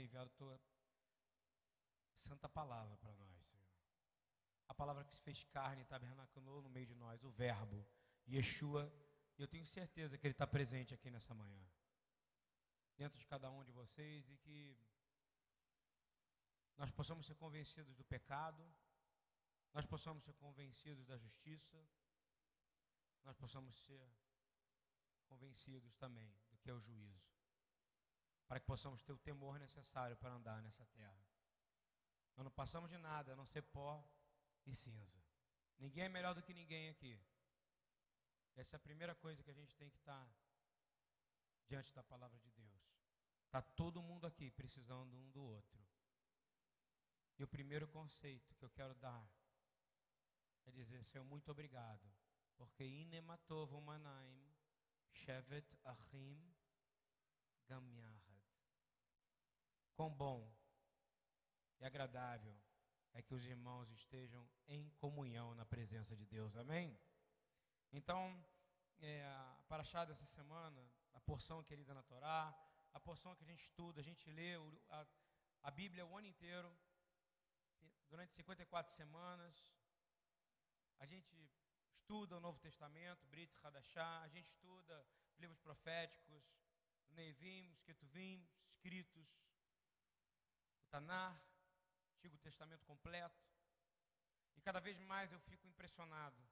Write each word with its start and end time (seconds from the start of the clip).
ter 0.00 0.04
enviado 0.04 0.30
a 0.30 0.36
tua 0.36 0.60
santa 2.20 2.48
palavra 2.48 2.96
para 2.96 3.12
nós, 3.14 3.44
Senhor. 3.46 3.64
A 4.68 4.74
palavra 4.74 5.04
que 5.04 5.12
se 5.12 5.20
fez 5.20 5.44
carne 5.44 5.82
e 5.82 5.84
tabernaculou 5.84 6.62
no 6.62 6.70
meio 6.70 6.86
de 6.86 6.94
nós, 6.94 7.22
o 7.22 7.30
Verbo, 7.30 7.86
Yeshua, 8.26 8.90
e 9.36 9.42
eu 9.42 9.48
tenho 9.48 9.66
certeza 9.66 10.16
que 10.16 10.26
Ele 10.26 10.32
está 10.32 10.46
presente 10.46 10.94
aqui 10.94 11.10
nessa 11.10 11.34
manhã, 11.34 11.62
dentro 12.96 13.18
de 13.18 13.26
cada 13.26 13.50
um 13.50 13.62
de 13.64 13.72
vocês, 13.72 14.28
e 14.30 14.36
que 14.38 14.78
nós 16.76 16.90
possamos 16.90 17.26
ser 17.26 17.34
convencidos 17.34 17.94
do 17.94 18.04
pecado, 18.04 18.64
nós 19.74 19.84
possamos 19.84 20.24
ser 20.24 20.34
convencidos 20.34 21.06
da 21.06 21.16
justiça, 21.18 21.78
nós 23.22 23.36
possamos 23.36 23.76
ser 23.84 24.10
convencidos 25.26 25.94
também 25.96 26.32
do 26.50 26.58
que 26.58 26.70
é 26.70 26.72
o 26.72 26.80
juízo, 26.80 27.29
para 28.50 28.58
que 28.58 28.66
possamos 28.66 29.00
ter 29.04 29.12
o 29.12 29.18
temor 29.18 29.60
necessário 29.60 30.16
para 30.16 30.34
andar 30.34 30.60
nessa 30.60 30.84
terra. 30.86 31.24
Nós 32.36 32.42
não 32.42 32.50
passamos 32.50 32.90
de 32.90 32.98
nada, 32.98 33.32
a 33.32 33.36
não 33.36 33.46
ser 33.46 33.62
pó 33.62 34.04
e 34.66 34.74
cinza. 34.74 35.22
Ninguém 35.78 36.06
é 36.06 36.08
melhor 36.08 36.34
do 36.34 36.42
que 36.42 36.52
ninguém 36.52 36.88
aqui. 36.88 37.16
Essa 38.56 38.74
é 38.74 38.76
a 38.76 38.80
primeira 38.80 39.14
coisa 39.14 39.40
que 39.44 39.52
a 39.52 39.54
gente 39.54 39.76
tem 39.76 39.88
que 39.88 39.98
estar 39.98 40.28
diante 41.68 41.94
da 41.94 42.02
palavra 42.02 42.40
de 42.40 42.50
Deus. 42.50 42.82
Está 43.46 43.62
todo 43.62 44.02
mundo 44.02 44.26
aqui 44.26 44.50
precisando 44.50 45.16
um 45.16 45.30
do 45.30 45.44
outro. 45.44 45.80
E 47.38 47.44
o 47.44 47.48
primeiro 47.48 47.86
conceito 47.86 48.52
que 48.56 48.64
eu 48.64 48.70
quero 48.70 48.96
dar 48.96 49.30
é 50.64 50.72
dizer, 50.72 51.04
Senhor, 51.04 51.24
muito 51.24 51.52
obrigado, 51.52 52.12
porque 52.56 52.82
inematov 52.82 53.80
manaim 53.80 54.52
shevet 55.12 55.78
achim 55.84 56.52
gam 57.68 57.80
Quão 60.00 60.08
bom 60.08 60.50
e 61.78 61.84
agradável 61.84 62.58
é 63.12 63.20
que 63.20 63.34
os 63.34 63.44
irmãos 63.44 63.90
estejam 63.90 64.48
em 64.66 64.88
comunhão 64.92 65.54
na 65.54 65.66
presença 65.66 66.16
de 66.16 66.24
Deus. 66.24 66.56
Amém? 66.56 66.98
Então, 67.92 68.42
é, 68.98 69.22
a 69.26 69.62
paraxá 69.68 70.06
dessa 70.06 70.24
semana, 70.24 70.90
a 71.12 71.20
porção 71.20 71.62
querida 71.62 71.92
na 71.92 72.02
Torá, 72.02 72.58
a 72.94 72.98
porção 72.98 73.36
que 73.36 73.44
a 73.44 73.46
gente 73.46 73.62
estuda, 73.62 74.00
a 74.00 74.02
gente 74.02 74.26
lê 74.30 74.54
a, 74.88 75.06
a 75.64 75.70
Bíblia 75.70 76.06
o 76.06 76.16
ano 76.16 76.28
inteiro 76.28 76.74
durante 78.08 78.32
54 78.32 78.94
semanas. 78.94 79.54
A 80.98 81.04
gente 81.04 81.36
estuda 81.92 82.38
o 82.38 82.40
Novo 82.40 82.58
Testamento, 82.58 83.26
Brit 83.26 83.54
Hadashah, 83.62 84.22
a 84.22 84.28
gente 84.28 84.48
estuda 84.48 85.06
livros 85.36 85.58
proféticos, 85.58 86.42
Nevim, 87.10 87.76
Ketuvim, 87.84 88.48
escritos, 88.64 89.28
Tanar, 90.90 91.40
Antigo 92.16 92.38
Testamento 92.38 92.84
completo. 92.84 93.42
E 94.56 94.60
cada 94.60 94.80
vez 94.80 94.98
mais 95.00 95.32
eu 95.32 95.40
fico 95.40 95.66
impressionado 95.66 96.42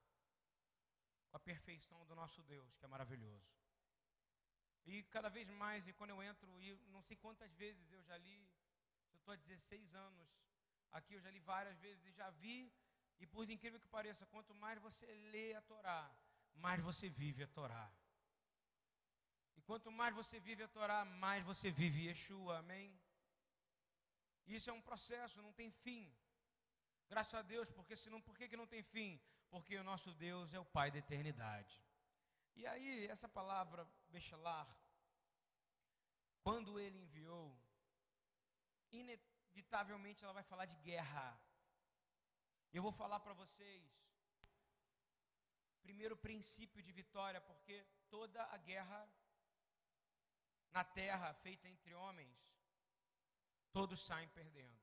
com 1.28 1.36
a 1.36 1.40
perfeição 1.40 2.06
do 2.06 2.14
nosso 2.14 2.42
Deus, 2.42 2.76
que 2.76 2.84
é 2.84 2.88
maravilhoso. 2.88 3.46
E 4.86 5.02
cada 5.04 5.28
vez 5.28 5.48
mais, 5.50 5.86
e 5.86 5.92
quando 5.92 6.10
eu 6.10 6.22
entro, 6.22 6.48
e 6.62 6.74
não 6.88 7.02
sei 7.02 7.16
quantas 7.16 7.52
vezes 7.54 7.92
eu 7.92 8.02
já 8.02 8.16
li, 8.16 8.38
eu 9.12 9.18
estou 9.18 9.34
há 9.34 9.36
16 9.36 9.94
anos 9.94 10.28
Aqui 10.92 11.14
eu 11.14 11.20
já 11.20 11.30
li 11.30 11.40
várias 11.40 11.78
vezes 11.78 12.04
e 12.06 12.12
já 12.12 12.30
vi, 12.30 12.72
e 13.20 13.26
por 13.26 13.48
incrível 13.48 13.80
que 13.80 13.88
pareça, 13.88 14.26
quanto 14.26 14.54
mais 14.54 14.80
você 14.80 15.06
lê 15.32 15.54
a 15.54 15.60
Torá, 15.62 16.10
mais 16.54 16.82
você 16.82 17.08
vive 17.08 17.42
a 17.42 17.48
Torá. 17.48 17.90
E 19.56 19.60
quanto 19.62 19.90
mais 19.92 20.14
você 20.14 20.40
vive 20.40 20.62
a 20.62 20.68
Torá, 20.68 21.04
mais 21.04 21.44
você 21.44 21.70
vive 21.70 22.06
Yeshua, 22.06 22.58
amém? 22.58 22.98
Isso 24.56 24.70
é 24.70 24.72
um 24.72 24.80
processo, 24.80 25.42
não 25.42 25.52
tem 25.52 25.70
fim. 25.70 26.02
Graças 27.08 27.34
a 27.34 27.42
Deus, 27.42 27.70
porque 27.70 27.96
senão, 27.96 28.20
por 28.20 28.36
que, 28.36 28.48
que 28.48 28.56
não 28.56 28.66
tem 28.66 28.82
fim? 28.82 29.20
Porque 29.50 29.76
o 29.76 29.84
nosso 29.84 30.12
Deus 30.14 30.52
é 30.52 30.58
o 30.58 30.64
Pai 30.76 30.90
da 30.90 30.98
eternidade. 30.98 31.74
E 32.56 32.66
aí, 32.66 33.06
essa 33.06 33.28
palavra, 33.28 33.86
Bechelar, 34.08 34.68
quando 36.42 36.78
ele 36.80 36.98
enviou, 36.98 37.46
inevitavelmente 38.90 40.24
ela 40.24 40.32
vai 40.32 40.42
falar 40.42 40.66
de 40.66 40.76
guerra. 40.76 41.26
Eu 42.72 42.82
vou 42.82 42.92
falar 42.92 43.20
para 43.20 43.34
vocês, 43.34 43.84
primeiro 45.82 46.16
princípio 46.16 46.82
de 46.82 46.92
vitória, 46.92 47.40
porque 47.40 47.86
toda 48.08 48.42
a 48.44 48.56
guerra 48.56 49.00
na 50.70 50.84
terra 50.84 51.32
feita 51.34 51.66
entre 51.68 51.94
homens, 51.94 52.47
todos 53.78 54.00
saem 54.00 54.28
perdendo. 54.30 54.76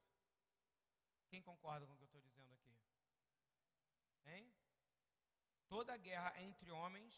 Quem 1.27 1.41
concorda 1.41 1.85
com 1.85 1.93
o 1.93 1.97
que 1.97 2.03
eu 2.03 2.11
estou 2.11 2.21
dizendo 2.21 2.53
aqui? 2.53 2.73
Hein? 4.27 4.49
Toda 5.67 5.97
guerra 5.97 6.31
entre 6.41 6.71
homens, 6.71 7.13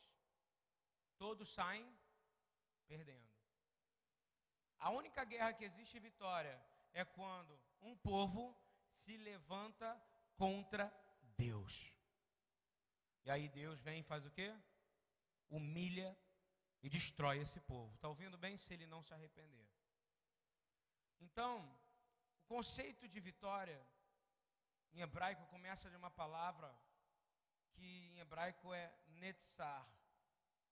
todos 1.20 1.48
saem 1.50 1.86
perdendo. 2.88 3.30
A 4.80 4.90
única 4.90 5.24
guerra 5.24 5.54
que 5.54 5.66
existe 5.66 6.00
vitória 6.00 6.60
é 6.94 7.06
quando 7.06 7.60
um 7.80 7.96
povo 7.96 8.44
se 8.90 9.16
levanta 9.18 9.90
contra 10.36 10.92
Deus. 11.38 11.94
E 13.24 13.30
aí 13.30 13.48
Deus 13.50 13.80
vem 13.82 14.00
e 14.00 14.10
faz 14.12 14.26
o 14.26 14.32
quê? 14.32 14.52
Humilha 15.48 16.18
e 16.82 16.90
destrói 16.90 17.38
esse 17.38 17.60
povo. 17.62 17.94
Está 17.94 18.08
ouvindo 18.08 18.36
bem? 18.36 18.58
Se 18.58 18.74
ele 18.74 18.88
não 18.88 19.04
se 19.04 19.14
arrepender. 19.14 19.77
Então, 21.20 21.60
o 22.44 22.48
conceito 22.48 23.08
de 23.08 23.20
vitória 23.20 23.80
em 24.94 25.02
hebraico 25.02 25.46
começa 25.48 25.90
de 25.90 25.96
uma 25.96 26.10
palavra 26.10 26.74
que 27.74 27.86
em 27.86 28.20
hebraico 28.20 28.74
é 28.74 28.92
netzar, 29.08 29.88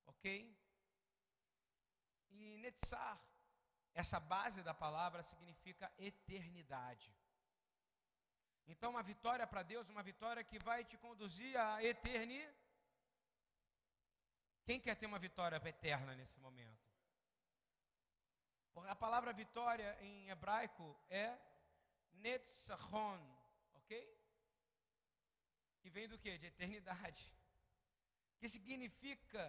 ok? 0.06 0.58
E 2.32 2.58
netzar 2.58 3.20
essa 3.94 4.20
base 4.20 4.62
da 4.64 4.74
palavra 4.74 5.24
significa 5.24 5.92
eternidade. 5.98 7.14
Então, 8.68 8.90
uma 8.92 9.04
vitória 9.04 9.46
para 9.46 9.64
Deus, 9.64 9.90
uma 9.90 10.02
vitória 10.02 10.44
que 10.44 10.58
vai 10.60 10.84
te 10.84 10.98
conduzir 10.98 11.56
à 11.58 11.84
eternidade. 11.84 12.66
Quem 14.66 14.82
quer 14.82 14.96
ter 14.96 15.06
uma 15.06 15.20
vitória 15.20 15.62
eterna 15.64 16.16
nesse 16.16 16.40
momento? 16.40 16.95
A 18.76 18.96
palavra 18.96 19.32
vitória 19.34 19.98
em 20.02 20.30
hebraico 20.30 20.98
é 21.10 21.38
netzachon, 22.14 23.20
ok? 23.76 23.94
Que 25.82 25.90
vem 25.90 26.08
do 26.08 26.20
que? 26.20 26.38
De 26.38 26.48
eternidade. 26.48 27.24
Que 28.38 28.50
significa 28.50 29.44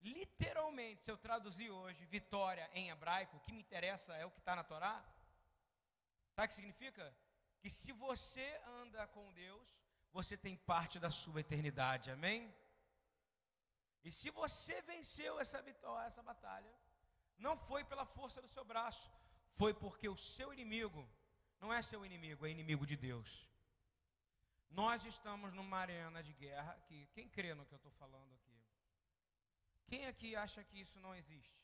Literalmente, 0.00 1.02
se 1.02 1.10
eu 1.10 1.18
traduzir 1.18 1.70
hoje 1.70 2.04
vitória 2.06 2.70
em 2.72 2.88
hebraico, 2.88 3.36
o 3.36 3.40
que 3.40 3.52
me 3.52 3.60
interessa 3.60 4.14
é 4.14 4.24
o 4.24 4.30
que 4.30 4.38
está 4.38 4.54
na 4.54 4.62
Torá. 4.62 5.04
Sabe 6.34 6.46
o 6.46 6.48
que 6.48 6.54
significa? 6.54 7.14
Que 7.60 7.68
se 7.68 7.92
você 7.92 8.60
anda 8.80 9.06
com 9.08 9.32
Deus, 9.32 9.68
você 10.12 10.36
tem 10.36 10.56
parte 10.56 11.00
da 11.00 11.10
sua 11.10 11.40
eternidade, 11.40 12.10
amém? 12.10 12.54
E 14.04 14.12
se 14.12 14.30
você 14.30 14.80
venceu 14.82 15.40
essa 15.40 15.60
vitória, 15.60 16.06
essa 16.06 16.22
batalha, 16.22 16.72
não 17.38 17.56
foi 17.56 17.84
pela 17.84 18.04
força 18.04 18.42
do 18.42 18.48
seu 18.48 18.64
braço, 18.64 19.10
foi 19.56 19.72
porque 19.72 20.08
o 20.08 20.16
seu 20.16 20.52
inimigo 20.52 21.08
não 21.60 21.72
é 21.72 21.82
seu 21.82 22.04
inimigo, 22.04 22.46
é 22.46 22.50
inimigo 22.50 22.86
de 22.86 22.96
Deus. 22.96 23.48
Nós 24.70 25.04
estamos 25.04 25.52
numa 25.52 25.78
arena 25.78 26.22
de 26.22 26.32
guerra 26.32 26.78
que 26.86 27.06
quem 27.14 27.28
crê 27.28 27.54
no 27.54 27.66
que 27.66 27.72
eu 27.72 27.76
estou 27.76 27.92
falando 27.92 28.32
aqui? 28.34 28.56
Quem 29.86 30.06
aqui 30.06 30.36
acha 30.36 30.62
que 30.62 30.78
isso 30.80 30.98
não 31.00 31.14
existe? 31.14 31.58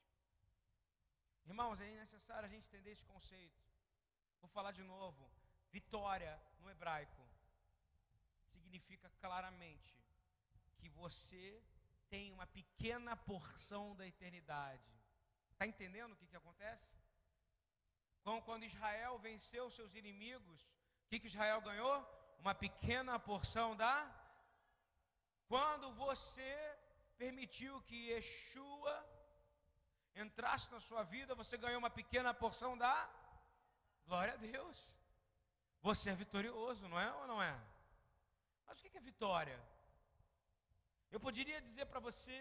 Irmãos, 1.47 1.81
é 1.81 1.91
necessário 1.97 2.47
a 2.47 2.49
gente 2.49 2.67
entender 2.67 2.93
esse 2.93 3.05
conceito. 3.05 3.61
Vou 4.41 4.49
falar 4.49 4.73
de 4.73 4.83
novo. 4.83 5.31
Vitória 5.71 6.41
no 6.61 6.71
hebraico 6.71 7.23
significa 8.53 9.11
claramente 9.21 9.95
que 10.79 10.89
você 10.89 11.63
tem 12.09 12.33
uma 12.33 12.47
pequena 12.47 13.17
porção 13.17 13.95
da 13.95 14.07
eternidade. 14.07 14.94
Está 15.55 15.67
entendendo 15.73 16.13
o 16.13 16.17
que, 16.17 16.27
que 16.27 16.37
acontece? 16.37 16.87
Quando 18.47 18.65
Israel 18.65 19.19
venceu 19.19 19.71
seus 19.71 19.95
inimigos, 19.95 20.61
o 21.05 21.09
que, 21.09 21.21
que 21.21 21.31
Israel 21.33 21.61
ganhou? 21.61 21.97
Uma 22.39 22.55
pequena 22.55 23.19
porção 23.19 23.77
da. 23.77 23.95
Quando 25.47 25.93
você 25.93 26.53
permitiu 27.17 27.81
que 27.83 28.09
Yeshua 28.11 28.95
entrasse 30.17 30.71
na 30.73 30.81
sua 30.81 31.03
vida, 31.03 31.35
você 31.35 31.57
ganhou 31.57 31.79
uma 31.79 31.91
pequena 31.91 32.33
porção 32.43 32.77
da 32.77 32.95
glória 34.07 34.35
a 34.35 34.37
Deus. 34.37 34.79
Você 35.83 36.11
é 36.11 36.15
vitorioso, 36.15 36.89
não 36.89 36.99
é 36.99 37.13
ou 37.21 37.27
não 37.27 37.43
é? 37.43 37.55
Mas 38.67 38.79
o 38.79 38.83
que 38.83 38.97
é 38.97 39.01
vitória? 39.01 39.59
Eu 41.13 41.21
poderia 41.21 41.61
dizer 41.61 41.87
para 41.87 42.01
você, 42.01 42.39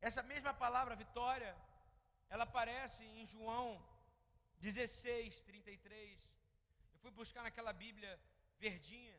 essa 0.00 0.22
mesma 0.22 0.52
palavra 0.54 0.94
vitória, 0.94 1.56
ela 2.28 2.44
aparece 2.44 3.04
em 3.04 3.26
João 3.26 3.66
16, 4.60 5.40
33. 5.42 6.30
Eu 6.92 6.98
fui 7.00 7.10
buscar 7.10 7.42
naquela 7.42 7.72
Bíblia 7.72 8.20
verdinha 8.58 9.18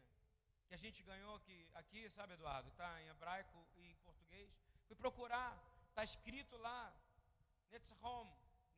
que 0.68 0.76
a 0.76 0.78
gente 0.78 1.02
ganhou 1.02 1.36
aqui, 1.36 1.68
aqui 1.74 2.10
sabe, 2.12 2.34
Eduardo? 2.34 2.70
Está 2.70 3.02
em 3.02 3.08
hebraico 3.08 3.60
e 3.78 3.92
em 3.92 3.96
português. 4.08 4.52
Fui 4.88 4.96
procurar, 4.96 5.52
está 5.90 6.04
escrito 6.04 6.56
lá, 6.58 6.94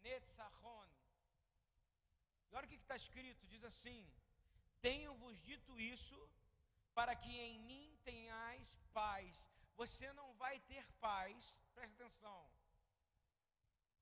Netzachon. 0.04 0.88
E 2.50 2.56
olha 2.56 2.66
o 2.66 2.70
que 2.70 2.76
está 2.76 2.96
escrito: 2.96 3.46
diz 3.48 3.64
assim: 3.64 4.00
Tenho-vos 4.82 5.42
dito 5.42 5.80
isso 5.80 6.18
para 6.94 7.16
que 7.16 7.34
em 7.48 7.60
mim 7.60 7.98
tenhais 8.04 8.70
paz. 8.94 9.34
Você 9.76 10.12
não 10.14 10.34
vai 10.36 10.60
ter 10.62 10.86
paz, 11.00 11.54
presta 11.74 11.96
atenção. 12.04 12.40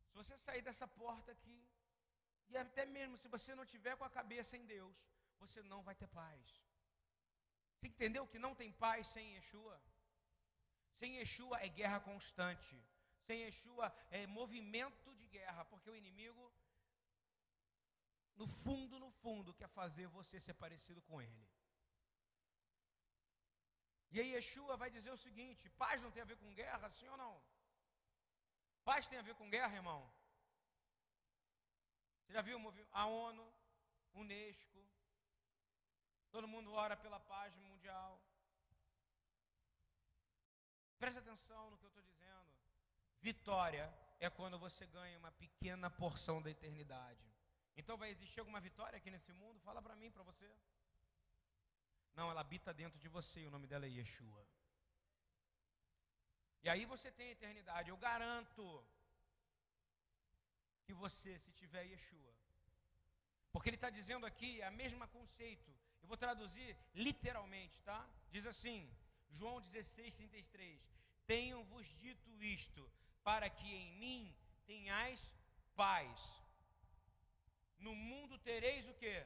Se 0.09 0.15
você 0.21 0.37
sair 0.37 0.61
dessa 0.61 0.87
porta 0.87 1.31
aqui, 1.31 1.59
e 2.49 2.57
até 2.57 2.85
mesmo 2.85 3.17
se 3.17 3.27
você 3.27 3.53
não 3.55 3.65
tiver 3.73 3.95
com 3.97 4.05
a 4.05 4.15
cabeça 4.19 4.57
em 4.57 4.65
Deus, 4.65 4.97
você 5.41 5.61
não 5.63 5.81
vai 5.87 5.95
ter 5.95 6.07
paz. 6.07 6.45
Você 7.73 7.87
entendeu 7.87 8.27
que 8.27 8.39
não 8.45 8.53
tem 8.61 8.71
paz 8.71 9.07
sem 9.07 9.35
Yeshua? 9.35 9.75
Sem 10.99 11.17
Yeshua 11.17 11.57
é 11.65 11.69
guerra 11.69 11.99
constante. 11.99 12.75
Sem 13.25 13.41
Yeshua 13.43 13.87
é 14.09 14.25
movimento 14.25 15.15
de 15.19 15.27
guerra, 15.27 15.63
porque 15.65 15.89
o 15.89 15.95
inimigo, 15.95 16.51
no 18.35 18.47
fundo, 18.47 18.99
no 18.99 19.11
fundo, 19.21 19.53
quer 19.53 19.69
fazer 19.69 20.07
você 20.07 20.39
ser 20.39 20.55
parecido 20.55 21.01
com 21.03 21.21
ele. 21.21 21.47
E 24.11 24.19
aí 24.19 24.31
Yeshua 24.33 24.75
vai 24.75 24.89
dizer 24.89 25.11
o 25.11 25.23
seguinte: 25.25 25.69
paz 25.83 26.01
não 26.01 26.11
tem 26.11 26.23
a 26.23 26.31
ver 26.31 26.37
com 26.37 26.57
guerra, 26.61 26.89
sim 26.89 27.07
ou 27.07 27.17
não? 27.17 27.33
Paz 28.83 29.07
tem 29.07 29.19
a 29.19 29.21
ver 29.21 29.35
com 29.35 29.49
guerra, 29.49 29.75
irmão? 29.75 30.01
Você 32.21 32.33
já 32.33 32.41
viu 32.41 32.59
a 32.91 33.05
ONU, 33.05 33.53
Unesco? 34.13 34.85
Todo 36.31 36.47
mundo 36.47 36.71
ora 36.71 36.95
pela 36.95 37.19
paz 37.19 37.55
mundial. 37.55 38.21
Preste 40.99 41.17
atenção 41.19 41.71
no 41.71 41.77
que 41.77 41.85
eu 41.85 41.87
estou 41.87 42.03
dizendo. 42.03 42.53
Vitória 43.21 43.91
é 44.19 44.29
quando 44.29 44.59
você 44.59 44.85
ganha 44.85 45.17
uma 45.17 45.31
pequena 45.31 45.89
porção 45.89 46.41
da 46.41 46.51
eternidade. 46.51 47.25
Então 47.75 47.97
vai 47.97 48.09
existir 48.09 48.39
alguma 48.39 48.59
vitória 48.59 48.97
aqui 48.97 49.09
nesse 49.09 49.31
mundo? 49.33 49.59
Fala 49.61 49.81
para 49.81 49.95
mim, 49.95 50.11
para 50.11 50.23
você. 50.23 50.53
Não, 52.13 52.29
ela 52.29 52.41
habita 52.41 52.73
dentro 52.73 52.99
de 52.99 53.07
você 53.07 53.39
e 53.41 53.47
o 53.47 53.51
nome 53.51 53.65
dela 53.65 53.85
é 53.85 53.89
Yeshua. 53.89 54.45
E 56.63 56.69
aí 56.69 56.85
você 56.85 57.09
tem 57.11 57.29
a 57.29 57.31
eternidade. 57.31 57.89
Eu 57.89 57.97
garanto 57.97 58.63
que 60.85 60.93
você, 60.93 61.37
se 61.39 61.51
tiver 61.53 61.83
Yeshua, 61.83 62.33
porque 63.51 63.69
ele 63.69 63.77
está 63.77 63.89
dizendo 63.89 64.25
aqui 64.25 64.61
a 64.61 64.71
mesma 64.71 65.07
conceito. 65.07 65.71
Eu 66.01 66.07
vou 66.07 66.17
traduzir 66.17 66.75
literalmente, 66.93 67.81
tá? 67.81 67.99
Diz 68.31 68.45
assim, 68.45 68.89
João 69.31 69.61
16, 69.61 70.13
33. 70.15 70.81
Tenho-vos 71.25 71.87
dito 72.03 72.43
isto, 72.43 72.89
para 73.23 73.49
que 73.49 73.67
em 73.81 73.91
mim 74.03 74.35
tenhais 74.65 75.19
paz. 75.75 76.19
No 77.77 77.95
mundo 77.95 78.37
tereis 78.39 78.87
o 78.87 78.93
quê? 78.95 79.25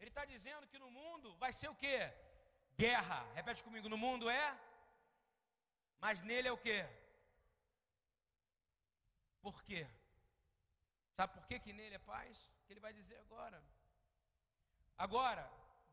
Ele 0.00 0.10
está 0.10 0.24
dizendo 0.24 0.66
que 0.66 0.78
no 0.78 0.90
mundo 0.90 1.34
vai 1.36 1.52
ser 1.52 1.68
o 1.68 1.74
quê? 1.74 1.98
Guerra. 2.76 3.20
Repete 3.34 3.62
comigo, 3.62 3.88
no 3.88 3.98
mundo 3.98 4.28
é 4.28 4.46
mas 6.02 6.20
nele 6.28 6.48
é 6.48 6.52
o 6.52 6.62
quê? 6.66 6.80
Por 9.40 9.62
quê? 9.62 9.82
Sabe 11.16 11.34
por 11.34 11.44
quê 11.48 11.60
que 11.64 11.72
nele 11.72 11.94
é 11.94 12.08
paz? 12.12 12.36
Que 12.64 12.72
ele 12.72 12.80
vai 12.86 12.92
dizer 12.92 13.18
agora. 13.20 13.62
Agora, 14.98 15.44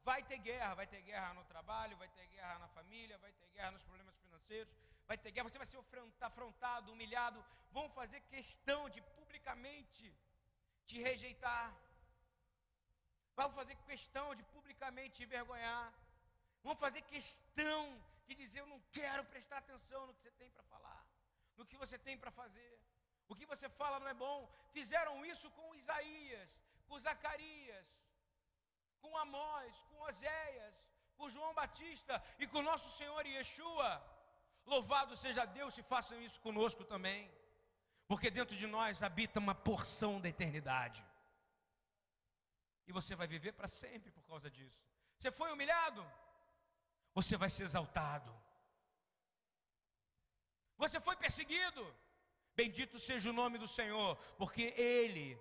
vai 0.03 0.23
ter 0.23 0.39
guerra, 0.39 0.73
vai 0.79 0.87
ter 0.87 1.01
guerra 1.09 1.35
no 1.35 1.43
trabalho, 1.51 1.95
vai 1.97 2.09
ter 2.17 2.25
guerra 2.35 2.57
na 2.63 2.67
família, 2.69 3.19
vai 3.19 3.31
ter 3.33 3.47
guerra 3.49 3.71
nos 3.75 3.83
problemas 3.83 4.17
financeiros, 4.23 4.73
vai 5.07 5.17
ter 5.17 5.31
guerra, 5.31 5.47
você 5.49 5.61
vai 5.63 5.67
ser 5.67 5.79
afrontado, 6.21 6.91
humilhado, 6.91 7.45
vão 7.71 7.87
fazer 7.91 8.19
questão 8.35 8.89
de 8.89 9.01
publicamente 9.17 10.11
te 10.87 10.99
rejeitar. 10.99 11.67
Vão 13.35 13.51
fazer 13.51 13.75
questão 13.91 14.33
de 14.33 14.43
publicamente 14.55 15.17
te 15.17 15.23
envergonhar. 15.23 15.93
Vão 16.63 16.75
fazer 16.75 17.03
questão 17.03 17.79
de 18.29 18.35
dizer: 18.43 18.59
Eu 18.61 18.71
não 18.73 18.81
quero 18.99 19.23
prestar 19.33 19.57
atenção 19.59 20.01
no 20.07 20.13
que 20.15 20.23
você 20.23 20.31
tem 20.41 20.49
para 20.55 20.63
falar, 20.73 21.01
no 21.57 21.65
que 21.69 21.77
você 21.83 21.97
tem 22.07 22.17
para 22.23 22.31
fazer. 22.41 22.73
O 23.31 23.35
que 23.39 23.45
você 23.53 23.67
fala 23.79 23.99
não 24.01 24.09
é 24.13 24.17
bom. 24.25 24.37
Fizeram 24.77 25.15
isso 25.31 25.47
com 25.57 25.75
Isaías, 25.81 26.51
com 26.87 27.01
Zacarias, 27.07 27.87
com 29.01 29.17
Amós, 29.25 29.73
com 29.89 29.99
Oséias, 30.09 30.75
com 31.17 31.29
João 31.35 31.53
Batista 31.61 32.15
e 32.39 32.47
com 32.47 32.69
nosso 32.69 32.89
Senhor 32.97 33.25
Yeshua. 33.25 33.89
Louvado 34.73 35.15
seja 35.25 35.45
Deus 35.59 35.73
se 35.77 35.83
façam 35.83 36.17
isso 36.27 36.39
conosco 36.47 36.83
também, 36.93 37.21
porque 38.07 38.29
dentro 38.37 38.55
de 38.61 38.67
nós 38.75 39.03
habita 39.09 39.39
uma 39.45 39.55
porção 39.69 40.13
da 40.23 40.29
eternidade. 40.29 41.03
E 42.87 42.91
você 42.91 43.15
vai 43.15 43.27
viver 43.35 43.53
para 43.53 43.67
sempre 43.67 44.09
por 44.11 44.23
causa 44.31 44.49
disso. 44.49 44.81
Você 45.17 45.31
foi 45.39 45.51
humilhado? 45.51 46.03
Você 47.13 47.35
vai 47.37 47.49
ser 47.49 47.63
exaltado. 47.63 48.31
Você 50.77 50.99
foi 50.99 51.15
perseguido, 51.15 51.83
bendito 52.55 52.99
seja 52.99 53.29
o 53.29 53.37
nome 53.41 53.57
do 53.57 53.67
Senhor, 53.67 54.15
porque 54.37 54.73
Ele 54.77 55.37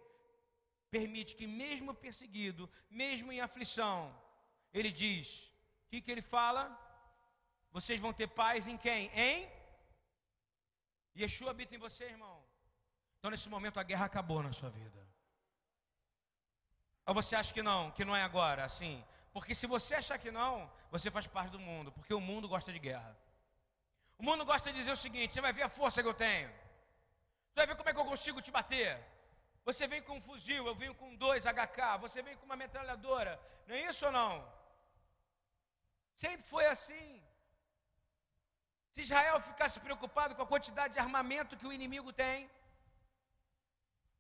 permite 0.91 1.37
que, 1.37 1.47
mesmo 1.47 1.95
perseguido, 1.95 2.69
mesmo 2.91 3.31
em 3.33 3.41
aflição, 3.41 3.99
Ele 4.73 4.91
diz: 4.91 5.29
o 5.85 5.89
que, 5.91 6.01
que 6.01 6.11
Ele 6.11 6.23
fala? 6.23 6.63
Vocês 7.71 8.01
vão 8.01 8.13
ter 8.13 8.29
paz 8.29 8.67
em 8.67 8.77
quem? 8.77 9.11
Em? 9.15 9.49
Yeshua 11.17 11.51
habita 11.51 11.75
em 11.75 11.79
você, 11.87 12.05
irmão. 12.05 12.37
Então, 13.19 13.31
nesse 13.31 13.49
momento, 13.49 13.79
a 13.79 13.83
guerra 13.83 14.07
acabou 14.07 14.43
na 14.43 14.53
sua 14.53 14.71
vida. 14.71 15.01
Ou 17.07 17.15
você 17.15 17.35
acha 17.35 17.53
que 17.53 17.63
não, 17.63 17.91
que 17.91 18.05
não 18.05 18.15
é 18.15 18.23
agora, 18.23 18.65
assim? 18.65 19.05
Porque 19.39 19.55
se 19.59 19.67
você 19.75 19.93
achar 19.95 20.19
que 20.23 20.31
não, 20.39 20.53
você 20.95 21.09
faz 21.17 21.27
parte 21.35 21.51
do 21.57 21.61
mundo, 21.67 21.93
porque 21.97 22.15
o 22.19 22.25
mundo 22.29 22.47
gosta 22.55 22.71
de 22.77 22.81
guerra. 22.87 23.11
O 24.21 24.23
mundo 24.29 24.45
gosta 24.51 24.73
de 24.73 24.79
dizer 24.81 24.95
o 24.97 25.03
seguinte: 25.05 25.33
você 25.33 25.43
vai 25.47 25.53
ver 25.59 25.65
a 25.67 25.75
força 25.77 26.03
que 26.03 26.11
eu 26.13 26.19
tenho, 26.27 26.49
você 27.47 27.59
vai 27.61 27.67
ver 27.69 27.77
como 27.77 27.89
é 27.89 27.93
que 27.95 28.01
eu 28.05 28.11
consigo 28.13 28.43
te 28.47 28.51
bater. 28.59 28.91
Você 29.69 29.87
vem 29.93 30.03
com 30.07 30.17
um 30.17 30.25
fuzil, 30.29 30.63
eu 30.67 30.75
venho 30.83 30.95
com 31.01 31.15
dois 31.27 31.45
HK, 31.53 31.79
você 32.07 32.21
vem 32.27 32.37
com 32.39 32.47
uma 32.49 32.59
metralhadora, 32.63 33.33
não 33.67 33.77
é 33.77 33.83
isso 33.91 34.05
ou 34.09 34.13
não? 34.19 34.33
Sempre 36.25 36.45
foi 36.55 36.67
assim. 36.75 37.07
Se 38.93 39.03
Israel 39.07 39.41
ficasse 39.51 39.79
preocupado 39.87 40.35
com 40.35 40.43
a 40.47 40.53
quantidade 40.55 40.95
de 40.95 41.05
armamento 41.07 41.59
que 41.61 41.69
o 41.69 41.77
inimigo 41.79 42.13
tem, 42.25 42.51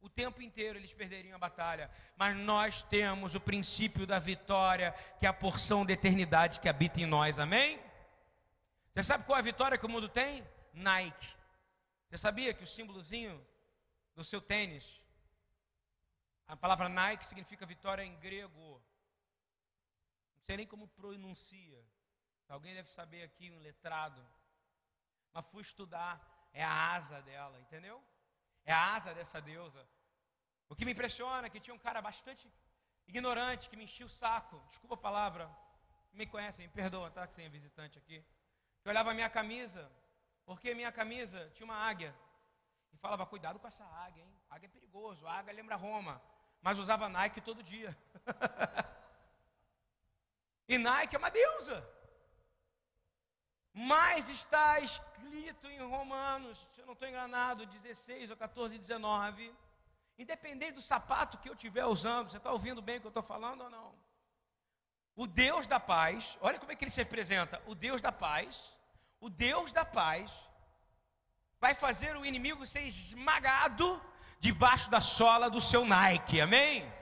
o 0.01 0.09
tempo 0.09 0.41
inteiro 0.41 0.79
eles 0.79 0.93
perderiam 0.93 1.37
a 1.37 1.39
batalha, 1.39 1.91
mas 2.17 2.37
nós 2.37 2.83
temos 2.83 3.35
o 3.35 3.41
princípio 3.41 4.07
da 4.07 4.19
vitória, 4.19 4.93
que 5.19 5.27
é 5.27 5.29
a 5.29 5.33
porção 5.33 5.85
da 5.85 5.93
eternidade 5.93 6.61
que 6.61 6.69
habita 6.69 7.01
em 7.01 7.07
nós, 7.07 7.39
amém? 7.39 7.81
Você 8.95 9.03
sabe 9.03 9.25
qual 9.25 9.37
é 9.37 9.41
a 9.41 9.45
vitória 9.45 9.79
que 9.79 9.87
o 9.87 9.89
mundo 9.89 10.09
tem? 10.09 10.47
Nike. 10.73 11.29
Você 12.09 12.19
sabia 12.19 12.55
que 12.55 12.65
o 12.65 12.67
símbolozinho 12.67 13.45
do 14.15 14.25
seu 14.25 14.41
tênis, 14.41 14.85
a 16.47 16.57
palavra 16.57 16.89
Nike 16.89 17.27
significa 17.27 17.67
vitória 17.67 18.03
em 18.03 18.17
grego? 18.17 18.83
Não 20.35 20.43
sei 20.47 20.57
nem 20.57 20.67
como 20.67 20.89
pronuncia. 20.89 21.85
Alguém 22.49 22.75
deve 22.75 22.91
saber 22.91 23.23
aqui, 23.25 23.51
um 23.51 23.61
letrado. 23.61 24.27
Mas 25.35 25.45
fui 25.47 25.63
estudar, 25.63 26.49
é 26.53 26.65
a 26.65 26.95
asa 26.95 27.21
dela, 27.23 27.61
entendeu? 27.61 28.03
É 28.69 28.73
a 28.75 28.97
asa 28.97 29.15
dessa 29.15 29.41
deusa. 29.41 29.83
O 30.69 30.77
que 30.77 30.85
me 30.85 30.93
impressiona 30.93 31.47
é 31.47 31.51
que 31.53 31.61
tinha 31.65 31.75
um 31.75 31.85
cara 31.87 32.03
bastante 32.03 32.45
ignorante 33.07 33.67
que 33.71 33.77
me 33.79 33.85
enchia 33.85 34.05
o 34.05 34.11
saco. 34.11 34.61
Desculpa 34.69 34.95
a 34.95 35.05
palavra. 35.09 35.45
Me 36.13 36.27
conhecem, 36.27 36.67
me 36.67 36.73
perdoa, 36.81 37.11
tá? 37.11 37.27
Que 37.27 37.35
você 37.35 37.45
é 37.45 37.49
visitante 37.49 37.99
aqui. 37.99 38.23
Que 38.83 38.91
olhava 38.91 39.13
a 39.13 39.15
minha 39.15 39.31
camisa, 39.31 39.91
porque 40.45 40.75
minha 40.75 40.93
camisa 40.93 41.51
tinha 41.55 41.65
uma 41.65 41.79
águia. 41.91 42.15
E 42.93 42.99
falava, 42.99 43.25
cuidado 43.25 43.59
com 43.59 43.67
essa 43.67 43.87
águia, 44.07 44.23
hein? 44.23 44.35
Águia 44.51 44.67
é 44.67 44.77
perigoso, 44.77 45.27
a 45.27 45.39
águia 45.39 45.55
lembra 45.55 45.75
Roma. 45.75 46.21
Mas 46.61 46.79
usava 46.79 47.09
Nike 47.09 47.41
todo 47.41 47.63
dia. 47.63 47.97
e 50.69 50.77
Nike 50.77 51.17
é 51.17 51.19
uma 51.19 51.31
deusa. 51.31 51.79
Mas 53.73 54.29
está 54.29 54.81
escrito 54.81 55.67
em 55.69 55.81
Romanos, 55.81 56.59
se 56.75 56.81
eu 56.81 56.87
não 56.87 56.95
estou 56.95 57.09
enganado, 57.09 57.67
16 57.67 58.31
ou 58.31 58.37
14, 58.37 58.79
19. 58.79 59.55
Independente 60.19 60.73
do 60.73 60.83
sapato 60.83 61.39
que 61.39 61.49
eu 61.49 61.53
estiver 61.55 61.85
usando, 61.85 62.29
você 62.29 62.39
está 62.39 62.51
ouvindo 62.51 62.83
bem 62.83 62.97
o 62.97 63.01
que 63.01 63.07
eu 63.07 63.11
estou 63.11 63.23
falando 63.23 63.63
ou 63.63 63.71
não? 63.71 63.95
O 65.15 65.27
Deus 65.27 65.67
da 65.67 65.81
paz, 65.81 66.37
olha 66.41 66.59
como 66.59 66.73
é 66.73 66.77
que 66.77 66.85
ele 66.85 66.91
se 66.91 67.01
apresenta: 67.01 67.63
o 67.67 67.75
Deus 67.75 68.01
da 68.01 68.11
paz, 68.11 68.77
o 69.21 69.29
Deus 69.29 69.73
da 69.73 69.85
paz, 69.85 70.33
vai 71.61 71.75
fazer 71.75 72.17
o 72.17 72.25
inimigo 72.25 72.67
ser 72.67 72.83
esmagado 72.83 74.01
debaixo 74.41 74.91
da 74.91 75.01
sola 75.01 75.51
do 75.51 75.61
seu 75.61 75.85
Nike, 75.85 76.41
amém? 76.41 76.98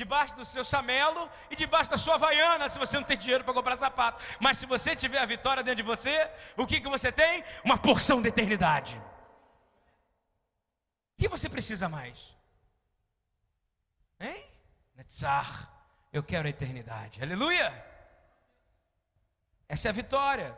Debaixo 0.00 0.36
do 0.36 0.44
seu 0.44 0.64
samelo 0.64 1.28
e 1.50 1.56
debaixo 1.56 1.90
da 1.90 1.98
sua 1.98 2.14
havaiana, 2.14 2.68
se 2.68 2.78
você 2.78 2.96
não 2.96 3.02
tem 3.02 3.18
dinheiro 3.18 3.42
para 3.42 3.52
comprar 3.52 3.76
sapato. 3.76 4.22
Mas 4.38 4.56
se 4.56 4.64
você 4.64 4.94
tiver 4.94 5.18
a 5.18 5.26
vitória 5.26 5.60
dentro 5.60 5.82
de 5.82 5.82
você, 5.82 6.30
o 6.56 6.68
que, 6.68 6.80
que 6.80 6.88
você 6.88 7.10
tem? 7.10 7.42
Uma 7.64 7.76
porção 7.76 8.22
de 8.22 8.28
eternidade. 8.28 8.96
O 11.14 11.20
que 11.20 11.26
você 11.26 11.48
precisa 11.48 11.88
mais? 11.88 12.16
Hein? 14.20 14.44
Netzar, 14.94 15.68
eu 16.12 16.22
quero 16.22 16.46
a 16.46 16.50
eternidade. 16.50 17.20
Aleluia! 17.20 17.68
Essa 19.68 19.88
é 19.88 19.90
a 19.90 20.00
vitória. 20.00 20.56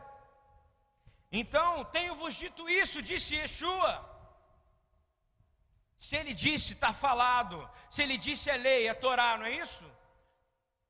Então, 1.31 1.83
tenho-vos 1.85 2.35
dito 2.35 2.69
isso, 2.69 3.01
disse 3.01 3.37
Yeshua. 3.37 4.10
Se 6.05 6.15
ele 6.15 6.33
disse, 6.33 6.73
está 6.73 6.91
falado. 6.91 7.57
Se 7.91 8.01
ele 8.01 8.17
disse, 8.17 8.49
é 8.49 8.57
lei, 8.57 8.87
é 8.87 8.93
Torá, 8.93 9.37
não 9.37 9.45
é 9.45 9.51
isso? 9.51 9.85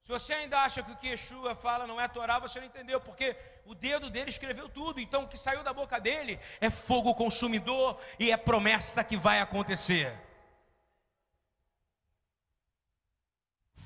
Se 0.03 0.09
você 0.15 0.31
ainda 0.33 0.57
acha 0.61 0.81
que 0.81 0.93
o 0.93 0.95
que 0.95 1.09
Yeshua 1.09 1.53
fala 1.53 1.85
não 1.85 1.99
é 1.99 2.07
Torá, 2.07 2.39
você 2.39 2.61
não 2.61 2.67
entendeu, 2.67 3.01
porque 3.01 3.35
o 3.65 3.75
dedo 3.75 4.09
dele 4.09 4.29
escreveu 4.29 4.69
tudo. 4.69 5.01
Então, 5.01 5.23
o 5.23 5.27
que 5.27 5.37
saiu 5.37 5.63
da 5.63 5.73
boca 5.73 5.99
dele 5.99 6.39
é 6.61 6.69
fogo 6.69 7.13
consumidor 7.13 7.99
e 8.17 8.31
é 8.31 8.37
promessa 8.37 9.03
que 9.03 9.17
vai 9.17 9.41
acontecer. 9.41 10.17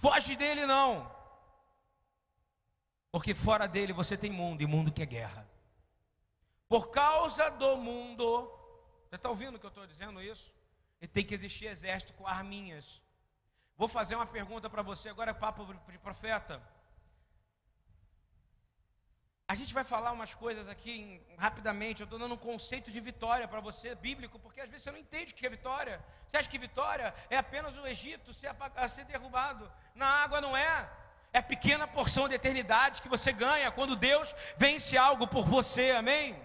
Foge 0.04 0.36
dele 0.36 0.68
não. 0.68 1.12
Porque 3.12 3.34
fora 3.34 3.68
dele 3.68 3.94
você 3.94 4.16
tem 4.16 4.32
mundo, 4.32 4.62
e 4.62 4.68
mundo 4.68 4.92
que 4.92 5.02
é 5.02 5.08
guerra. 5.08 5.50
Por 6.70 6.92
causa 6.92 7.50
do 7.50 7.76
mundo, 7.78 8.48
você 9.10 9.16
está 9.16 9.28
ouvindo 9.28 9.58
que 9.58 9.66
eu 9.66 9.70
estou 9.70 9.88
dizendo 9.88 10.22
isso? 10.22 10.55
E 11.06 11.08
tem 11.08 11.24
que 11.24 11.36
existir 11.36 11.68
exército 11.68 12.14
com 12.14 12.26
arminhas. 12.26 12.86
Vou 13.78 13.88
fazer 13.88 14.16
uma 14.16 14.26
pergunta 14.38 14.68
para 14.74 14.82
você, 14.82 15.08
agora 15.10 15.30
é 15.30 15.36
papo 15.36 15.64
de 15.92 16.00
profeta. 16.00 16.54
A 19.48 19.54
gente 19.60 19.72
vai 19.72 19.84
falar 19.84 20.12
umas 20.14 20.34
coisas 20.34 20.68
aqui 20.68 21.22
rapidamente. 21.38 22.02
Eu 22.02 22.06
estou 22.06 22.18
dando 22.18 22.34
um 22.34 22.46
conceito 22.50 22.90
de 22.96 23.00
vitória 23.00 23.48
para 23.48 23.60
você, 23.60 23.94
bíblico, 23.94 24.40
porque 24.40 24.62
às 24.62 24.68
vezes 24.68 24.82
você 24.82 24.94
não 24.94 24.98
entende 24.98 25.32
o 25.32 25.36
que 25.36 25.46
é 25.46 25.58
vitória. 25.58 26.04
Você 26.28 26.38
acha 26.38 26.50
que 26.50 26.58
vitória 26.58 27.14
é 27.30 27.38
apenas 27.38 27.78
o 27.78 27.86
Egito 27.86 28.34
ser, 28.34 28.50
ser 28.96 29.06
derrubado? 29.06 29.72
Na 29.94 30.08
água 30.24 30.42
não 30.42 30.58
é. 30.58 30.90
É 31.32 31.40
pequena 31.40 31.88
porção 31.88 32.28
de 32.28 32.34
eternidade 32.34 33.04
que 33.04 33.14
você 33.16 33.32
ganha 33.32 33.72
quando 33.72 33.96
Deus 33.96 34.34
vence 34.58 34.98
algo 34.98 35.28
por 35.28 35.46
você, 35.46 35.92
amém? 35.92 36.36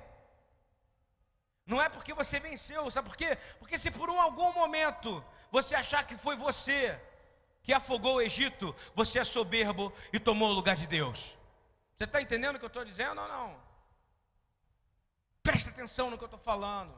Não 1.70 1.80
é 1.80 1.88
porque 1.88 2.12
você 2.20 2.36
venceu, 2.40 2.90
sabe 2.90 3.08
por 3.08 3.16
quê? 3.16 3.30
Porque 3.60 3.78
se 3.78 3.90
por 3.98 4.10
um 4.10 4.20
algum 4.20 4.52
momento 4.52 5.24
você 5.56 5.76
achar 5.76 6.02
que 6.08 6.16
foi 6.24 6.34
você 6.46 7.00
que 7.62 7.72
afogou 7.72 8.14
o 8.16 8.22
Egito, 8.28 8.74
você 9.00 9.20
é 9.20 9.24
soberbo 9.24 9.84
e 10.12 10.18
tomou 10.18 10.48
o 10.50 10.56
lugar 10.58 10.74
de 10.82 10.88
Deus. 10.88 11.18
Você 11.94 12.04
está 12.06 12.20
entendendo 12.20 12.56
o 12.56 12.58
que 12.58 12.64
eu 12.64 12.74
estou 12.74 12.84
dizendo 12.84 13.20
ou 13.20 13.28
não? 13.28 13.48
Presta 15.44 15.70
atenção 15.70 16.10
no 16.10 16.18
que 16.18 16.24
eu 16.24 16.32
estou 16.32 16.40
falando. 16.40 16.92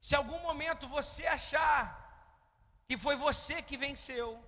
Se 0.00 0.14
algum 0.20 0.40
momento 0.48 0.88
você 0.88 1.26
achar 1.26 1.80
que 2.86 2.96
foi 2.96 3.16
você 3.16 3.60
que 3.60 3.76
venceu, 3.76 4.42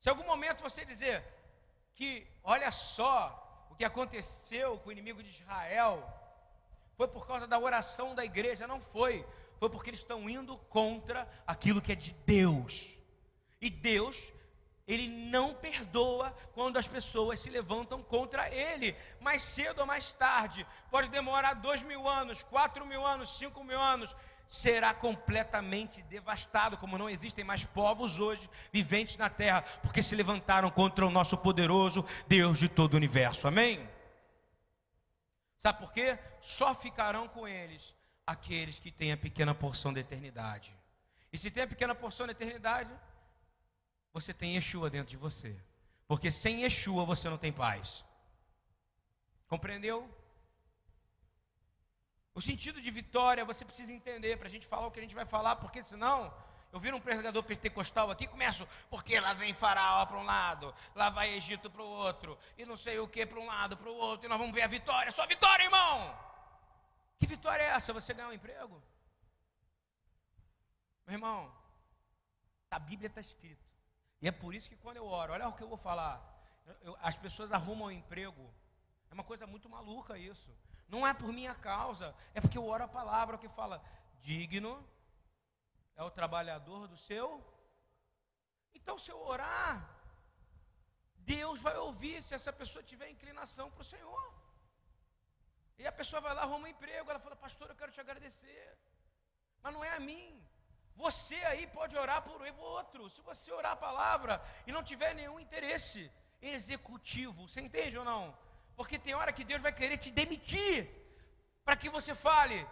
se 0.00 0.08
algum 0.08 0.26
momento 0.32 0.62
você 0.62 0.82
dizer 0.94 1.22
que, 1.94 2.26
olha 2.42 2.72
só, 2.72 3.16
o 3.70 3.74
que 3.74 3.84
aconteceu 3.84 4.78
com 4.78 4.88
o 4.88 4.92
inimigo 4.92 5.22
de 5.22 5.28
Israel 5.28 5.96
foi 6.96 7.08
por 7.08 7.26
causa 7.26 7.46
da 7.46 7.58
oração 7.58 8.14
da 8.14 8.24
igreja, 8.24 8.66
não 8.66 8.80
foi, 8.80 9.24
foi 9.58 9.68
porque 9.70 9.90
eles 9.90 10.00
estão 10.00 10.28
indo 10.28 10.56
contra 10.68 11.28
aquilo 11.46 11.80
que 11.80 11.92
é 11.92 11.94
de 11.94 12.14
Deus. 12.26 12.88
E 13.60 13.70
Deus 13.70 14.20
ele 14.86 15.08
não 15.08 15.54
perdoa 15.54 16.34
quando 16.54 16.76
as 16.76 16.88
pessoas 16.88 17.40
se 17.40 17.48
levantam 17.48 18.02
contra 18.02 18.50
ele. 18.50 18.96
Mais 19.20 19.42
cedo 19.42 19.80
ou 19.80 19.86
mais 19.86 20.12
tarde, 20.12 20.66
pode 20.90 21.08
demorar 21.08 21.54
dois 21.54 21.82
mil 21.82 22.08
anos, 22.08 22.42
quatro 22.42 22.84
mil 22.84 23.06
anos, 23.06 23.38
cinco 23.38 23.62
mil 23.62 23.80
anos, 23.80 24.14
será 24.48 24.92
completamente 24.92 26.02
devastado, 26.02 26.76
como 26.76 26.98
não 26.98 27.08
existem 27.08 27.44
mais 27.44 27.64
povos 27.64 28.20
hoje 28.20 28.50
viventes 28.70 29.16
na 29.16 29.30
terra, 29.30 29.62
porque 29.82 30.02
se 30.02 30.14
levantaram 30.14 30.70
contra 30.70 31.06
o 31.06 31.10
nosso 31.10 31.36
poderoso 31.38 32.04
Deus 32.26 32.58
de 32.58 32.68
todo 32.68 32.94
o 32.94 32.96
universo. 32.96 33.48
Amém? 33.48 33.88
Sabe 35.62 35.78
por 35.78 35.92
quê? 35.92 36.18
Só 36.40 36.74
ficarão 36.74 37.28
com 37.28 37.46
eles 37.46 37.82
aqueles 38.26 38.80
que 38.80 38.90
têm 38.90 39.12
a 39.12 39.16
pequena 39.16 39.54
porção 39.54 39.92
da 39.92 40.00
eternidade. 40.00 40.74
E 41.32 41.38
se 41.38 41.52
tem 41.52 41.62
a 41.62 41.68
pequena 41.68 41.94
porção 41.94 42.26
da 42.26 42.32
eternidade, 42.32 42.92
você 44.12 44.34
tem 44.34 44.56
Yeshua 44.56 44.90
dentro 44.90 45.10
de 45.10 45.16
você. 45.16 45.56
Porque 46.08 46.32
sem 46.32 46.62
Yeshua 46.62 47.04
você 47.04 47.30
não 47.30 47.38
tem 47.38 47.52
paz. 47.52 48.04
Compreendeu? 49.46 49.98
O 52.34 52.42
sentido 52.42 52.82
de 52.82 52.90
vitória 52.90 53.44
você 53.44 53.64
precisa 53.64 53.92
entender 53.92 54.36
para 54.38 54.48
a 54.48 54.50
gente 54.50 54.66
falar 54.66 54.88
o 54.88 54.90
que 54.90 54.98
a 54.98 55.02
gente 55.02 55.14
vai 55.14 55.24
falar, 55.24 55.54
porque 55.56 55.80
senão 55.80 56.34
eu 56.72 56.80
viro 56.80 56.96
um 56.96 57.00
pregador 57.00 57.42
pentecostal 57.42 58.10
aqui 58.10 58.26
começo, 58.26 58.66
porque 58.88 59.20
lá 59.20 59.34
vem 59.34 59.52
Faraó 59.52 60.06
para 60.06 60.16
um 60.16 60.24
lado, 60.24 60.74
lá 60.94 61.10
vai 61.10 61.34
Egito 61.34 61.70
para 61.70 61.82
o 61.82 61.86
outro, 61.86 62.38
e 62.56 62.64
não 62.64 62.78
sei 62.78 62.98
o 62.98 63.06
que 63.06 63.26
para 63.26 63.38
um 63.38 63.46
lado, 63.46 63.76
para 63.76 63.90
o 63.90 63.94
outro, 63.94 64.26
e 64.26 64.28
nós 64.28 64.38
vamos 64.38 64.54
ver 64.54 64.62
a 64.62 64.66
vitória, 64.66 65.12
só 65.12 65.26
vitória, 65.26 65.64
irmão! 65.64 66.18
Que 67.20 67.26
vitória 67.26 67.62
é 67.62 67.66
essa? 67.66 67.92
Você 67.92 68.14
ganhar 68.14 68.28
um 68.28 68.32
emprego? 68.32 68.82
Meu 71.06 71.14
irmão, 71.14 71.52
a 72.70 72.78
Bíblia 72.78 73.08
está 73.08 73.20
escrito. 73.20 73.62
E 74.22 74.26
é 74.26 74.32
por 74.32 74.54
isso 74.54 74.70
que 74.70 74.76
quando 74.76 74.96
eu 74.96 75.06
oro, 75.06 75.34
olha 75.34 75.48
o 75.48 75.52
que 75.52 75.62
eu 75.62 75.68
vou 75.68 75.76
falar. 75.76 76.20
Eu, 76.80 76.96
as 77.02 77.16
pessoas 77.16 77.52
arrumam 77.52 77.88
um 77.88 77.90
emprego. 77.90 78.52
É 79.10 79.14
uma 79.14 79.24
coisa 79.24 79.46
muito 79.46 79.68
maluca 79.68 80.16
isso. 80.16 80.50
Não 80.88 81.06
é 81.06 81.12
por 81.12 81.32
minha 81.32 81.54
causa, 81.54 82.14
é 82.34 82.40
porque 82.40 82.56
eu 82.56 82.66
oro 82.66 82.84
a 82.84 82.88
palavra 82.88 83.36
que 83.36 83.48
fala: 83.50 83.84
digno 84.22 84.82
é 85.96 86.02
o 86.02 86.10
trabalhador 86.10 86.82
do 86.92 86.96
seu. 87.08 87.26
Então, 88.78 88.98
se 88.98 89.10
eu 89.10 89.20
orar, 89.34 89.72
Deus 91.34 91.58
vai 91.66 91.76
ouvir 91.76 92.22
se 92.22 92.34
essa 92.38 92.52
pessoa 92.60 92.88
tiver 92.90 93.08
inclinação 93.08 93.70
para 93.70 93.82
o 93.82 93.90
Senhor. 93.94 94.24
E 95.78 95.86
a 95.86 95.92
pessoa 96.00 96.20
vai 96.20 96.34
lá, 96.34 96.42
arruma 96.42 96.66
um 96.66 96.74
emprego, 96.74 97.10
ela 97.10 97.24
fala, 97.26 97.36
pastor, 97.36 97.68
eu 97.68 97.76
quero 97.80 97.92
te 97.92 98.00
agradecer. 98.00 98.78
Mas 99.62 99.72
não 99.74 99.84
é 99.84 99.92
a 99.96 100.00
mim, 100.00 100.24
você 100.94 101.36
aí 101.50 101.66
pode 101.66 101.96
orar 101.96 102.22
por 102.22 102.40
outro. 102.58 103.08
Se 103.10 103.20
você 103.20 103.50
orar 103.52 103.72
a 103.72 103.84
palavra 103.88 104.42
e 104.66 104.72
não 104.72 104.82
tiver 104.82 105.14
nenhum 105.14 105.38
interesse 105.40 106.10
executivo, 106.40 107.48
você 107.48 107.60
entende 107.60 107.98
ou 107.98 108.04
não? 108.04 108.36
Porque 108.76 108.98
tem 108.98 109.14
hora 109.14 109.32
que 109.32 109.44
Deus 109.44 109.62
vai 109.62 109.72
querer 109.72 109.98
te 109.98 110.10
demitir 110.10 110.90
para 111.64 111.76
que 111.76 111.88
você 111.88 112.14
fale. 112.14 112.66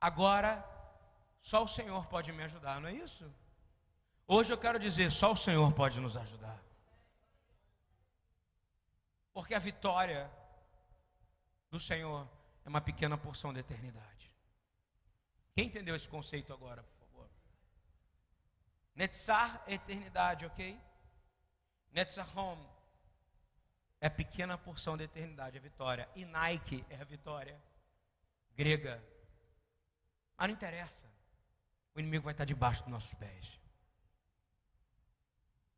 Agora, 0.00 0.52
só 1.42 1.64
o 1.64 1.68
Senhor 1.68 2.06
pode 2.06 2.32
me 2.32 2.42
ajudar, 2.44 2.80
não 2.80 2.88
é 2.88 2.92
isso? 2.92 3.32
Hoje 4.26 4.52
eu 4.52 4.58
quero 4.58 4.78
dizer, 4.78 5.10
só 5.10 5.32
o 5.32 5.36
Senhor 5.36 5.72
pode 5.72 6.00
nos 6.00 6.16
ajudar. 6.16 6.58
Porque 9.32 9.54
a 9.54 9.58
vitória 9.58 10.30
do 11.70 11.80
Senhor 11.80 12.28
é 12.64 12.68
uma 12.68 12.80
pequena 12.80 13.16
porção 13.16 13.52
da 13.52 13.60
eternidade. 13.60 14.30
Quem 15.54 15.66
entendeu 15.66 15.96
esse 15.96 16.08
conceito 16.08 16.52
agora? 16.52 16.84
Netzar 18.94 19.62
é 19.66 19.74
eternidade, 19.74 20.44
ok? 20.44 20.78
Netzahom 21.92 22.58
é 24.00 24.06
a 24.06 24.10
pequena 24.10 24.56
porção 24.58 24.96
da 24.96 25.04
eternidade, 25.04 25.56
a 25.56 25.60
vitória. 25.60 26.08
E 26.14 26.24
Nike 26.24 26.84
é 26.90 26.96
a 26.96 27.04
vitória 27.04 27.60
grega. 28.54 29.02
Mas 30.36 30.48
não 30.48 30.54
interessa. 30.54 31.09
O 31.94 32.00
inimigo 32.00 32.24
vai 32.24 32.32
estar 32.32 32.44
debaixo 32.44 32.82
dos 32.82 32.90
nossos 32.90 33.14
pés. 33.14 33.58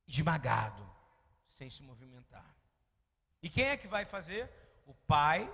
Esmagado, 0.07 0.89
sem 1.49 1.71
se 1.71 1.83
movimentar. 1.83 2.55
E 3.43 3.49
quem 3.49 3.65
é 3.65 3.77
que 3.77 3.89
vai 3.89 4.05
fazer? 4.05 4.51
O 4.87 4.95
Pai, 4.95 5.51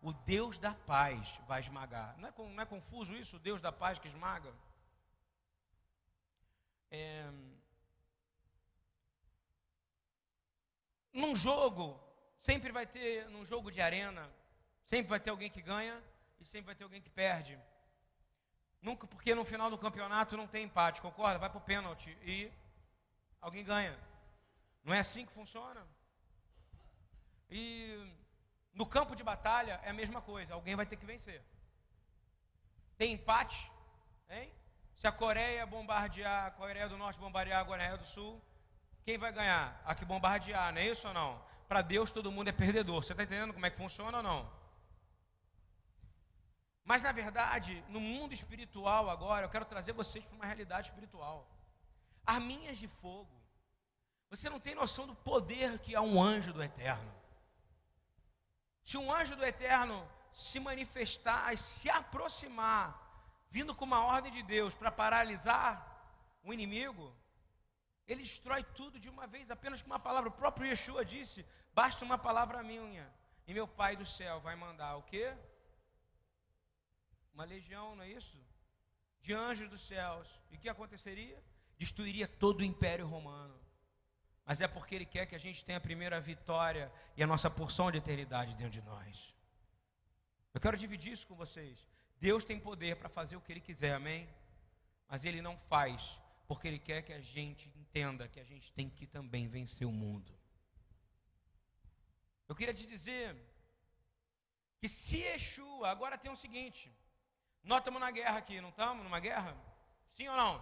o 0.00 0.12
Deus 0.12 0.58
da 0.58 0.74
paz, 0.74 1.26
vai 1.46 1.60
esmagar. 1.60 2.16
Não 2.18 2.28
é, 2.28 2.32
não 2.36 2.62
é 2.62 2.66
confuso 2.66 3.14
isso? 3.16 3.36
O 3.36 3.38
Deus 3.38 3.60
da 3.60 3.70
paz 3.70 3.98
que 3.98 4.08
esmaga? 4.08 4.52
É... 6.90 7.30
Num 11.12 11.36
jogo, 11.36 11.98
sempre 12.40 12.72
vai 12.72 12.86
ter, 12.86 13.28
num 13.28 13.44
jogo 13.44 13.70
de 13.70 13.80
arena, 13.80 14.30
sempre 14.84 15.08
vai 15.08 15.20
ter 15.20 15.30
alguém 15.30 15.50
que 15.50 15.62
ganha 15.62 16.02
e 16.40 16.44
sempre 16.44 16.66
vai 16.66 16.74
ter 16.74 16.84
alguém 16.84 17.00
que 17.00 17.10
perde. 17.10 17.58
Nunca, 18.82 19.06
porque 19.06 19.34
no 19.34 19.44
final 19.44 19.70
do 19.70 19.78
campeonato 19.78 20.36
não 20.36 20.46
tem 20.46 20.64
empate, 20.64 21.00
concorda? 21.00 21.38
Vai 21.38 21.48
para 21.48 21.58
o 21.58 21.68
pênalti 21.72 22.16
e 22.22 22.50
alguém 23.40 23.64
ganha. 23.64 23.96
Não 24.84 24.92
é 24.92 24.98
assim 24.98 25.24
que 25.24 25.32
funciona? 25.32 25.86
E 27.48 28.12
no 28.74 28.84
campo 28.84 29.14
de 29.14 29.22
batalha 29.22 29.80
é 29.84 29.90
a 29.90 29.94
mesma 29.94 30.20
coisa, 30.20 30.54
alguém 30.54 30.74
vai 30.74 30.84
ter 30.84 30.96
que 30.96 31.06
vencer. 31.06 31.40
Tem 32.98 33.12
empate, 33.12 33.70
Hein? 34.32 34.50
Se 34.96 35.06
a 35.06 35.12
Coreia 35.12 35.66
bombardear, 35.66 36.46
a 36.46 36.50
Coreia 36.50 36.88
do 36.88 36.96
Norte 36.96 37.20
bombardear 37.20 37.60
a 37.60 37.64
Coreia 37.64 37.98
do 37.98 38.04
Sul, 38.06 38.42
quem 39.04 39.18
vai 39.18 39.30
ganhar? 39.30 39.80
A 39.84 39.94
que 39.94 40.04
bombardear, 40.04 40.72
não 40.72 40.80
é 40.80 40.88
isso 40.88 41.06
ou 41.06 41.14
não? 41.14 41.40
Para 41.68 41.82
Deus 41.82 42.10
todo 42.10 42.32
mundo 42.32 42.48
é 42.48 42.52
perdedor. 42.52 43.02
Você 43.02 43.12
está 43.12 43.24
entendendo 43.24 43.52
como 43.52 43.66
é 43.66 43.70
que 43.70 43.76
funciona 43.76 44.18
ou 44.18 44.22
não? 44.22 44.50
Mas 46.84 47.02
na 47.02 47.12
verdade, 47.12 47.82
no 47.88 48.00
mundo 48.00 48.32
espiritual 48.34 49.08
agora, 49.08 49.44
eu 49.44 49.50
quero 49.50 49.64
trazer 49.64 49.92
vocês 49.92 50.24
para 50.24 50.34
uma 50.34 50.46
realidade 50.46 50.88
espiritual. 50.88 51.46
Arminhas 52.26 52.78
de 52.78 52.88
fogo. 52.88 53.40
Você 54.30 54.48
não 54.48 54.58
tem 54.58 54.74
noção 54.74 55.06
do 55.06 55.14
poder 55.14 55.78
que 55.78 55.94
há 55.94 56.00
um 56.00 56.20
anjo 56.20 56.52
do 56.52 56.62
eterno. 56.62 57.12
Se 58.84 58.96
um 58.96 59.12
anjo 59.12 59.36
do 59.36 59.44
eterno 59.44 60.08
se 60.32 60.58
manifestar, 60.58 61.56
se 61.56 61.88
aproximar, 61.90 62.86
vindo 63.50 63.74
com 63.74 63.84
uma 63.84 64.04
ordem 64.04 64.32
de 64.32 64.42
Deus 64.42 64.74
para 64.74 64.90
paralisar 64.90 65.70
o 66.42 66.52
inimigo, 66.52 67.14
ele 68.08 68.22
destrói 68.22 68.64
tudo 68.64 68.98
de 68.98 69.08
uma 69.08 69.26
vez, 69.26 69.50
apenas 69.50 69.80
com 69.80 69.86
uma 69.86 70.00
palavra. 70.00 70.28
O 70.28 70.32
próprio 70.32 70.66
Yeshua 70.66 71.04
disse: 71.04 71.46
basta 71.72 72.04
uma 72.04 72.18
palavra 72.18 72.62
minha, 72.62 73.08
e 73.46 73.54
meu 73.54 73.68
Pai 73.68 73.94
do 73.96 74.06
céu 74.06 74.40
vai 74.40 74.56
mandar 74.56 74.96
o 74.96 75.02
quê? 75.02 75.32
Uma 77.32 77.44
legião, 77.44 77.96
não 77.96 78.04
é 78.04 78.08
isso? 78.08 78.36
De 79.22 79.32
anjos 79.32 79.68
dos 79.68 79.86
céus. 79.86 80.28
E 80.50 80.56
o 80.56 80.58
que 80.58 80.68
aconteceria? 80.68 81.42
Destruiria 81.78 82.28
todo 82.28 82.60
o 82.60 82.64
império 82.64 83.06
romano. 83.06 83.58
Mas 84.44 84.60
é 84.60 84.68
porque 84.68 84.94
Ele 84.94 85.06
quer 85.06 85.26
que 85.26 85.34
a 85.34 85.38
gente 85.38 85.64
tenha 85.64 85.78
a 85.78 85.80
primeira 85.88 86.20
vitória 86.20 86.92
e 87.16 87.22
a 87.22 87.26
nossa 87.26 87.48
porção 87.50 87.90
de 87.90 87.98
eternidade 87.98 88.54
dentro 88.54 88.72
de 88.72 88.82
nós. 88.82 89.34
Eu 90.52 90.60
quero 90.60 90.76
dividir 90.76 91.12
isso 91.12 91.26
com 91.26 91.34
vocês. 91.34 91.86
Deus 92.20 92.44
tem 92.44 92.58
poder 92.58 92.96
para 92.96 93.08
fazer 93.08 93.36
o 93.36 93.40
que 93.40 93.52
Ele 93.52 93.60
quiser, 93.60 93.94
amém? 93.94 94.28
Mas 95.08 95.24
Ele 95.24 95.40
não 95.40 95.56
faz 95.72 96.18
porque 96.46 96.68
Ele 96.68 96.78
quer 96.78 97.02
que 97.02 97.12
a 97.12 97.20
gente 97.20 97.68
entenda 97.80 98.28
que 98.28 98.40
a 98.40 98.44
gente 98.44 98.72
tem 98.72 98.90
que 98.90 99.06
também 99.06 99.48
vencer 99.48 99.86
o 99.86 99.92
mundo. 99.92 100.32
Eu 102.48 102.54
queria 102.54 102.74
te 102.74 102.86
dizer 102.86 103.34
que 104.78 104.88
se 104.88 105.18
Yeshua, 105.18 105.88
agora 105.88 106.18
tem 106.18 106.30
o 106.30 106.36
seguinte: 106.36 106.92
nós 107.64 107.78
estamos 107.78 108.00
na 108.00 108.10
guerra 108.10 108.38
aqui, 108.38 108.60
não 108.60 108.70
estamos 108.70 109.04
numa 109.04 109.20
guerra? 109.20 109.56
Sim 110.16 110.28
ou 110.28 110.36
não? 110.36 110.54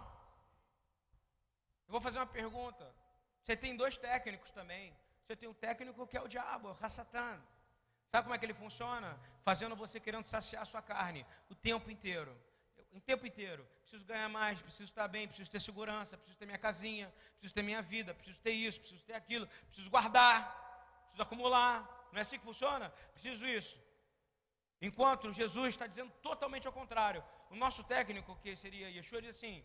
Eu 1.87 1.91
vou 1.91 2.01
fazer 2.01 2.19
uma 2.19 2.27
pergunta. 2.27 2.93
Você 3.41 3.55
tem 3.55 3.75
dois 3.75 3.97
técnicos 3.97 4.51
também. 4.51 4.95
Você 5.23 5.35
tem 5.35 5.49
um 5.49 5.53
técnico 5.53 6.05
que 6.07 6.15
é 6.15 6.21
o 6.21 6.27
diabo, 6.27 6.69
o 6.69 6.77
Hassatan. 6.85 7.41
Sabe 8.11 8.23
como 8.23 8.35
é 8.35 8.37
que 8.37 8.45
ele 8.45 8.53
funciona? 8.53 9.19
Fazendo 9.43 9.75
você 9.75 9.99
querendo 9.99 10.25
saciar 10.25 10.61
a 10.63 10.65
sua 10.65 10.81
carne 10.81 11.25
o 11.49 11.55
tempo 11.55 11.89
inteiro. 11.89 12.35
O 12.93 12.99
tempo 12.99 13.25
inteiro. 13.25 13.65
Preciso 13.81 14.05
ganhar 14.05 14.29
mais, 14.29 14.61
preciso 14.61 14.85
estar 14.85 15.07
bem, 15.07 15.27
preciso 15.27 15.49
ter 15.49 15.59
segurança, 15.59 16.17
preciso 16.17 16.37
ter 16.37 16.45
minha 16.45 16.57
casinha, 16.57 17.11
preciso 17.33 17.53
ter 17.53 17.61
minha 17.61 17.81
vida, 17.81 18.13
preciso 18.13 18.39
ter 18.39 18.51
isso, 18.51 18.79
preciso 18.79 19.03
ter 19.03 19.13
aquilo, 19.13 19.47
preciso 19.67 19.89
guardar, 19.89 21.03
preciso 21.03 21.23
acumular. 21.23 22.07
Não 22.11 22.19
é 22.19 22.21
assim 22.21 22.37
que 22.37 22.45
funciona? 22.45 22.89
Preciso 23.13 23.45
isso. 23.45 23.77
Enquanto 24.81 25.31
Jesus 25.31 25.69
está 25.69 25.85
dizendo 25.85 26.11
totalmente 26.23 26.65
ao 26.65 26.73
contrário. 26.73 27.23
O 27.49 27.55
nosso 27.55 27.83
técnico, 27.83 28.37
que 28.41 28.55
seria 28.55 28.89
Yeshua, 28.89 29.21
diz 29.21 29.35
assim: 29.35 29.63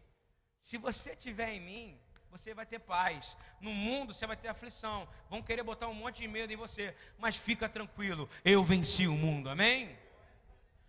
se 0.62 0.76
você 0.76 1.16
tiver 1.16 1.52
em 1.54 1.60
mim, 1.60 1.98
você 2.30 2.52
vai 2.52 2.66
ter 2.66 2.80
paz. 2.80 3.36
No 3.60 3.72
mundo 3.72 4.12
você 4.12 4.26
vai 4.26 4.36
ter 4.36 4.48
aflição. 4.48 5.08
Vão 5.30 5.42
querer 5.42 5.62
botar 5.62 5.88
um 5.88 5.94
monte 5.94 6.18
de 6.22 6.28
medo 6.28 6.52
em 6.52 6.56
você. 6.56 6.94
Mas 7.18 7.36
fica 7.36 7.68
tranquilo, 7.68 8.28
eu 8.44 8.62
venci 8.62 9.06
o 9.06 9.14
mundo. 9.14 9.48
Amém? 9.48 9.96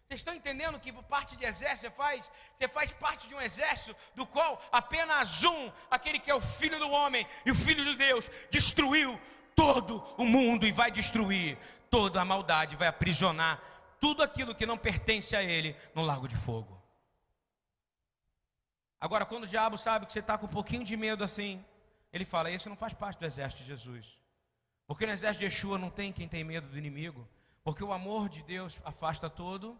Vocês 0.07 0.22
estão 0.22 0.34
entendendo 0.34 0.79
que 0.79 0.91
parte 1.03 1.36
de 1.36 1.46
exército 1.46 1.81
você 1.81 1.89
faz? 1.91 2.31
Você 2.55 2.67
faz 2.67 2.91
parte 2.91 3.27
de 3.27 3.36
um 3.36 3.41
exército 3.41 3.96
do 4.15 4.25
qual 4.25 4.62
apenas 4.72 5.43
um, 5.43 5.72
aquele 5.91 6.17
que 6.17 6.31
é 6.31 6.36
o 6.36 6.39
filho 6.39 6.79
do 6.79 6.89
homem 6.89 7.27
e 7.46 7.51
o 7.51 7.55
filho 7.55 7.84
de 7.84 7.93
Deus, 7.96 8.31
destruiu 8.50 9.20
todo 9.53 9.98
o 10.18 10.24
mundo 10.24 10.66
e 10.66 10.72
vai 10.72 10.90
destruir 10.92 11.57
toda 11.90 12.22
a 12.22 12.25
maldade, 12.25 12.77
vai 12.77 12.87
aprisionar 12.87 13.61
tudo 14.00 14.24
aquilo 14.24 14.55
que 14.55 14.66
não 14.66 14.77
pertence 14.77 15.36
a 15.36 15.44
ele 15.44 15.75
no 15.94 16.01
lago 16.01 16.27
de 16.27 16.36
fogo. 16.36 16.81
Agora, 19.00 19.25
quando 19.25 19.44
o 19.44 19.48
diabo 19.48 19.77
sabe 19.77 20.05
que 20.05 20.14
você 20.14 20.20
está 20.20 20.38
com 20.38 20.46
um 20.46 20.50
pouquinho 20.50 20.83
de 20.83 20.98
medo 20.98 21.24
assim, 21.24 21.64
ele 22.12 22.25
fala: 22.25 22.51
Esse 22.51 22.68
não 22.68 22.75
faz 22.75 22.94
parte 22.94 23.20
do 23.20 23.25
exército 23.25 23.62
de 23.62 23.68
Jesus. 23.68 24.18
Porque 24.88 25.05
no 25.05 25.12
exército 25.12 25.40
de 25.40 25.46
Yeshua 25.46 25.77
não 25.77 25.90
tem 25.90 26.12
quem 26.14 26.27
tem 26.27 26.44
medo 26.44 26.68
do 26.68 26.77
inimigo. 26.77 27.27
Porque 27.64 27.83
o 27.83 27.92
amor 27.92 28.29
de 28.29 28.42
Deus 28.44 28.79
afasta 28.83 29.29
todo 29.29 29.79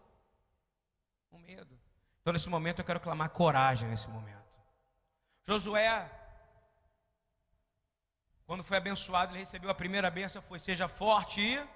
o 1.30 1.38
medo. 1.38 1.78
Então, 2.20 2.32
nesse 2.32 2.48
momento, 2.48 2.80
eu 2.80 2.84
quero 2.84 3.00
clamar 3.00 3.30
coragem 3.30 3.88
nesse 3.88 4.06
momento. 4.08 4.46
Josué, 5.44 6.10
quando 8.46 8.62
foi 8.62 8.76
abençoado, 8.76 9.32
ele 9.32 9.40
recebeu 9.40 9.70
a 9.70 9.74
primeira 9.74 10.10
benção, 10.10 10.42
foi 10.42 10.58
seja 10.58 10.88
forte 10.88 11.40
e 11.40 11.66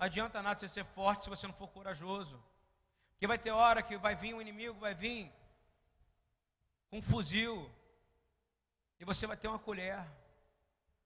adianta 0.00 0.42
nada 0.42 0.58
você 0.58 0.68
ser 0.68 0.84
forte 0.84 1.24
se 1.24 1.30
você 1.30 1.46
não 1.46 1.54
for 1.54 1.68
corajoso. 1.68 2.42
Porque 3.12 3.26
vai 3.26 3.38
ter 3.38 3.50
hora 3.50 3.82
que 3.82 3.96
vai 3.98 4.14
vir 4.14 4.34
um 4.34 4.40
inimigo, 4.40 4.78
vai 4.80 4.94
vir 4.94 5.30
com 6.88 6.98
um 6.98 7.02
fuzil, 7.02 7.70
e 8.98 9.04
você 9.04 9.26
vai 9.26 9.36
ter 9.36 9.48
uma 9.48 9.58
colher. 9.58 10.04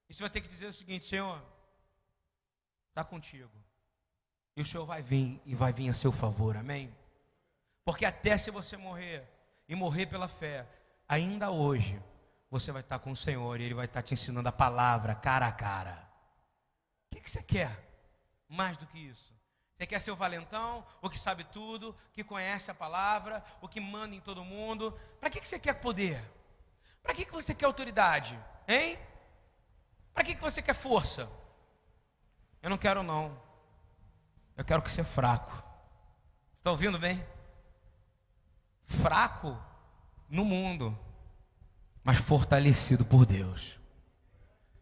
E 0.09 0.15
você 0.15 0.23
vai 0.23 0.31
ter 0.31 0.41
que 0.41 0.49
dizer 0.49 0.67
o 0.67 0.73
seguinte: 0.73 1.05
Senhor, 1.05 1.43
está 2.89 3.05
contigo. 3.05 3.51
E 4.57 4.63
o 4.63 4.65
Senhor 4.65 4.87
vai 4.87 5.03
vir 5.03 5.41
e 5.45 5.55
vai 5.55 5.73
vir 5.73 5.89
a 5.89 5.95
seu 5.95 6.13
favor, 6.13 6.57
amém? 6.57 6.95
Porque 7.85 8.05
até 8.05 8.37
se 8.39 8.51
você 8.51 8.77
morrer 8.77 9.29
e 9.69 9.75
morrer 9.75 10.07
pela 10.07 10.29
fé, 10.29 10.67
ainda 11.09 11.51
hoje 11.51 12.01
você 12.49 12.71
vai 12.71 12.83
estar 12.83 13.01
com 13.01 13.11
o 13.11 13.17
Senhor 13.17 13.61
e 13.61 13.65
Ele 13.65 13.75
vai 13.75 13.87
estar 13.87 14.03
te 14.03 14.15
ensinando 14.15 14.49
a 14.49 14.53
palavra 14.53 15.15
cara 15.15 15.49
a 15.49 15.53
cara. 15.53 16.09
O 17.11 17.17
que, 17.17 17.21
que 17.21 17.31
você 17.31 17.43
quer? 17.43 17.84
Mais 18.55 18.77
do 18.77 18.87
que 18.87 18.99
isso. 18.99 19.35
Você 19.77 19.87
quer 19.87 20.01
ser 20.01 20.13
o 20.13 20.17
valentão, 20.17 20.87
o 21.03 21.11
que 21.11 21.19
sabe 21.19 21.45
tudo, 21.45 21.95
que 22.13 22.23
conhece 22.23 22.71
a 22.71 22.75
palavra, 22.75 23.45
o 23.61 23.69
que 23.69 23.81
manda 23.81 24.15
em 24.15 24.21
todo 24.21 24.45
mundo. 24.45 24.99
Para 25.21 25.29
que, 25.29 25.41
que 25.41 25.49
você 25.49 25.59
quer 25.59 25.75
poder? 25.75 26.23
Para 27.03 27.15
que, 27.15 27.25
que 27.25 27.33
você 27.33 27.55
quer 27.55 27.67
autoridade? 27.67 28.39
Hein? 28.69 28.99
Para 30.15 30.25
que, 30.25 30.35
que 30.35 30.41
você 30.41 30.63
quer 30.63 30.75
força? 30.75 31.29
Eu 32.63 32.71
não 32.71 32.79
quero 32.79 33.03
não. 33.03 33.37
Eu 34.57 34.65
quero 34.65 34.81
que 34.81 34.91
você 34.91 35.01
é 35.01 35.05
fraco. 35.05 35.53
Está 36.59 36.71
ouvindo 36.71 36.99
bem? 36.99 37.23
Fraco 38.87 39.61
no 40.29 40.45
mundo, 40.45 40.99
mas 42.03 42.19
fortalecido 42.19 43.05
por 43.05 43.27
Deus. 43.27 43.79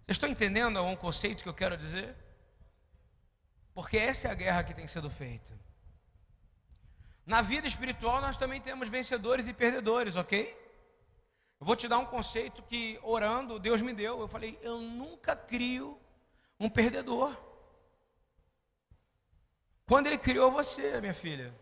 Vocês 0.05 0.17
estão 0.17 0.29
entendendo 0.29 0.83
um 0.83 0.95
conceito 0.95 1.43
que 1.43 1.49
eu 1.49 1.55
quero 1.55 1.77
dizer? 1.77 2.15
Porque 3.75 3.97
essa 3.97 4.29
é 4.29 4.31
a 4.31 4.35
guerra 4.35 4.65
que 4.65 4.75
tem 4.75 4.87
sido 4.87 5.09
feita. 5.09 5.59
Na 7.25 7.41
vida 7.41 7.67
espiritual 7.67 8.21
nós 8.21 8.37
também 8.37 8.61
temos 8.61 8.89
vencedores 8.89 9.47
e 9.47 9.53
perdedores, 9.53 10.17
ok? 10.17 10.61
Eu 11.61 11.67
vou 11.67 11.77
te 11.77 11.87
dar 11.87 11.99
um 11.99 12.07
conceito 12.07 12.63
que 12.63 12.99
orando 13.03 13.59
Deus 13.59 13.81
me 13.81 13.93
deu. 13.93 14.21
Eu 14.21 14.29
falei, 14.29 14.59
eu 14.63 14.81
nunca 14.81 15.37
crio 15.37 15.99
um 16.59 16.69
perdedor. 16.69 17.37
Quando 19.87 20.07
ele 20.07 20.19
criou 20.19 20.51
você, 20.51 21.01
minha 21.01 21.15
filha, 21.15 21.55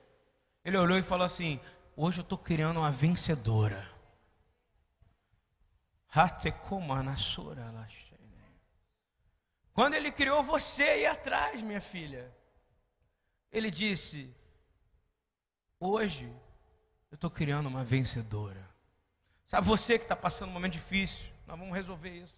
ele 0.64 0.76
olhou 0.76 0.98
e 0.98 1.02
falou 1.02 1.26
assim: 1.26 1.60
Hoje 1.96 2.20
eu 2.20 2.22
estou 2.22 2.38
criando 2.38 2.78
uma 2.78 2.90
vencedora. 2.90 3.86
Hatekomanasura 6.08 7.70
lash. 7.70 8.09
Quando 9.72 9.94
ele 9.94 10.10
criou 10.10 10.42
você 10.42 10.82
aí 10.82 11.06
atrás, 11.06 11.62
minha 11.62 11.80
filha, 11.80 12.32
ele 13.52 13.70
disse: 13.70 14.34
Hoje 15.78 16.24
eu 17.10 17.14
estou 17.14 17.30
criando 17.30 17.68
uma 17.68 17.84
vencedora. 17.84 18.68
Sabe 19.46 19.66
você 19.66 19.98
que 19.98 20.04
está 20.04 20.14
passando 20.14 20.50
um 20.50 20.52
momento 20.52 20.74
difícil, 20.74 21.26
nós 21.46 21.58
vamos 21.58 21.74
resolver 21.74 22.10
isso. 22.10 22.36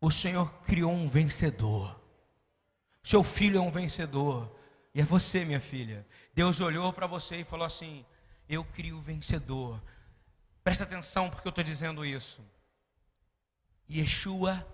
O 0.00 0.10
Senhor 0.10 0.52
criou 0.62 0.92
um 0.92 1.08
vencedor. 1.08 1.98
Seu 3.02 3.22
filho 3.22 3.58
é 3.58 3.60
um 3.60 3.70
vencedor. 3.70 4.54
E 4.94 5.00
é 5.00 5.04
você, 5.04 5.44
minha 5.44 5.60
filha. 5.60 6.06
Deus 6.34 6.60
olhou 6.60 6.92
para 6.92 7.06
você 7.06 7.36
e 7.36 7.44
falou 7.44 7.66
assim: 7.66 8.04
Eu 8.48 8.64
crio 8.64 8.98
o 8.98 9.02
vencedor. 9.02 9.80
Presta 10.64 10.84
atenção 10.84 11.30
porque 11.30 11.46
eu 11.46 11.50
estou 11.50 11.64
dizendo 11.64 12.04
isso. 12.04 12.44
Yeshua 13.88 14.66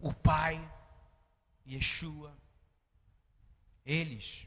o 0.00 0.12
Pai, 0.12 0.60
Yeshua, 1.66 2.36
eles 3.84 4.46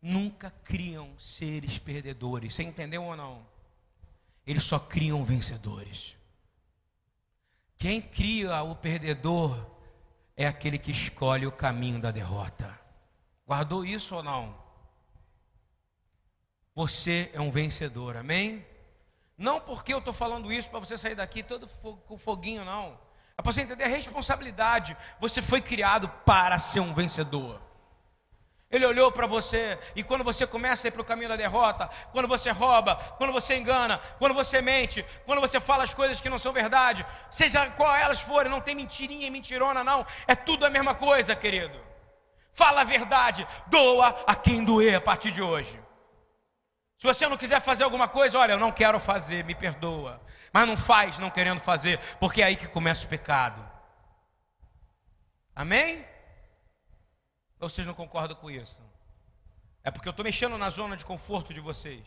nunca 0.00 0.50
criam 0.50 1.18
seres 1.18 1.78
perdedores. 1.78 2.54
Você 2.54 2.62
entendeu 2.62 3.04
ou 3.04 3.16
não? 3.16 3.46
Eles 4.46 4.64
só 4.64 4.78
criam 4.78 5.24
vencedores. 5.24 6.14
Quem 7.78 8.00
cria 8.00 8.62
o 8.62 8.76
perdedor 8.76 9.74
é 10.36 10.46
aquele 10.46 10.78
que 10.78 10.90
escolhe 10.90 11.46
o 11.46 11.52
caminho 11.52 12.00
da 12.00 12.10
derrota. 12.10 12.78
Guardou 13.46 13.84
isso 13.84 14.16
ou 14.16 14.22
não? 14.22 14.62
Você 16.74 17.30
é 17.32 17.40
um 17.40 17.50
vencedor, 17.50 18.16
amém? 18.16 18.66
Não 19.36 19.60
porque 19.60 19.92
eu 19.92 19.98
estou 19.98 20.12
falando 20.12 20.52
isso 20.52 20.68
para 20.68 20.80
você 20.80 20.98
sair 20.98 21.14
daqui 21.14 21.42
todo 21.42 21.68
com 22.06 22.18
foguinho, 22.18 22.64
não. 22.64 22.98
É 23.36 23.42
para 23.42 23.52
você 23.52 23.62
entender 23.62 23.84
a 23.84 23.88
responsabilidade. 23.88 24.96
Você 25.20 25.42
foi 25.42 25.60
criado 25.60 26.08
para 26.24 26.58
ser 26.58 26.80
um 26.80 26.94
vencedor. 26.94 27.60
Ele 28.70 28.86
olhou 28.86 29.12
para 29.12 29.26
você 29.26 29.78
e 29.94 30.02
quando 30.02 30.24
você 30.24 30.46
começa 30.46 30.86
a 30.86 30.88
ir 30.88 30.90
para 30.90 31.02
o 31.02 31.04
caminho 31.04 31.28
da 31.28 31.36
derrota, 31.36 31.88
quando 32.10 32.26
você 32.26 32.50
rouba, 32.50 32.96
quando 33.18 33.32
você 33.32 33.56
engana, 33.56 33.98
quando 34.18 34.34
você 34.34 34.60
mente, 34.60 35.06
quando 35.24 35.40
você 35.40 35.60
fala 35.60 35.84
as 35.84 35.94
coisas 35.94 36.20
que 36.20 36.28
não 36.28 36.40
são 36.40 36.52
verdade, 36.52 37.06
seja 37.30 37.70
qual 37.70 37.94
elas 37.94 38.20
forem, 38.20 38.50
não 38.50 38.60
tem 38.60 38.74
mentirinha 38.74 39.28
e 39.28 39.30
mentirona, 39.30 39.84
não, 39.84 40.04
é 40.26 40.34
tudo 40.34 40.66
a 40.66 40.70
mesma 40.70 40.92
coisa, 40.92 41.36
querido. 41.36 41.80
Fala 42.52 42.80
a 42.80 42.84
verdade, 42.84 43.46
doa 43.68 44.08
a 44.26 44.34
quem 44.34 44.64
doer 44.64 44.96
a 44.96 45.00
partir 45.00 45.30
de 45.30 45.42
hoje. 45.42 45.80
Se 46.98 47.06
você 47.06 47.28
não 47.28 47.36
quiser 47.36 47.60
fazer 47.60 47.84
alguma 47.84 48.08
coisa, 48.08 48.38
olha, 48.38 48.52
eu 48.52 48.58
não 48.58 48.72
quero 48.72 48.98
fazer, 48.98 49.44
me 49.44 49.54
perdoa. 49.54 50.20
Mas 50.54 50.68
não 50.68 50.76
faz 50.76 51.18
não 51.18 51.30
querendo 51.30 51.60
fazer, 51.60 51.98
porque 52.20 52.40
é 52.40 52.44
aí 52.44 52.54
que 52.54 52.68
começa 52.68 53.04
o 53.04 53.08
pecado. 53.08 53.60
Amém? 55.52 56.06
Ou 57.58 57.68
vocês 57.68 57.84
não 57.84 57.92
concordam 57.92 58.36
com 58.36 58.48
isso? 58.48 58.80
É 59.82 59.90
porque 59.90 60.06
eu 60.06 60.12
estou 60.12 60.24
mexendo 60.24 60.56
na 60.56 60.70
zona 60.70 60.96
de 60.96 61.04
conforto 61.04 61.52
de 61.52 61.58
vocês. 61.58 62.06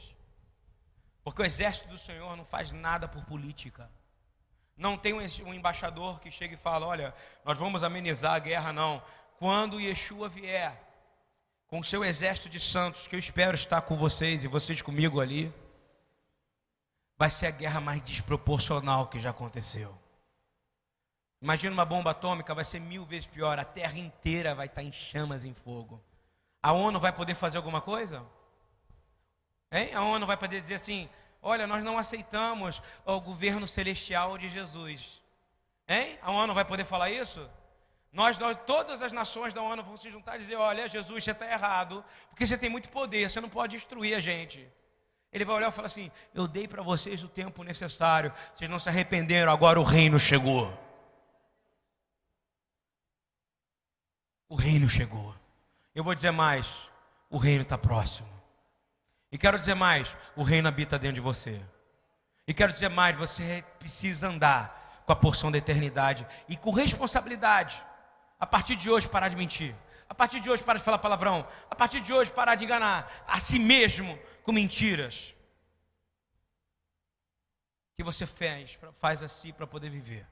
Porque 1.25 1.41
o 1.41 1.45
exército 1.45 1.89
do 1.89 1.97
Senhor 1.97 2.37
não 2.37 2.45
faz 2.45 2.71
nada 2.71 3.05
por 3.05 3.25
política. 3.25 3.91
Não 4.77 4.97
tem 4.97 5.13
um 5.13 5.53
embaixador 5.53 6.21
que 6.21 6.31
chega 6.31 6.53
e 6.53 6.57
fala: 6.57 6.85
Olha, 6.85 7.13
nós 7.43 7.57
vamos 7.57 7.83
amenizar 7.83 8.33
a 8.33 8.39
guerra, 8.39 8.71
não. 8.71 9.03
Quando 9.39 9.77
Yeshua 9.77 10.29
vier, 10.29 10.71
com 11.67 11.81
o 11.81 11.83
seu 11.83 12.01
exército 12.05 12.47
de 12.47 12.61
santos, 12.61 13.07
que 13.07 13.15
eu 13.15 13.19
espero 13.19 13.55
estar 13.55 13.81
com 13.81 13.97
vocês 13.97 14.45
e 14.45 14.47
vocês 14.47 14.81
comigo 14.81 15.19
ali, 15.19 15.53
vai 17.17 17.29
ser 17.29 17.47
a 17.47 17.51
guerra 17.51 17.81
mais 17.81 18.01
desproporcional 18.03 19.07
que 19.07 19.19
já 19.19 19.31
aconteceu. 19.31 19.97
Imagina 21.41 21.73
uma 21.73 21.85
bomba 21.85 22.11
atômica, 22.11 22.53
vai 22.53 22.65
ser 22.65 22.79
mil 22.79 23.05
vezes 23.05 23.27
pior. 23.27 23.59
A 23.59 23.65
terra 23.65 23.97
inteira 23.97 24.55
vai 24.55 24.67
estar 24.67 24.83
em 24.83 24.91
chamas, 24.91 25.45
em 25.45 25.53
fogo. 25.53 26.01
A 26.61 26.71
ONU 26.71 26.99
vai 26.99 27.11
poder 27.11 27.35
fazer 27.35 27.57
alguma 27.57 27.81
coisa? 27.81 28.25
Hein? 29.71 29.93
A 29.93 30.03
ONU 30.03 30.25
vai 30.25 30.37
poder 30.37 30.59
dizer 30.59 30.75
assim: 30.75 31.09
olha, 31.41 31.67
nós 31.67 31.83
não 31.83 31.97
aceitamos 31.97 32.81
o 33.05 33.19
governo 33.19 33.67
celestial 33.67 34.37
de 34.37 34.49
Jesus. 34.49 35.21
Hein? 35.87 36.17
A 36.21 36.31
ONU 36.31 36.53
vai 36.53 36.65
poder 36.65 36.85
falar 36.85 37.11
isso? 37.11 37.47
Nós, 38.11 38.37
nós, 38.39 38.57
todas 38.65 39.01
as 39.01 39.11
nações 39.11 39.53
da 39.53 39.61
ONU 39.61 39.83
vão 39.83 39.97
se 39.97 40.09
juntar 40.09 40.37
e 40.37 40.39
dizer: 40.39 40.55
olha, 40.55 40.89
Jesus, 40.89 41.23
você 41.23 41.31
está 41.31 41.49
errado, 41.49 42.03
porque 42.29 42.47
você 42.47 42.57
tem 42.57 42.69
muito 42.69 42.89
poder, 42.89 43.29
você 43.29 43.39
não 43.39 43.49
pode 43.49 43.75
destruir 43.75 44.15
a 44.15 44.19
gente. 44.19 44.67
Ele 45.31 45.45
vai 45.45 45.55
olhar 45.55 45.69
e 45.69 45.71
falar 45.71 45.87
assim: 45.87 46.11
eu 46.33 46.47
dei 46.47 46.67
para 46.67 46.81
vocês 46.81 47.23
o 47.23 47.27
tempo 47.27 47.63
necessário, 47.63 48.33
vocês 48.55 48.69
não 48.69 48.79
se 48.79 48.89
arrependeram, 48.89 49.51
agora 49.51 49.79
o 49.79 49.83
reino 49.83 50.19
chegou. 50.19 50.71
O 54.49 54.55
reino 54.55 54.87
chegou. 54.89 55.35
Eu 55.93 56.03
vou 56.03 56.15
dizer 56.15 56.31
mais: 56.31 56.67
o 57.29 57.37
reino 57.37 57.63
está 57.63 57.77
próximo. 57.77 58.29
E 59.31 59.37
quero 59.37 59.59
dizer 59.59 59.75
mais: 59.75 60.15
o 60.35 60.43
reino 60.43 60.67
habita 60.67 60.97
dentro 60.97 61.15
de 61.15 61.21
você. 61.21 61.61
E 62.47 62.53
quero 62.53 62.71
dizer 62.71 62.89
mais: 62.89 63.17
você 63.17 63.63
precisa 63.77 64.27
andar 64.27 65.03
com 65.05 65.11
a 65.11 65.15
porção 65.15 65.51
da 65.51 65.57
eternidade 65.57 66.25
e 66.47 66.55
com 66.55 66.71
responsabilidade. 66.71 67.81
A 68.39 68.45
partir 68.45 68.75
de 68.75 68.89
hoje, 68.89 69.07
parar 69.07 69.29
de 69.29 69.35
mentir. 69.35 69.75
A 70.09 70.15
partir 70.15 70.39
de 70.39 70.49
hoje, 70.49 70.63
parar 70.63 70.77
de 70.79 70.85
falar 70.85 70.99
palavrão. 70.99 71.45
A 71.69 71.75
partir 71.75 71.99
de 71.99 72.13
hoje, 72.13 72.31
parar 72.31 72.55
de 72.55 72.63
enganar 72.63 73.25
a 73.27 73.39
si 73.39 73.59
mesmo 73.59 74.17
com 74.47 74.53
mentiras. 74.53 75.35
Que 77.97 78.03
você 78.03 78.25
fez, 78.25 78.79
faz 78.97 79.21
assim 79.21 79.51
para 79.51 79.67
poder 79.67 79.89
viver. 79.89 80.25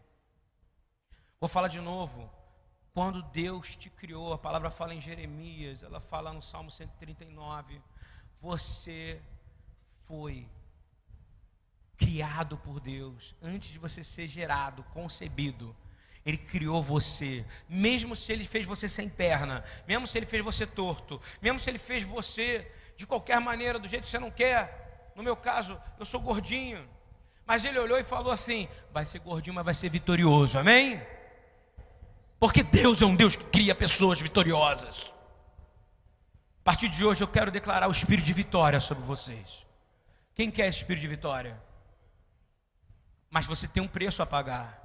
Vou 1.38 1.50
falar 1.50 1.68
de 1.68 1.82
novo. 1.82 2.32
Quando 2.94 3.22
Deus 3.22 3.76
te 3.76 3.90
criou, 3.90 4.32
a 4.32 4.38
palavra 4.38 4.72
fala 4.72 4.96
em 4.96 5.02
Jeremias, 5.02 5.84
ela 5.84 6.00
fala 6.00 6.32
no 6.32 6.42
Salmo 6.42 6.72
139, 6.72 7.82
você 8.40 9.22
foi 10.08 10.48
criado 11.98 12.58
por 12.58 12.80
Deus 12.80 13.36
antes 13.42 13.70
de 13.70 13.80
você 13.80 14.02
ser 14.02 14.28
gerado, 14.28 14.82
concebido. 14.94 15.76
Ele 16.26 16.38
criou 16.38 16.82
você, 16.82 17.46
mesmo 17.68 18.16
se 18.16 18.32
ele 18.32 18.48
fez 18.48 18.66
você 18.66 18.88
sem 18.88 19.10
perna, 19.10 19.62
mesmo 19.86 20.08
se 20.08 20.18
ele 20.18 20.26
fez 20.26 20.42
você 20.42 20.66
torto, 20.66 21.22
mesmo 21.42 21.60
se 21.60 21.70
ele 21.70 21.78
fez 21.78 22.06
você 22.06 22.72
de 22.96 23.06
qualquer 23.06 23.40
maneira, 23.40 23.80
do 23.80 23.88
jeito 23.88 24.04
que 24.04 24.10
você 24.10 24.20
não 24.20 24.32
quer. 24.32 25.12
No 25.16 25.24
meu 25.24 25.36
caso, 25.36 25.80
eu 26.00 26.06
sou 26.06 26.20
gordinho. 26.20 26.88
Mas 27.46 27.64
ele 27.64 27.80
olhou 27.80 28.00
e 28.00 28.04
falou 28.04 28.32
assim: 28.32 28.68
vai 28.92 29.06
ser 29.06 29.20
gordinho, 29.20 29.56
mas 29.56 29.66
vai 29.66 29.74
ser 29.74 29.90
vitorioso. 29.90 30.58
Amém? 30.58 31.02
Porque 32.40 32.64
Deus 32.64 33.02
é 33.02 33.06
um 33.06 33.16
Deus 33.16 33.36
que 33.36 33.44
cria 33.46 33.74
pessoas 33.74 34.20
vitoriosas. 34.20 35.12
A 36.60 36.64
partir 36.64 36.90
de 36.90 37.06
hoje 37.06 37.24
eu 37.24 37.28
quero 37.28 37.52
declarar 37.52 37.88
o 37.88 37.92
espírito 37.92 38.26
de 38.26 38.34
vitória 38.34 38.80
sobre 38.80 39.04
vocês. 39.04 39.66
Quem 40.34 40.50
quer 40.50 40.68
esse 40.68 40.80
espírito 40.80 41.02
de 41.02 41.08
vitória? 41.08 41.62
Mas 43.30 43.46
você 43.46 43.68
tem 43.68 43.84
um 43.84 43.88
preço 43.88 44.22
a 44.22 44.26
pagar. 44.26 44.84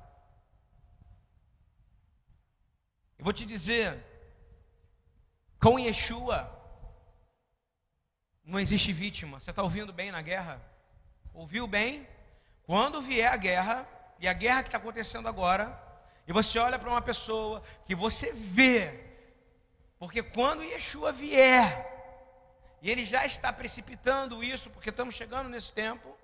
Eu 3.19 3.25
vou 3.25 3.33
te 3.33 3.45
dizer, 3.45 4.03
com 5.59 5.79
Yeshua, 5.79 6.60
não 8.51 8.59
existe 8.59 8.93
vítima. 8.93 9.39
Você 9.39 9.51
está 9.51 9.63
ouvindo 9.63 9.93
bem 9.93 10.11
na 10.11 10.21
guerra? 10.21 10.61
Ouviu 11.33 11.67
bem? 11.67 12.07
Quando 12.65 13.01
vier 13.01 13.33
a 13.33 13.37
guerra, 13.37 13.89
e 14.19 14.29
a 14.29 14.33
guerra 14.33 14.63
que 14.63 14.69
está 14.69 14.79
acontecendo 14.79 15.29
agora, 15.29 15.81
e 16.27 16.33
você 16.33 16.59
olha 16.59 16.79
para 16.79 16.91
uma 16.91 17.01
pessoa 17.01 17.63
que 17.87 17.95
você 17.95 18.33
vê, 18.33 18.93
porque 19.99 20.23
quando 20.23 20.65
Yeshua 20.65 21.13
vier, 21.13 21.87
e 22.83 22.91
ele 22.91 23.05
já 23.05 23.25
está 23.25 23.53
precipitando 23.53 24.43
isso, 24.43 24.69
porque 24.71 24.91
estamos 24.91 25.15
chegando 25.15 25.49
nesse 25.49 25.73
tempo, 25.73 26.17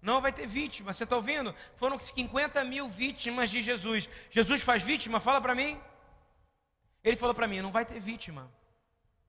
não 0.00 0.20
vai 0.20 0.32
ter 0.32 0.46
vítima. 0.46 0.92
Você 0.92 1.04
está 1.04 1.16
ouvindo? 1.16 1.54
Foram 1.76 1.98
50 1.98 2.64
mil 2.64 2.88
vítimas 2.88 3.50
de 3.50 3.62
Jesus. 3.62 4.08
Jesus 4.30 4.62
faz 4.62 4.82
vítima? 4.82 5.18
Fala 5.20 5.40
para 5.40 5.54
mim. 5.54 5.80
Ele 7.02 7.16
falou 7.16 7.34
para 7.34 7.48
mim: 7.48 7.60
não 7.60 7.72
vai 7.72 7.84
ter 7.84 8.00
vítima. 8.00 8.50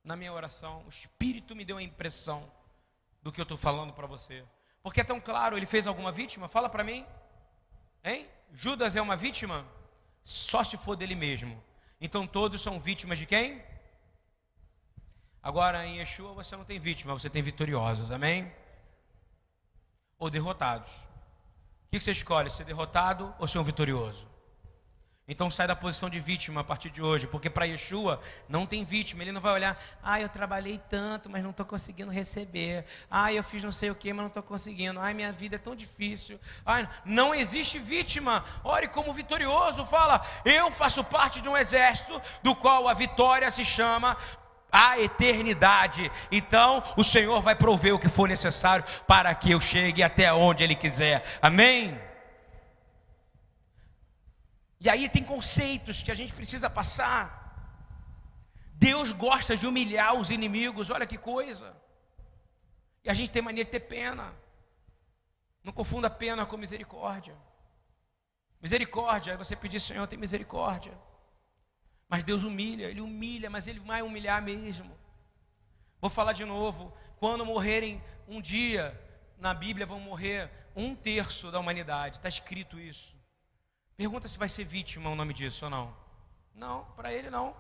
Na 0.05 0.15
minha 0.15 0.31
oração, 0.31 0.83
o 0.85 0.89
Espírito 0.89 1.53
me 1.53 1.65
deu 1.65 1.75
a 1.75 1.83
impressão 1.83 2.49
do 3.21 3.31
que 3.33 3.41
eu 3.41 3.43
estou 3.43 3.57
falando 3.57 3.91
para 3.91 4.07
você. 4.07 4.45
Porque 4.81 5.01
é 5.01 5.03
tão 5.03 5.19
claro, 5.19 5.57
ele 5.57 5.65
fez 5.65 5.85
alguma 5.85 6.11
vítima? 6.11 6.47
Fala 6.47 6.69
para 6.69 6.83
mim. 6.83 7.05
Hein? 8.03 8.29
Judas 8.53 8.95
é 8.95 9.01
uma 9.01 9.17
vítima? 9.17 9.65
só 10.25 10.63
se 10.63 10.75
for 10.75 10.95
dele 10.95 11.15
mesmo. 11.15 11.63
Então 12.01 12.25
todos 12.25 12.61
são 12.61 12.79
vítimas 12.79 13.19
de 13.19 13.27
quem? 13.27 13.63
Agora 15.41 15.85
em 15.85 15.99
Yeshua 15.99 16.33
você 16.33 16.55
não 16.57 16.65
tem 16.65 16.79
vítima, 16.79 17.13
você 17.13 17.29
tem 17.29 17.43
vitoriosos, 17.43 18.11
amém? 18.11 18.51
Ou 20.17 20.29
derrotados. 20.31 20.91
O 20.91 21.91
que 21.91 22.01
você 22.01 22.11
escolhe, 22.11 22.49
ser 22.49 22.65
derrotado 22.65 23.33
ou 23.37 23.47
ser 23.47 23.59
um 23.59 23.63
vitorioso? 23.63 24.27
Então 25.27 25.49
sai 25.49 25.65
da 25.65 25.75
posição 25.75 26.07
de 26.07 26.19
vítima 26.19 26.61
a 26.61 26.63
partir 26.63 26.91
de 26.91 27.01
hoje, 27.01 27.25
porque 27.25 27.49
para 27.49 27.65
Yeshua 27.65 28.21
não 28.47 28.67
tem 28.67 28.85
vítima, 28.85 29.23
ele 29.23 29.31
não 29.31 29.41
vai 29.41 29.53
olhar, 29.53 29.75
ah, 30.03 30.21
eu 30.21 30.29
trabalhei 30.29 30.79
tanto, 30.87 31.27
mas 31.31 31.41
não 31.41 31.49
estou 31.49 31.65
conseguindo 31.65 32.11
receber, 32.11 32.85
ah, 33.09 33.33
eu 33.33 33.43
fiz 33.43 33.63
não 33.63 33.71
sei 33.71 33.89
o 33.89 33.95
que, 33.95 34.13
mas 34.13 34.21
não 34.21 34.27
estou 34.27 34.43
conseguindo, 34.43 34.99
ai, 34.99 35.15
minha 35.15 35.31
vida 35.31 35.55
é 35.55 35.59
tão 35.59 35.75
difícil, 35.75 36.39
ai, 36.63 36.87
não 37.03 37.33
existe 37.33 37.79
vítima, 37.79 38.45
ore 38.63 38.87
como 38.87 39.15
vitorioso, 39.15 39.83
fala, 39.85 40.23
eu 40.45 40.69
faço 40.69 41.03
parte 41.03 41.41
de 41.41 41.49
um 41.49 41.57
exército 41.57 42.21
do 42.43 42.55
qual 42.55 42.87
a 42.87 42.93
vitória 42.93 43.49
se 43.49 43.65
chama 43.65 44.15
a 44.71 44.99
eternidade. 44.99 46.11
Então, 46.31 46.83
o 46.97 47.03
Senhor 47.03 47.41
vai 47.41 47.55
prover 47.55 47.95
o 47.95 47.99
que 47.99 48.09
for 48.09 48.27
necessário 48.27 48.85
para 49.07 49.33
que 49.33 49.51
eu 49.51 49.59
chegue 49.61 50.03
até 50.03 50.31
onde 50.33 50.63
Ele 50.63 50.75
quiser. 50.75 51.23
Amém? 51.41 51.97
E 54.85 54.89
aí 54.89 55.09
tem 55.09 55.23
conceitos 55.23 56.03
que 56.03 56.11
a 56.11 56.15
gente 56.15 56.31
precisa 56.31 56.69
passar. 56.69 57.23
Deus 58.75 59.11
gosta 59.11 59.57
de 59.57 59.65
humilhar 59.65 60.13
os 60.13 60.29
inimigos, 60.29 60.91
olha 60.91 61.07
que 61.07 61.17
coisa. 61.17 61.75
E 63.03 63.09
a 63.09 63.13
gente 63.15 63.31
tem 63.31 63.41
mania 63.41 63.65
de 63.65 63.71
ter 63.71 63.79
pena. 63.79 64.31
Não 65.63 65.73
confunda 65.73 66.07
pena 66.07 66.45
com 66.45 66.55
misericórdia. 66.55 67.35
Misericórdia 68.61 69.31
é 69.31 69.37
você 69.37 69.55
pedir, 69.55 69.79
Senhor, 69.79 70.05
tem 70.05 70.19
misericórdia. 70.19 70.93
Mas 72.07 72.23
Deus 72.23 72.43
humilha, 72.43 72.85
Ele 72.85 73.01
humilha, 73.01 73.49
mas 73.49 73.65
Ele 73.65 73.79
vai 73.79 74.03
humilhar 74.03 74.39
mesmo. 74.39 74.95
Vou 75.99 76.11
falar 76.11 76.33
de 76.33 76.45
novo. 76.45 76.95
Quando 77.17 77.43
morrerem 77.43 77.99
um 78.27 78.39
dia, 78.39 78.93
na 79.39 79.51
Bíblia 79.51 79.87
vão 79.87 79.99
morrer 79.99 80.51
um 80.75 80.93
terço 80.93 81.49
da 81.49 81.59
humanidade. 81.59 82.17
Está 82.17 82.29
escrito 82.29 82.79
isso. 82.79 83.14
Pergunta 83.97 84.27
se 84.27 84.37
vai 84.37 84.49
ser 84.49 84.65
vítima 84.65 85.09
o 85.09 85.15
nome 85.15 85.33
disso 85.33 85.65
ou 85.65 85.71
não. 85.71 85.95
Não, 86.53 86.85
para 86.95 87.13
ele 87.13 87.29
não. 87.29 87.55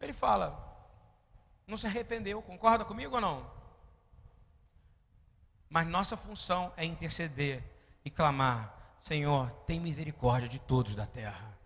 Ele 0.00 0.12
fala, 0.12 0.72
não 1.66 1.76
se 1.76 1.86
arrependeu, 1.86 2.42
concorda 2.42 2.84
comigo 2.84 3.14
ou 3.14 3.20
não? 3.20 3.50
Mas 5.68 5.86
nossa 5.86 6.16
função 6.16 6.72
é 6.76 6.84
interceder 6.84 7.64
e 8.04 8.10
clamar: 8.10 8.96
Senhor, 9.00 9.50
tem 9.66 9.80
misericórdia 9.80 10.48
de 10.48 10.58
todos 10.58 10.94
da 10.94 11.06
terra, 11.06 11.56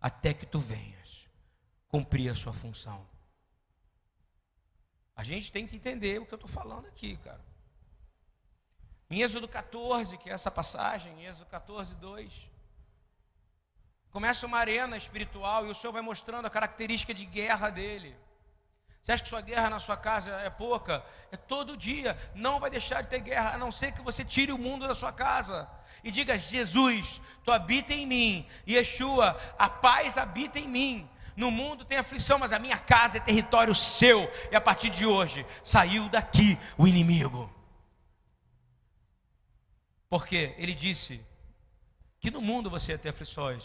até 0.00 0.34
que 0.34 0.46
tu 0.46 0.58
venhas 0.58 1.28
cumprir 1.88 2.30
a 2.30 2.34
sua 2.34 2.52
função. 2.52 3.06
A 5.14 5.22
gente 5.22 5.52
tem 5.52 5.66
que 5.66 5.76
entender 5.76 6.20
o 6.20 6.26
que 6.26 6.32
eu 6.32 6.36
estou 6.36 6.50
falando 6.50 6.86
aqui, 6.86 7.16
cara. 7.18 7.44
Em 9.08 9.22
Êxodo 9.22 9.46
14, 9.46 10.16
que 10.18 10.30
é 10.30 10.32
essa 10.32 10.50
passagem, 10.50 11.12
em 11.20 11.26
Êxodo 11.26 11.46
14, 11.46 11.94
2, 11.96 12.49
começa 14.10 14.46
uma 14.46 14.58
arena 14.58 14.96
espiritual 14.96 15.66
e 15.66 15.70
o 15.70 15.74
Senhor 15.74 15.92
vai 15.92 16.02
mostrando 16.02 16.46
a 16.46 16.50
característica 16.50 17.14
de 17.14 17.24
guerra 17.24 17.70
dele. 17.70 18.16
Você 19.02 19.12
acha 19.12 19.22
que 19.22 19.28
sua 19.28 19.40
guerra 19.40 19.70
na 19.70 19.80
sua 19.80 19.96
casa 19.96 20.30
é 20.30 20.50
pouca? 20.50 21.04
É 21.32 21.36
todo 21.36 21.76
dia. 21.76 22.18
Não 22.34 22.60
vai 22.60 22.70
deixar 22.70 23.02
de 23.02 23.08
ter 23.08 23.20
guerra, 23.20 23.54
a 23.54 23.58
não 23.58 23.72
ser 23.72 23.92
que 23.92 24.02
você 24.02 24.24
tire 24.24 24.52
o 24.52 24.58
mundo 24.58 24.86
da 24.86 24.94
sua 24.94 25.12
casa. 25.12 25.68
E 26.04 26.10
diga: 26.10 26.38
Jesus, 26.38 27.20
tu 27.44 27.50
habita 27.50 27.94
em 27.94 28.06
mim. 28.06 28.46
Yeshua, 28.68 29.40
a 29.58 29.68
paz 29.68 30.18
habita 30.18 30.58
em 30.58 30.68
mim. 30.68 31.08
No 31.34 31.50
mundo 31.50 31.84
tem 31.84 31.96
aflição, 31.96 32.38
mas 32.38 32.52
a 32.52 32.58
minha 32.58 32.76
casa 32.76 33.16
é 33.16 33.20
território 33.20 33.74
seu. 33.74 34.30
E 34.52 34.56
a 34.56 34.60
partir 34.60 34.90
de 34.90 35.06
hoje, 35.06 35.46
saiu 35.64 36.08
daqui 36.08 36.58
o 36.76 36.86
inimigo. 36.86 37.50
Porque 40.10 40.54
ele 40.58 40.74
disse 40.74 41.24
que 42.18 42.30
no 42.30 42.42
mundo 42.42 42.68
você 42.68 42.92
ia 42.92 42.98
ter 42.98 43.10
aflições, 43.10 43.64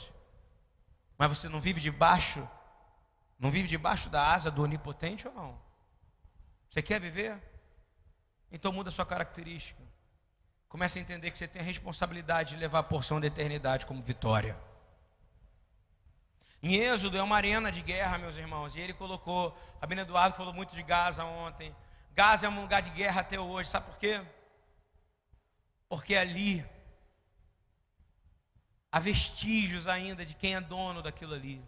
mas 1.17 1.29
você 1.29 1.49
não 1.49 1.61
vive 1.61 1.79
debaixo 1.79 2.47
não 3.39 3.51
vive 3.51 3.67
debaixo 3.67 4.09
da 4.09 4.33
asa 4.33 4.49
do 4.49 4.63
onipotente 4.63 5.27
ou 5.27 5.33
não? 5.33 5.59
Você 6.69 6.81
quer 6.81 6.99
viver? 6.99 7.41
Então 8.51 8.71
muda 8.71 8.89
a 8.89 8.91
sua 8.91 9.05
característica. 9.05 9.81
Comece 10.69 10.99
a 10.99 11.01
entender 11.01 11.31
que 11.31 11.37
você 11.37 11.47
tem 11.47 11.61
a 11.61 11.65
responsabilidade 11.65 12.55
de 12.55 12.59
levar 12.59 12.79
a 12.79 12.83
porção 12.83 13.19
da 13.19 13.27
eternidade 13.27 13.85
como 13.85 14.01
vitória. 14.01 14.57
Em 16.61 16.75
Êxodo 16.75 17.17
é 17.17 17.21
uma 17.21 17.35
arena 17.35 17.71
de 17.71 17.81
guerra, 17.81 18.17
meus 18.17 18.37
irmãos. 18.37 18.75
E 18.75 18.79
ele 18.79 18.93
colocou, 18.93 19.55
Rabino 19.79 20.01
Eduardo 20.01 20.35
falou 20.35 20.53
muito 20.53 20.75
de 20.75 20.81
Gaza 20.81 21.23
ontem. 21.23 21.75
Gaza 22.13 22.47
é 22.47 22.49
um 22.49 22.61
lugar 22.61 22.81
de 22.81 22.89
guerra 22.89 23.21
até 23.21 23.39
hoje. 23.39 23.69
Sabe 23.69 23.85
por 23.85 23.97
quê? 23.97 24.25
Porque 25.87 26.15
ali 26.15 26.65
há 28.95 28.99
vestígios 28.99 29.89
ainda 29.89 30.25
de 30.25 30.33
quem 30.33 30.55
é 30.55 30.61
dono 30.61 31.01
daquilo 31.01 31.33
ali. 31.33 31.61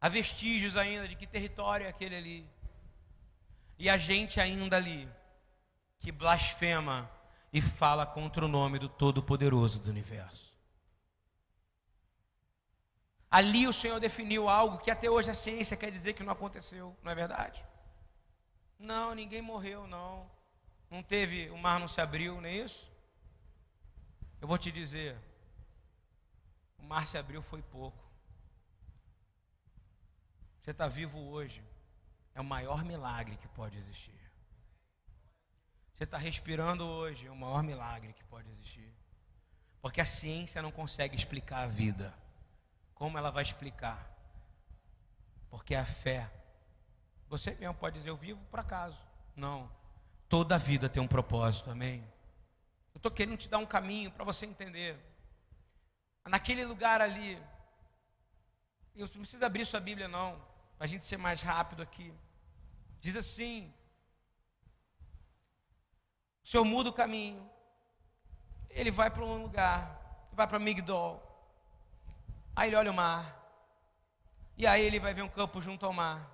Há 0.00 0.08
vestígios 0.08 0.78
ainda 0.78 1.06
de 1.06 1.14
que 1.14 1.26
território 1.26 1.84
é 1.84 1.90
aquele 1.90 2.16
ali. 2.16 2.50
E 3.78 3.90
a 3.90 3.98
gente 3.98 4.40
ainda 4.40 4.78
ali 4.78 5.06
que 6.00 6.10
blasfema 6.10 7.10
e 7.52 7.60
fala 7.60 8.06
contra 8.06 8.46
o 8.46 8.48
nome 8.48 8.78
do 8.78 8.88
Todo-Poderoso 8.88 9.78
do 9.78 9.90
universo. 9.90 10.54
Ali 13.30 13.68
o 13.68 13.74
Senhor 13.74 14.00
definiu 14.00 14.48
algo 14.48 14.78
que 14.78 14.90
até 14.90 15.10
hoje 15.10 15.30
a 15.30 15.34
ciência 15.34 15.76
quer 15.76 15.90
dizer 15.90 16.14
que 16.14 16.22
não 16.22 16.32
aconteceu, 16.32 16.96
não 17.02 17.12
é 17.12 17.14
verdade? 17.14 17.62
Não, 18.78 19.14
ninguém 19.14 19.42
morreu, 19.42 19.86
não. 19.86 20.30
Não 20.90 21.02
teve, 21.02 21.50
o 21.50 21.58
mar 21.58 21.78
não 21.78 21.88
se 21.88 22.00
abriu, 22.00 22.40
não 22.40 22.48
é 22.48 22.54
isso? 22.54 22.90
Eu 24.40 24.48
vou 24.48 24.58
te 24.58 24.70
dizer, 24.70 25.16
o 26.86 26.88
mar 26.88 27.04
se 27.04 27.18
abriu 27.18 27.42
foi 27.42 27.60
pouco. 27.62 27.98
Você 30.62 30.70
está 30.70 30.86
vivo 30.86 31.18
hoje. 31.18 31.60
É 32.32 32.40
o 32.40 32.44
maior 32.44 32.84
milagre 32.84 33.36
que 33.38 33.48
pode 33.48 33.76
existir. 33.76 34.14
Você 35.92 36.04
está 36.04 36.16
respirando 36.16 36.84
hoje. 36.84 37.26
É 37.26 37.30
o 37.30 37.34
maior 37.34 37.64
milagre 37.64 38.12
que 38.12 38.22
pode 38.24 38.48
existir. 38.52 38.94
Porque 39.82 40.00
a 40.00 40.04
ciência 40.04 40.62
não 40.62 40.70
consegue 40.70 41.16
explicar 41.16 41.64
a 41.64 41.66
vida. 41.66 42.14
Como 42.94 43.18
ela 43.18 43.32
vai 43.32 43.42
explicar? 43.42 44.08
Porque 45.50 45.74
a 45.74 45.84
fé. 45.84 46.30
Você 47.28 47.52
mesmo 47.56 47.74
pode 47.74 47.98
dizer, 47.98 48.10
eu 48.10 48.16
vivo 48.16 48.40
por 48.48 48.60
acaso. 48.60 48.98
Não. 49.34 49.68
Toda 50.28 50.56
vida 50.56 50.88
tem 50.88 51.02
um 51.02 51.08
propósito, 51.08 51.68
amém? 51.68 52.06
Eu 52.94 52.98
estou 52.98 53.10
querendo 53.10 53.38
te 53.38 53.48
dar 53.48 53.58
um 53.58 53.66
caminho 53.66 54.12
para 54.12 54.24
você 54.24 54.46
entender. 54.46 55.15
Naquele 56.26 56.64
lugar 56.64 57.00
ali, 57.00 57.40
eu 58.94 59.06
não 59.06 59.20
precisa 59.20 59.46
abrir 59.46 59.64
sua 59.64 59.80
Bíblia, 59.80 60.08
não 60.08 60.40
para 60.76 60.84
a 60.84 60.88
gente 60.88 61.04
ser 61.04 61.16
mais 61.16 61.40
rápido 61.40 61.82
aqui. 61.82 62.12
Diz 63.00 63.16
assim: 63.16 63.72
o 66.44 66.48
Senhor 66.48 66.64
muda 66.64 66.90
o 66.90 66.92
caminho, 66.92 67.48
ele 68.70 68.90
vai 68.90 69.10
para 69.10 69.24
um 69.24 69.42
lugar, 69.42 70.28
vai 70.32 70.46
para 70.46 70.58
Migdol, 70.58 71.22
aí 72.54 72.68
ele 72.68 72.76
olha 72.76 72.90
o 72.90 72.94
mar, 72.94 73.24
e 74.56 74.66
aí 74.66 74.82
ele 74.82 75.00
vai 75.00 75.14
ver 75.14 75.22
um 75.22 75.28
campo 75.28 75.60
junto 75.60 75.86
ao 75.86 75.92
mar. 75.92 76.30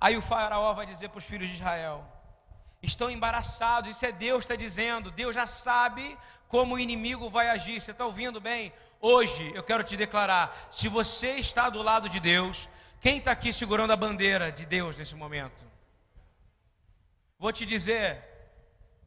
Aí 0.00 0.16
o 0.16 0.22
faraó 0.22 0.72
vai 0.74 0.86
dizer 0.86 1.08
para 1.08 1.18
os 1.18 1.24
filhos 1.24 1.48
de 1.48 1.56
Israel: 1.56 2.06
estão 2.82 3.10
embaraçados, 3.10 3.90
isso 3.90 4.06
é 4.06 4.12
Deus 4.12 4.44
está 4.44 4.56
dizendo, 4.56 5.10
Deus 5.10 5.34
já 5.34 5.46
sabe 5.46 6.16
como 6.48 6.74
o 6.74 6.78
inimigo 6.78 7.30
vai 7.30 7.48
agir. 7.48 7.80
Você 7.80 7.92
está 7.92 8.04
ouvindo 8.04 8.40
bem? 8.40 8.72
Hoje 9.00 9.52
eu 9.54 9.62
quero 9.62 9.84
te 9.84 9.96
declarar: 9.96 10.68
se 10.72 10.88
você 10.88 11.32
está 11.32 11.70
do 11.70 11.82
lado 11.82 12.08
de 12.08 12.18
Deus, 12.18 12.68
quem 13.00 13.18
está 13.18 13.30
aqui 13.30 13.52
segurando 13.52 13.92
a 13.92 13.96
bandeira 13.96 14.50
de 14.50 14.66
Deus 14.66 14.96
nesse 14.96 15.14
momento? 15.14 15.64
Vou 17.38 17.52
te 17.52 17.64
dizer, 17.64 18.20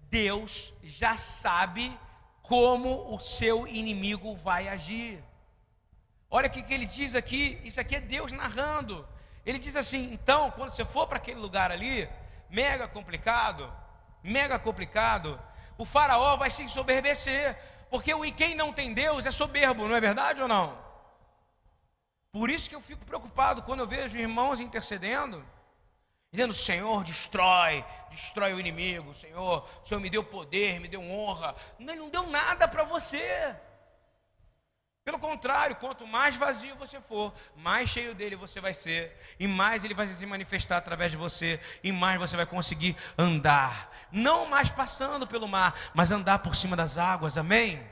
Deus 0.10 0.74
já 0.84 1.18
sabe 1.18 1.98
como 2.42 3.14
o 3.14 3.20
seu 3.20 3.68
inimigo 3.68 4.36
vai 4.36 4.70
agir. 4.70 5.22
Olha 6.30 6.48
o 6.48 6.50
que 6.50 6.74
ele 6.74 6.86
diz 6.86 7.14
aqui, 7.14 7.60
isso 7.64 7.82
aqui 7.82 7.98
é 7.98 8.00
Deus 8.00 8.32
narrando. 8.32 9.06
Ele 9.46 9.60
diz 9.60 9.76
assim: 9.76 10.14
então, 10.14 10.52
quando 10.52 10.72
você 10.72 10.86
for 10.86 11.08
para 11.08 11.18
aquele 11.18 11.40
lugar 11.40 11.72
ali, 11.72 12.08
mega 12.50 12.88
complicado, 12.88 13.72
mega 14.24 14.58
complicado, 14.58 15.38
o 15.82 15.86
faraó 15.86 16.38
vai 16.38 16.52
se 16.52 16.62
ensoberbecer, 16.62 17.58
porque 17.90 18.14
o 18.14 18.22
quem 18.32 18.54
não 18.54 18.72
tem 18.72 18.94
Deus 18.94 19.26
é 19.26 19.32
soberbo, 19.32 19.88
não 19.88 19.96
é 19.96 20.00
verdade 20.00 20.40
ou 20.40 20.48
não? 20.48 20.78
Por 22.32 22.52
isso 22.52 22.70
que 22.70 22.76
eu 22.76 22.82
fico 22.82 23.04
preocupado 23.04 23.64
quando 23.64 23.80
eu 23.80 23.88
vejo 23.88 24.16
irmãos 24.16 24.60
intercedendo, 24.60 25.44
dizendo: 26.32 26.54
Senhor, 26.54 27.04
destrói, 27.04 27.84
destrói 28.12 28.54
o 28.54 28.60
inimigo, 28.60 29.14
Senhor, 29.16 29.68
o 29.84 29.88
Senhor 29.88 30.00
me 30.00 30.10
deu 30.10 30.24
poder, 30.24 30.80
me 30.80 30.88
deu 30.88 31.02
honra. 31.02 31.56
Não, 31.80 31.96
não 31.96 32.10
deu 32.10 32.28
nada 32.28 32.68
para 32.68 32.84
você. 32.84 33.56
Pelo 35.04 35.18
contrário, 35.18 35.76
quanto 35.78 36.06
mais 36.06 36.36
vazio 36.36 36.76
você 36.76 37.02
for, 37.02 37.34
mais 37.56 37.90
cheio 37.90 38.14
dele 38.14 38.36
você 38.36 38.62
vai 38.62 38.74
ser, 38.74 39.18
e 39.40 39.48
mais 39.48 39.84
ele 39.84 39.96
vai 39.96 40.08
se 40.08 40.26
manifestar 40.28 40.78
através 40.78 41.12
de 41.12 41.18
você, 41.18 41.60
e 41.84 41.92
mais 41.92 42.20
você 42.20 42.38
vai 42.38 42.46
conseguir 42.46 42.96
andar, 43.18 43.92
não 44.12 44.46
mais 44.46 44.70
passando 44.70 45.26
pelo 45.26 45.48
mar, 45.48 45.76
mas 45.96 46.12
andar 46.12 46.40
por 46.40 46.56
cima 46.56 46.76
das 46.76 47.00
águas, 47.00 47.36
amém? 47.36 47.84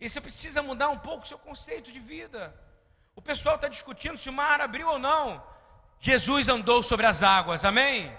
E 0.00 0.10
você 0.10 0.20
precisa 0.20 0.60
mudar 0.62 0.88
um 0.88 0.98
pouco 0.98 1.22
o 1.22 1.26
seu 1.26 1.38
conceito 1.38 1.92
de 1.92 2.00
vida. 2.00 2.52
O 3.14 3.22
pessoal 3.22 3.54
está 3.54 3.68
discutindo 3.68 4.18
se 4.18 4.28
o 4.28 4.32
mar 4.32 4.60
abriu 4.60 4.88
ou 4.88 4.98
não. 4.98 5.42
Jesus 6.00 6.48
andou 6.48 6.82
sobre 6.82 7.06
as 7.06 7.22
águas, 7.22 7.64
amém? 7.64 8.12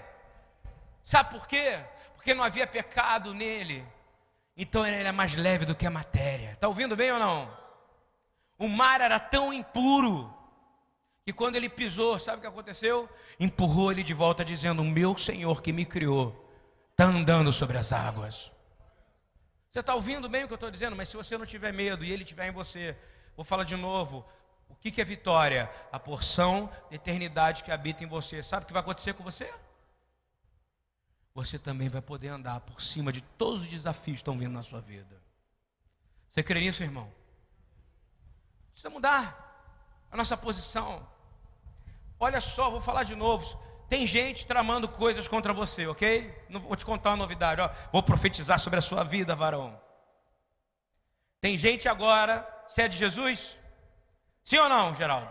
Sabe 1.04 1.30
por 1.30 1.46
quê? 1.46 1.78
Porque 2.14 2.32
não 2.32 2.42
havia 2.42 2.66
pecado 2.66 3.34
nele. 3.34 3.86
Então 4.56 4.84
ele 4.84 5.06
é 5.06 5.12
mais 5.12 5.34
leve 5.34 5.66
do 5.66 5.74
que 5.74 5.86
a 5.86 5.90
matéria. 5.90 6.52
Está 6.52 6.66
ouvindo 6.66 6.96
bem 6.96 7.12
ou 7.12 7.18
não? 7.18 7.67
O 8.58 8.68
mar 8.68 9.00
era 9.00 9.20
tão 9.20 9.52
impuro 9.52 10.34
que 11.24 11.32
quando 11.32 11.56
ele 11.56 11.68
pisou, 11.68 12.18
sabe 12.18 12.38
o 12.38 12.40
que 12.40 12.46
aconteceu? 12.46 13.08
Empurrou 13.38 13.92
ele 13.92 14.02
de 14.02 14.14
volta, 14.14 14.44
dizendo: 14.44 14.82
O 14.82 14.84
meu 14.84 15.16
Senhor 15.16 15.62
que 15.62 15.72
me 15.72 15.84
criou 15.84 16.48
está 16.90 17.04
andando 17.04 17.52
sobre 17.52 17.78
as 17.78 17.92
águas. 17.92 18.50
Você 19.70 19.80
está 19.80 19.94
ouvindo 19.94 20.28
bem 20.28 20.44
o 20.44 20.46
que 20.46 20.54
eu 20.54 20.56
estou 20.56 20.70
dizendo? 20.70 20.96
Mas 20.96 21.08
se 21.08 21.16
você 21.16 21.38
não 21.38 21.46
tiver 21.46 21.72
medo 21.72 22.04
e 22.04 22.10
ele 22.10 22.22
estiver 22.22 22.48
em 22.48 22.52
você, 22.52 22.96
vou 23.36 23.44
falar 23.44 23.64
de 23.64 23.76
novo: 23.76 24.24
o 24.68 24.74
que, 24.74 24.90
que 24.90 25.00
é 25.00 25.04
vitória? 25.04 25.70
A 25.92 26.00
porção 26.00 26.68
de 26.88 26.96
eternidade 26.96 27.62
que 27.62 27.70
habita 27.70 28.02
em 28.02 28.08
você. 28.08 28.42
Sabe 28.42 28.64
o 28.64 28.66
que 28.66 28.72
vai 28.72 28.82
acontecer 28.82 29.12
com 29.14 29.22
você? 29.22 29.52
Você 31.34 31.58
também 31.58 31.88
vai 31.88 32.02
poder 32.02 32.28
andar 32.28 32.60
por 32.60 32.82
cima 32.82 33.12
de 33.12 33.20
todos 33.20 33.60
os 33.62 33.68
desafios 33.68 34.16
que 34.16 34.22
estão 34.22 34.36
vindo 34.36 34.52
na 34.52 34.62
sua 34.62 34.80
vida. 34.80 35.22
Você 36.28 36.42
crê 36.42 36.60
nisso, 36.60 36.82
irmão? 36.82 37.12
Precisa 38.78 38.90
mudar 38.90 39.36
a 40.08 40.16
nossa 40.16 40.36
posição. 40.36 41.04
Olha 42.20 42.40
só, 42.40 42.70
vou 42.70 42.80
falar 42.80 43.02
de 43.02 43.16
novo. 43.16 43.44
Tem 43.88 44.06
gente 44.06 44.46
tramando 44.46 44.88
coisas 44.88 45.26
contra 45.26 45.52
você, 45.52 45.88
ok? 45.88 46.46
Não 46.48 46.60
vou 46.60 46.76
te 46.76 46.86
contar 46.86 47.10
uma 47.10 47.16
novidade, 47.16 47.60
ó. 47.60 47.68
Vou 47.90 48.04
profetizar 48.04 48.56
sobre 48.60 48.78
a 48.78 48.82
sua 48.82 49.02
vida, 49.02 49.34
varão. 49.34 49.76
Tem 51.40 51.58
gente 51.58 51.88
agora, 51.88 52.48
você 52.68 52.82
é 52.82 52.88
de 52.88 52.96
Jesus? 52.96 53.56
Sim 54.44 54.58
ou 54.58 54.68
não, 54.68 54.94
Geraldo? 54.94 55.28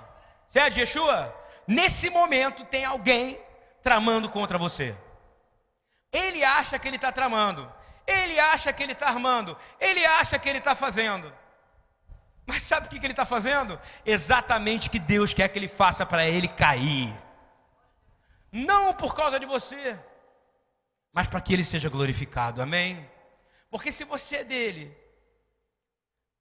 Você 0.49 0.59
é 0.59 0.69
de 0.69 0.81
Yeshua? 0.81 1.33
Nesse 1.65 2.09
momento 2.09 2.65
tem 2.65 2.83
alguém 2.83 3.41
tramando 3.81 4.27
contra 4.27 4.57
você. 4.57 4.93
Ele 6.11 6.43
acha 6.43 6.77
que 6.77 6.85
ele 6.89 6.97
está 6.97 7.13
tramando, 7.13 7.71
ele 8.05 8.37
acha 8.41 8.73
que 8.73 8.83
ele 8.83 8.91
está 8.91 9.07
armando, 9.07 9.57
ele 9.79 10.05
acha 10.05 10.37
que 10.37 10.49
ele 10.49 10.57
está 10.57 10.75
fazendo. 10.75 11.33
Mas 12.47 12.63
sabe 12.63 12.87
o 12.87 12.89
que, 12.89 12.95
ele 12.95 13.11
está 13.11 13.25
fazendo? 13.25 13.77
Exatamente 14.05 14.87
o 14.87 14.91
que 14.91 14.99
Deus 14.99 15.33
quer 15.33 15.49
que 15.49 15.59
ele 15.59 15.67
faça 15.67 16.05
para 16.05 16.25
ele 16.25 16.47
cair. 16.47 17.13
Não 18.49 18.93
por 18.93 19.13
causa 19.13 19.37
de 19.37 19.45
você, 19.45 19.99
mas 21.11 21.27
para 21.27 21.41
que 21.41 21.53
ele 21.53 21.65
seja 21.65 21.89
glorificado, 21.89 22.61
amém? 22.61 23.05
Porque 23.69 23.91
se 23.91 24.05
você 24.05 24.37
é 24.37 24.43
dele, 24.45 24.97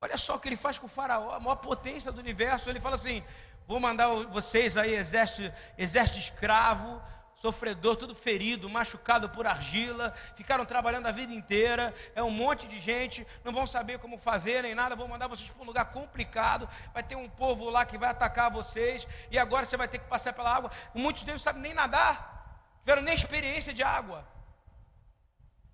olha 0.01 0.17
só 0.17 0.37
o 0.37 0.39
que 0.39 0.49
ele 0.49 0.57
faz 0.57 0.79
com 0.79 0.87
o 0.87 0.89
faraó, 0.89 1.35
a 1.35 1.41
maior 1.41 1.57
potência 1.57 2.13
do 2.13 2.21
universo, 2.21 2.71
ele 2.71 2.79
fala 2.79 2.95
assim: 2.95 3.25
vou 3.67 3.81
mandar 3.81 4.07
vocês 4.27 4.77
aí, 4.77 4.95
exército, 4.95 5.53
exército 5.77 6.21
escravo, 6.21 7.03
sofredor, 7.41 7.97
tudo 7.97 8.15
ferido, 8.15 8.69
machucado 8.69 9.29
por 9.29 9.47
argila, 9.47 10.13
ficaram 10.35 10.65
trabalhando 10.65 11.07
a 11.07 11.13
vida 11.13 11.33
inteira, 11.33 11.95
é 12.15 12.23
um 12.23 12.31
monte 12.31 12.67
de 12.67 12.81
gente, 12.81 13.27
não 13.45 13.53
vão 13.53 13.67
saber 13.67 13.99
como 13.99 14.19
fazer 14.19 14.63
nem 14.63 14.75
nada, 14.75 14.97
vou 14.97 15.07
mandar 15.07 15.29
vocês 15.29 15.49
para 15.51 15.63
um 15.63 15.67
lugar 15.67 15.87
complicado, 15.87 16.69
vai 16.93 17.03
ter 17.03 17.17
um 17.17 17.29
povo 17.29 17.69
lá 17.69 17.85
que 17.85 17.99
vai 17.99 18.09
atacar 18.09 18.51
vocês, 18.51 19.07
e 19.31 19.39
agora 19.39 19.67
você 19.67 19.77
vai 19.77 19.89
ter 19.89 19.99
que 19.99 20.09
passar 20.09 20.33
pela 20.33 20.55
água. 20.55 20.71
Muitos 20.95 21.23
deles 21.23 21.41
não 21.41 21.45
sabem 21.45 21.63
nem 21.63 21.75
nadar, 21.75 22.81
tiveram 22.81 23.03
nem 23.03 23.15
experiência 23.15 23.73
de 23.73 23.83
água, 23.83 24.27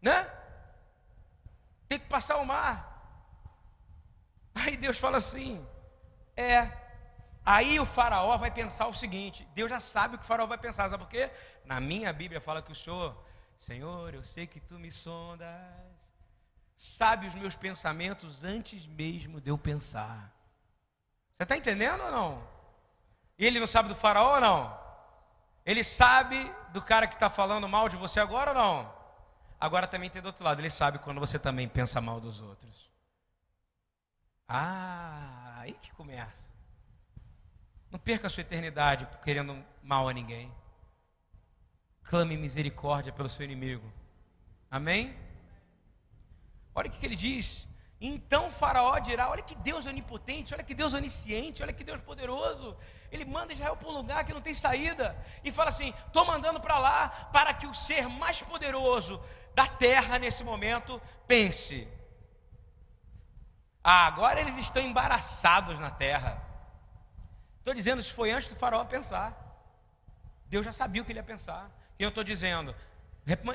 né? 0.00 0.28
Tem 1.88 1.98
que 1.98 2.06
passar 2.06 2.38
o 2.38 2.46
mar. 2.46 2.90
Aí 4.54 4.76
Deus 4.76 4.98
fala 4.98 5.18
assim: 5.18 5.64
é, 6.36 6.70
Aí 7.44 7.80
o 7.80 7.84
faraó 7.84 8.36
vai 8.36 8.50
pensar 8.50 8.86
o 8.86 8.94
seguinte: 8.94 9.46
Deus 9.54 9.68
já 9.68 9.80
sabe 9.80 10.14
o 10.14 10.18
que 10.18 10.24
o 10.24 10.28
faraó 10.28 10.46
vai 10.46 10.58
pensar, 10.58 10.88
sabe 10.88 11.02
por 11.02 11.10
quê? 11.10 11.28
Na 11.64 11.80
minha 11.80 12.12
Bíblia 12.12 12.40
fala 12.40 12.62
que 12.62 12.72
o 12.72 12.76
Senhor, 12.76 13.16
Senhor, 13.58 14.14
eu 14.14 14.24
sei 14.24 14.46
que 14.46 14.60
tu 14.60 14.78
me 14.78 14.90
sondas, 14.90 15.48
sabe 16.76 17.26
os 17.28 17.34
meus 17.34 17.54
pensamentos 17.54 18.42
antes 18.42 18.84
mesmo 18.86 19.40
de 19.40 19.50
eu 19.50 19.56
pensar. 19.56 20.32
Você 21.36 21.44
está 21.44 21.56
entendendo 21.56 22.02
ou 22.02 22.10
não? 22.10 22.48
Ele 23.38 23.60
não 23.60 23.66
sabe 23.66 23.88
do 23.88 23.94
faraó 23.94 24.34
ou 24.34 24.40
não? 24.40 24.82
Ele 25.64 25.84
sabe 25.84 26.52
do 26.72 26.82
cara 26.82 27.06
que 27.06 27.14
está 27.14 27.30
falando 27.30 27.68
mal 27.68 27.88
de 27.88 27.96
você 27.96 28.18
agora 28.18 28.50
ou 28.50 28.56
não? 28.56 28.94
Agora 29.60 29.86
também 29.86 30.10
tem 30.10 30.20
do 30.20 30.26
outro 30.26 30.44
lado, 30.44 30.60
ele 30.60 30.70
sabe 30.70 30.98
quando 30.98 31.20
você 31.20 31.38
também 31.38 31.68
pensa 31.68 32.00
mal 32.00 32.20
dos 32.20 32.40
outros. 32.40 32.90
Ah, 34.48 35.54
aí 35.58 35.72
que 35.74 35.92
começa. 35.92 36.50
Não 37.90 37.98
perca 37.98 38.26
a 38.26 38.30
sua 38.30 38.40
eternidade 38.40 39.06
querendo 39.22 39.64
mal 39.82 40.08
a 40.08 40.12
ninguém. 40.12 40.52
Clame 42.02 42.36
misericórdia 42.36 43.12
pelo 43.12 43.28
seu 43.28 43.44
inimigo. 43.44 43.90
Amém? 44.70 45.16
Olha 46.74 46.88
o 46.88 46.92
que 46.92 47.04
ele 47.06 47.16
diz. 47.16 47.66
Então 48.00 48.50
Faraó 48.50 48.98
dirá: 48.98 49.30
Olha 49.30 49.42
que 49.42 49.54
Deus 49.54 49.86
onipotente, 49.86 50.52
olha 50.54 50.64
que 50.64 50.74
Deus 50.74 50.94
onisciente, 50.94 51.62
olha 51.62 51.72
que 51.72 51.84
Deus 51.84 52.00
poderoso. 52.00 52.76
Ele 53.10 53.24
manda 53.24 53.52
Israel 53.52 53.76
para 53.76 53.88
um 53.88 53.92
lugar 53.92 54.24
que 54.24 54.32
não 54.32 54.40
tem 54.40 54.54
saída 54.54 55.16
e 55.44 55.52
fala 55.52 55.70
assim: 55.70 55.94
Estou 56.06 56.24
mandando 56.24 56.60
para 56.60 56.78
lá 56.78 57.08
para 57.32 57.54
que 57.54 57.66
o 57.66 57.74
ser 57.74 58.08
mais 58.08 58.42
poderoso 58.42 59.22
da 59.54 59.66
terra 59.66 60.18
nesse 60.18 60.42
momento 60.42 61.00
pense. 61.26 61.86
Ah, 63.84 64.06
agora 64.06 64.40
eles 64.40 64.56
estão 64.58 64.82
embaraçados 64.82 65.78
na 65.78 65.90
terra. 65.90 66.40
Estou 67.58 67.74
dizendo, 67.74 68.00
isso 68.00 68.14
foi 68.14 68.30
antes 68.30 68.48
do 68.48 68.56
faraó 68.56 68.84
pensar. 68.84 69.36
Deus 70.46 70.64
já 70.64 70.72
sabia 70.72 71.02
o 71.02 71.04
que 71.04 71.12
ele 71.12 71.18
ia 71.18 71.24
pensar. 71.24 71.70
E 71.98 72.02
eu 72.02 72.08
estou 72.08 72.24
dizendo, 72.24 72.74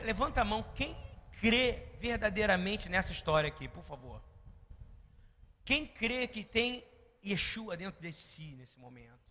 levanta 0.04 0.42
a 0.42 0.46
mão 0.46 0.64
quem 0.76 0.96
crê 1.40 1.96
verdadeiramente 2.00 2.90
nessa 2.90 3.12
história 3.12 3.48
aqui, 3.48 3.68
por 3.68 3.84
favor. 3.84 4.24
Quem 5.66 5.86
crê 5.86 6.28
que 6.28 6.44
tem 6.44 6.84
Yeshua 7.26 7.76
dentro 7.76 8.02
de 8.02 8.12
si 8.14 8.56
nesse 8.56 8.80
momento? 8.80 9.28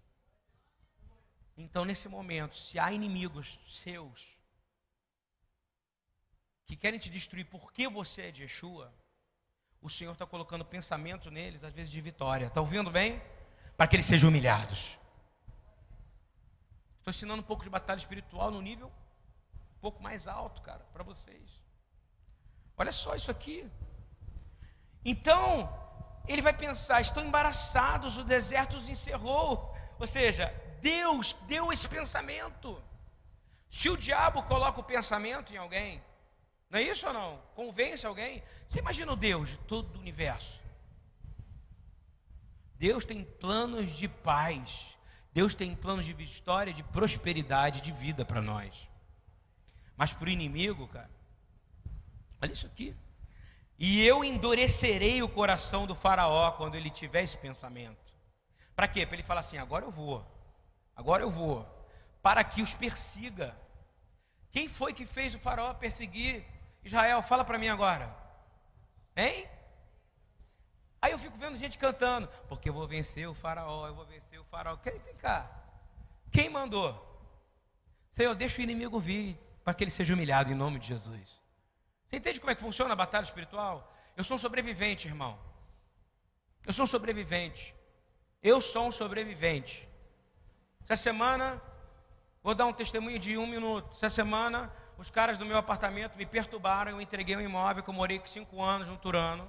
Então, 1.57 1.85
nesse 1.85 2.09
momento, 2.09 2.57
se 2.57 2.79
há 2.79 2.93
inimigos 2.93 3.59
seus 3.69 4.21
que 6.67 6.77
querem 6.77 6.99
te 6.99 7.09
destruir 7.09 7.47
porque 7.47 7.89
você 7.89 8.23
é 8.23 8.31
de 8.31 8.43
Yeshua, 8.43 8.93
o 9.81 9.89
Senhor 9.89 10.13
está 10.13 10.27
colocando 10.27 10.65
pensamento 10.65 11.31
neles, 11.31 11.65
às 11.65 11.73
vezes 11.73 11.91
de 11.91 12.01
vitória. 12.01 12.47
Está 12.47 12.61
ouvindo 12.61 12.91
bem? 12.91 13.23
para 13.77 13.87
que 13.87 13.97
eles 13.97 14.07
sejam 14.07 14.31
humilhados. 14.31 14.99
Estou 17.07 17.17
ensinando 17.17 17.41
um 17.41 17.47
pouco 17.47 17.63
de 17.63 17.71
batalha 17.71 17.99
espiritual 17.99 18.51
no 18.51 18.61
nível 18.61 18.89
um 18.89 19.81
pouco 19.81 20.03
mais 20.03 20.27
alto, 20.27 20.61
cara, 20.61 20.85
para 20.93 21.05
vocês. 21.05 21.63
Olha 22.77 22.91
só 22.91 23.15
isso 23.15 23.31
aqui. 23.31 23.65
Então, 25.05 25.73
ele 26.27 26.43
vai 26.43 26.53
pensar: 26.53 27.01
estão 27.01 27.25
embaraçados, 27.25 28.19
o 28.19 28.25
deserto 28.25 28.77
os 28.77 28.89
encerrou. 28.89 29.73
Ou 30.01 30.07
seja, 30.09 30.53
Deus 30.81 31.33
deu 31.47 31.73
esse 31.73 31.87
pensamento. 31.87 32.83
Se 33.71 33.89
o 33.89 33.97
diabo 33.97 34.43
coloca 34.43 34.81
o 34.81 34.91
pensamento 34.93 35.53
em 35.53 35.59
alguém, 35.59 36.03
não 36.69 36.81
é 36.81 36.83
isso 36.83 37.07
ou 37.07 37.13
não? 37.13 37.41
Convence 37.55 38.05
alguém. 38.05 38.43
Você 38.69 38.81
imagina 38.81 39.13
o 39.13 39.17
Deus 39.17 39.51
de 39.51 39.59
todo 39.59 39.95
o 39.95 40.01
universo. 40.01 40.61
Deus 42.75 43.05
tem 43.05 43.23
planos 43.23 43.93
de 43.93 44.09
paz. 44.09 44.96
Deus 45.37 45.55
tem 45.55 45.77
planos 45.77 46.07
de 46.07 46.15
vitória, 46.15 46.73
de 46.73 46.83
prosperidade, 46.83 47.83
de 47.83 47.93
vida 47.93 48.25
para 48.25 48.41
nós. 48.41 48.73
Mas 49.95 50.11
para 50.11 50.29
o 50.29 50.31
inimigo, 50.31 50.89
cara, 50.89 51.11
olha 52.41 52.55
isso 52.55 52.67
aqui. 52.67 52.97
E 53.79 54.03
eu 54.03 54.25
endurecerei 54.25 55.23
o 55.23 55.29
coração 55.29 55.87
do 55.87 55.95
faraó 55.95 56.53
quando 56.53 56.75
ele 56.75 56.89
tiver 56.89 57.23
esse 57.23 57.37
pensamento. 57.37 58.15
Para 58.75 58.89
quê? 58.89 59.05
Para 59.05 59.17
ele 59.17 59.23
falar 59.23 59.41
assim: 59.41 59.59
agora 59.59 59.85
eu 59.85 59.91
vou, 59.91 60.27
agora 60.97 61.23
eu 61.23 61.31
vou, 61.31 61.69
para 62.23 62.43
que 62.43 62.63
os 62.63 62.73
persiga. 62.73 63.55
Quem 64.51 64.71
foi 64.71 64.95
que 64.95 65.05
fez 65.05 65.35
o 65.35 65.39
faraó 65.39 65.75
perseguir 65.75 66.47
Israel? 66.83 67.23
Fala 67.23 67.45
para 67.45 67.59
mim 67.59 67.69
agora. 67.69 68.11
Hein? 69.15 69.47
Aí 71.03 71.13
eu 71.13 71.19
fico 71.19 71.37
vendo 71.37 71.59
gente 71.59 71.77
cantando, 71.77 72.27
porque 72.49 72.71
eu 72.71 72.73
vou 72.73 72.89
vencer 72.89 73.29
o 73.29 73.35
faraó, 73.35 73.87
eu 73.87 73.95
vou 73.95 74.07
vencer 74.07 74.36
faraó. 74.57 74.77
Vem 74.83 75.15
cá? 75.19 75.51
Quem 76.33 76.49
mandou? 76.49 76.91
Senhor, 78.11 78.35
deixa 78.35 78.59
o 78.59 78.63
inimigo 78.63 78.99
vir, 78.99 79.39
para 79.63 79.75
que 79.75 79.85
ele 79.85 79.91
seja 79.91 80.15
humilhado 80.15 80.51
em 80.51 80.55
nome 80.55 80.79
de 80.79 80.89
Jesus. 80.89 81.27
Você 82.07 82.17
entende 82.17 82.41
como 82.41 82.51
é 82.51 82.55
que 82.55 82.63
funciona 82.63 82.93
a 82.93 82.97
batalha 82.97 83.25
espiritual? 83.25 83.93
Eu 84.17 84.25
sou 84.25 84.37
um 84.37 84.39
sobrevivente, 84.39 85.07
irmão. 85.07 85.39
Eu 86.67 86.73
sou 86.73 86.85
um 86.85 86.87
sobrevivente. 86.87 87.75
Eu 88.43 88.61
sou 88.61 88.87
um 88.89 88.93
sobrevivente. 88.93 89.87
Essa 90.85 90.97
semana, 90.97 91.61
vou 92.43 92.55
dar 92.55 92.67
um 92.67 92.73
testemunho 92.73 93.19
de 93.19 93.37
um 93.37 93.47
minuto. 93.47 93.91
Essa 93.97 94.09
semana, 94.09 94.73
os 94.97 95.11
caras 95.11 95.37
do 95.37 95.45
meu 95.45 95.59
apartamento 95.59 96.17
me 96.17 96.25
perturbaram. 96.25 96.93
Eu 96.93 97.01
entreguei 97.01 97.37
um 97.37 97.41
imóvel 97.41 97.83
que 97.83 97.91
eu 97.91 97.95
morei 97.95 98.23
cinco 98.25 98.63
anos 98.63 98.89
no 98.89 98.97
Turano 98.97 99.47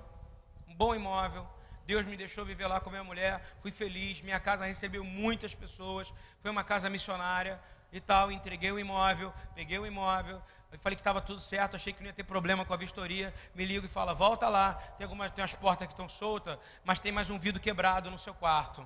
bom 0.77 0.93
imóvel. 0.93 1.45
Deus 1.87 2.05
me 2.05 2.17
deixou 2.17 2.43
viver 2.43 2.67
lá 2.67 2.81
com 2.81 2.89
minha 2.89 3.03
mulher, 3.03 3.41
fui 3.61 3.71
feliz. 3.71 4.21
Minha 4.21 4.41
casa 4.41 4.65
recebeu 4.65 5.05
muitas 5.05 5.55
pessoas, 5.55 6.11
foi 6.41 6.51
uma 6.51 6.61
casa 6.61 6.89
missionária 6.89 7.57
e 7.93 8.01
tal. 8.01 8.29
Entreguei 8.29 8.69
o 8.73 8.77
imóvel, 8.77 9.33
peguei 9.55 9.79
o 9.79 9.85
imóvel, 9.85 10.41
falei 10.83 10.97
que 10.97 10.99
estava 10.99 11.21
tudo 11.21 11.39
certo, 11.39 11.77
achei 11.77 11.93
que 11.93 12.01
não 12.01 12.07
ia 12.07 12.13
ter 12.13 12.25
problema 12.25 12.65
com 12.65 12.73
a 12.73 12.77
vistoria. 12.77 13.33
Me 13.55 13.63
ligo 13.63 13.85
e 13.85 13.89
fala: 13.89 14.13
volta 14.13 14.49
lá, 14.49 14.73
tem 14.97 15.05
algumas 15.05 15.31
tem 15.31 15.41
umas 15.41 15.53
portas 15.53 15.87
que 15.87 15.93
estão 15.93 16.09
soltas, 16.09 16.59
mas 16.83 16.99
tem 16.99 17.09
mais 17.09 17.29
um 17.29 17.39
vidro 17.39 17.61
quebrado 17.61 18.11
no 18.11 18.19
seu 18.19 18.33
quarto. 18.33 18.85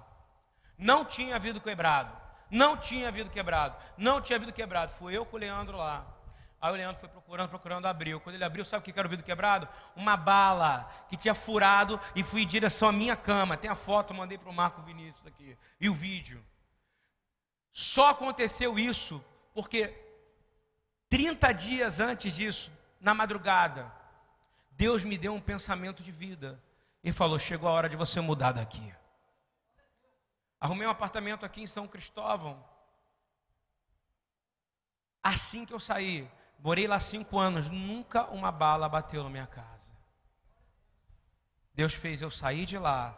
Não 0.78 1.04
tinha 1.04 1.40
vidro 1.40 1.60
quebrado, 1.60 2.16
não 2.52 2.78
tinha 2.78 3.12
vidro 3.12 3.34
quebrado, 3.34 3.76
não 3.98 4.22
tinha 4.22 4.38
vidro 4.38 4.54
quebrado. 4.54 4.94
Fui 4.94 5.18
eu 5.18 5.26
com 5.26 5.38
o 5.38 5.40
Leandro 5.40 5.76
lá. 5.76 6.06
Aí 6.62 6.72
o 6.72 6.76
Leandro 6.76 7.00
foi 7.00 7.10
procurando, 7.10 7.50
procurando, 7.50 7.88
abriu. 7.88 8.20
Quando 8.20 8.36
ele 8.36 8.44
abriu, 8.44 8.64
sabe 8.64 8.82
o 8.82 8.94
que 8.94 9.00
era 9.00 9.08
o 9.08 9.10
vidro 9.10 9.26
quebrado? 9.26 9.68
Uma 9.96 10.16
bala 10.16 10.88
que 11.10 11.18
tinha 11.18 11.34
furado 11.34 12.00
e 12.16 12.24
fui 12.24 12.44
em 12.44 12.48
direção 12.48 12.90
à 12.90 12.92
minha 12.92 13.16
cama. 13.16 13.58
Tem 13.58 13.70
a 13.70 13.76
foto, 13.76 14.14
mandei 14.14 14.38
para 14.38 14.50
o 14.50 14.54
Marco 14.54 14.82
Vinícius 14.84 15.26
aqui. 15.26 15.58
E 15.80 15.90
o 15.90 15.94
vídeo. 15.94 16.46
Só 17.72 18.12
aconteceu 18.12 18.78
isso 18.78 19.24
porque 19.56 19.92
30 21.10 21.52
dias 21.52 22.00
antes 22.00 22.32
disso, 22.32 22.72
na 23.00 23.16
madrugada, 23.16 23.92
Deus 24.72 25.04
me 25.04 25.18
deu 25.18 25.34
um 25.34 25.42
pensamento 25.42 26.04
de 26.04 26.12
vida. 26.12 26.62
E 27.04 27.12
falou: 27.12 27.40
chegou 27.40 27.68
a 27.68 27.74
hora 27.74 27.90
de 27.90 27.96
você 27.96 28.22
mudar 28.22 28.52
daqui. 28.52 28.94
Arrumei 30.60 30.86
um 30.86 30.92
apartamento 30.92 31.44
aqui 31.44 31.64
em 31.64 31.68
São 31.68 31.88
Cristóvão. 31.88 32.64
Assim 35.24 35.66
que 35.66 35.74
eu 35.74 35.80
saí, 35.80 36.30
Morei 36.64 36.88
lá 36.88 37.00
cinco 37.00 37.40
anos, 37.40 37.68
nunca 37.70 38.26
uma 38.26 38.52
bala 38.52 38.88
bateu 38.88 39.24
na 39.24 39.30
minha 39.30 39.48
casa. 39.48 39.92
Deus 41.74 41.94
fez 41.94 42.22
eu 42.22 42.30
sair 42.30 42.68
de 42.68 42.78
lá 42.78 43.18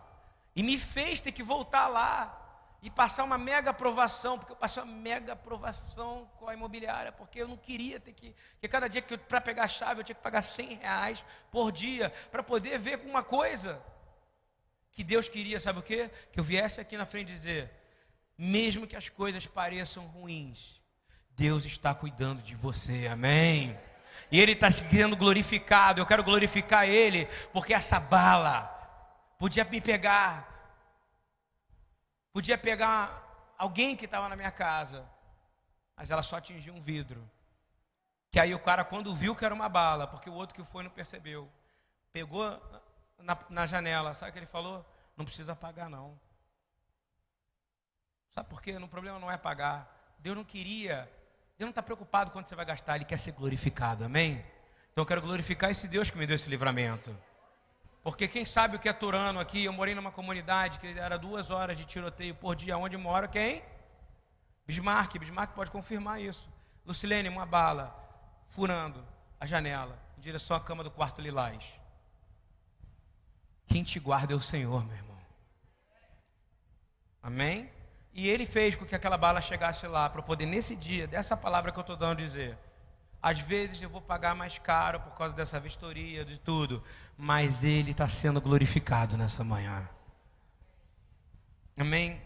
e 0.55 0.63
me 0.63 0.77
fez 0.77 1.19
ter 1.19 1.31
que 1.31 1.43
voltar 1.43 1.87
lá. 1.87 2.39
e 2.85 2.89
passar 2.89 3.23
uma 3.23 3.37
mega 3.37 3.69
aprovação, 3.69 4.37
porque 4.37 4.51
eu 4.51 4.57
passei 4.57 4.83
uma 4.83 4.91
mega 4.91 5.31
aprovação 5.31 6.29
com 6.37 6.49
a 6.49 6.53
imobiliária, 6.53 7.13
porque 7.13 7.41
eu 7.41 7.47
não 7.47 7.55
queria 7.55 7.97
ter 7.97 8.11
que, 8.11 8.35
que 8.59 8.67
cada 8.67 8.89
dia 8.89 9.01
que 9.01 9.17
para 9.17 9.39
pegar 9.39 9.63
a 9.63 9.67
chave 9.69 10.01
eu 10.01 10.03
tinha 10.03 10.15
que 10.15 10.21
pagar 10.21 10.41
100 10.41 10.75
reais 10.79 11.23
por 11.49 11.71
dia, 11.71 12.09
para 12.29 12.43
poder 12.43 12.77
ver 12.77 12.97
com 12.97 13.07
uma 13.07 13.23
coisa, 13.23 13.81
que 14.91 15.01
Deus 15.01 15.29
queria, 15.29 15.61
sabe 15.61 15.79
o 15.79 15.81
quê? 15.81 16.11
Que 16.33 16.41
eu 16.41 16.43
viesse 16.43 16.81
aqui 16.81 16.97
na 16.97 17.05
frente 17.05 17.31
dizer, 17.31 17.71
mesmo 18.37 18.85
que 18.85 18.97
as 18.97 19.07
coisas 19.07 19.47
pareçam 19.47 20.05
ruins, 20.07 20.82
Deus 21.35 21.65
está 21.65 21.93
cuidando 21.93 22.41
de 22.41 22.55
você, 22.55 23.07
amém? 23.07 23.77
E 24.31 24.39
Ele 24.39 24.53
está 24.53 24.69
sendo 24.71 25.15
glorificado, 25.15 25.99
eu 25.99 26.05
quero 26.05 26.23
glorificar 26.23 26.87
Ele, 26.87 27.27
porque 27.51 27.73
essa 27.73 27.99
bala 27.99 28.65
podia 29.37 29.63
me 29.65 29.81
pegar 29.81 30.53
Podia 32.33 32.57
pegar 32.57 33.53
alguém 33.59 33.95
que 33.95 34.05
estava 34.05 34.27
na 34.27 34.35
minha 34.35 34.49
casa, 34.49 35.07
mas 35.95 36.09
ela 36.09 36.23
só 36.23 36.37
atingiu 36.37 36.73
um 36.73 36.81
vidro. 36.81 37.29
Que 38.31 38.39
aí 38.39 38.55
o 38.55 38.59
cara, 38.59 38.83
quando 38.83 39.13
viu 39.13 39.35
que 39.35 39.45
era 39.45 39.53
uma 39.53 39.69
bala, 39.69 40.07
porque 40.07 40.31
o 40.31 40.33
outro 40.33 40.55
que 40.55 40.63
foi 40.63 40.83
não 40.83 40.89
percebeu, 40.89 41.47
pegou 42.11 42.59
na, 43.19 43.37
na 43.51 43.67
janela, 43.67 44.15
sabe 44.15 44.31
o 44.31 44.33
que 44.33 44.39
ele 44.39 44.47
falou? 44.47 44.83
Não 45.15 45.25
precisa 45.25 45.55
pagar, 45.55 45.87
não. 45.87 46.19
Sabe 48.31 48.49
por 48.49 48.63
quê? 48.63 48.75
O 48.77 48.87
problema 48.87 49.19
não 49.19 49.29
é 49.29 49.37
pagar. 49.37 50.15
Deus 50.17 50.35
não 50.35 50.43
queria, 50.43 51.07
Deus 51.57 51.67
não 51.67 51.69
está 51.69 51.83
preocupado 51.83 52.31
quando 52.31 52.47
você 52.47 52.55
vai 52.55 52.65
gastar, 52.65 52.95
Ele 52.95 53.05
quer 53.05 53.17
ser 53.17 53.31
glorificado, 53.31 54.03
amém? 54.03 54.43
Então 54.91 55.01
eu 55.01 55.05
quero 55.05 55.21
glorificar 55.21 55.71
esse 55.71 55.87
Deus 55.87 56.09
que 56.09 56.17
me 56.17 56.25
deu 56.25 56.35
esse 56.35 56.49
livramento. 56.49 57.15
Porque 58.03 58.27
quem 58.27 58.45
sabe 58.45 58.75
o 58.75 58.79
que 58.79 58.89
é 58.89 58.93
Turano 58.93 59.39
aqui, 59.39 59.63
eu 59.63 59.71
morei 59.71 59.95
numa 59.95 60.11
comunidade 60.11 60.79
que 60.79 60.87
era 60.99 61.17
duas 61.17 61.49
horas 61.49 61.77
de 61.77 61.85
tiroteio 61.85 62.35
por 62.35 62.55
dia, 62.55 62.77
onde 62.77 62.97
mora 62.97 63.27
quem? 63.27 63.63
Bismarck, 64.67 65.17
Bismarck 65.17 65.53
pode 65.53 65.71
confirmar 65.71 66.21
isso. 66.21 66.47
Lucilene, 66.85 67.29
uma 67.29 67.45
bala, 67.45 67.95
furando 68.49 69.05
a 69.39 69.45
janela, 69.45 69.97
em 70.17 70.21
direção 70.21 70.55
à 70.55 70.59
cama 70.59 70.83
do 70.83 70.91
quarto 70.91 71.21
lilás. 71.21 71.63
Quem 73.67 73.83
te 73.83 73.99
guarda 73.99 74.33
é 74.33 74.35
o 74.35 74.41
Senhor, 74.41 74.85
meu 74.85 74.95
irmão. 74.95 75.19
Amém? 77.21 77.71
E 78.13 78.29
ele 78.29 78.45
fez 78.45 78.75
com 78.75 78.85
que 78.85 78.93
aquela 78.93 79.17
bala 79.17 79.41
chegasse 79.41 79.87
lá, 79.87 80.07
para 80.09 80.21
poder, 80.21 80.45
nesse 80.45 80.75
dia, 80.75 81.07
dessa 81.07 81.35
palavra 81.35 81.71
que 81.71 81.79
eu 81.79 81.81
estou 81.81 81.95
dando, 81.95 82.19
dizer: 82.19 82.57
às 83.21 83.39
vezes 83.39 83.81
eu 83.81 83.89
vou 83.89 84.01
pagar 84.01 84.35
mais 84.35 84.59
caro 84.59 84.99
por 84.99 85.11
causa 85.15 85.33
dessa 85.33 85.59
vistoria, 85.59 86.23
de 86.25 86.37
tudo, 86.37 86.83
mas 87.17 87.63
Ele 87.63 87.91
está 87.91 88.07
sendo 88.07 88.41
glorificado 88.41 89.17
nessa 89.17 89.43
manhã. 89.43 89.89
Amém? 91.77 92.21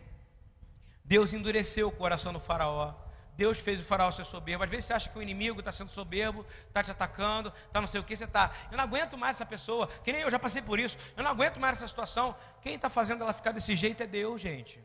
Deus 1.05 1.31
endureceu 1.33 1.87
o 1.87 1.91
coração 1.91 2.33
do 2.33 2.39
Faraó. 2.39 2.93
Deus 3.37 3.59
fez 3.59 3.79
o 3.79 3.85
Faraó 3.85 4.11
ser 4.11 4.25
soberbo. 4.25 4.63
Às 4.63 4.69
vezes 4.69 4.85
você 4.85 4.93
acha 4.93 5.09
que 5.09 5.17
o 5.17 5.21
inimigo 5.21 5.59
está 5.59 5.71
sendo 5.71 5.91
soberbo, 5.91 6.43
está 6.67 6.83
te 6.83 6.89
atacando, 6.89 7.53
está 7.67 7.79
não 7.79 7.87
sei 7.87 8.01
o 8.01 8.03
que, 8.03 8.15
você 8.15 8.23
está. 8.23 8.51
Eu 8.71 8.77
não 8.77 8.83
aguento 8.83 9.15
mais 9.15 9.37
essa 9.37 9.45
pessoa, 9.45 9.87
que 10.03 10.11
nem 10.11 10.21
eu 10.21 10.31
já 10.31 10.39
passei 10.39 10.61
por 10.61 10.79
isso. 10.79 10.97
Eu 11.15 11.23
não 11.23 11.29
aguento 11.29 11.59
mais 11.59 11.77
essa 11.77 11.87
situação. 11.87 12.35
Quem 12.61 12.73
está 12.75 12.89
fazendo 12.89 13.21
ela 13.23 13.31
ficar 13.31 13.51
desse 13.51 13.75
jeito 13.75 14.01
é 14.01 14.07
Deus, 14.07 14.41
gente. 14.41 14.83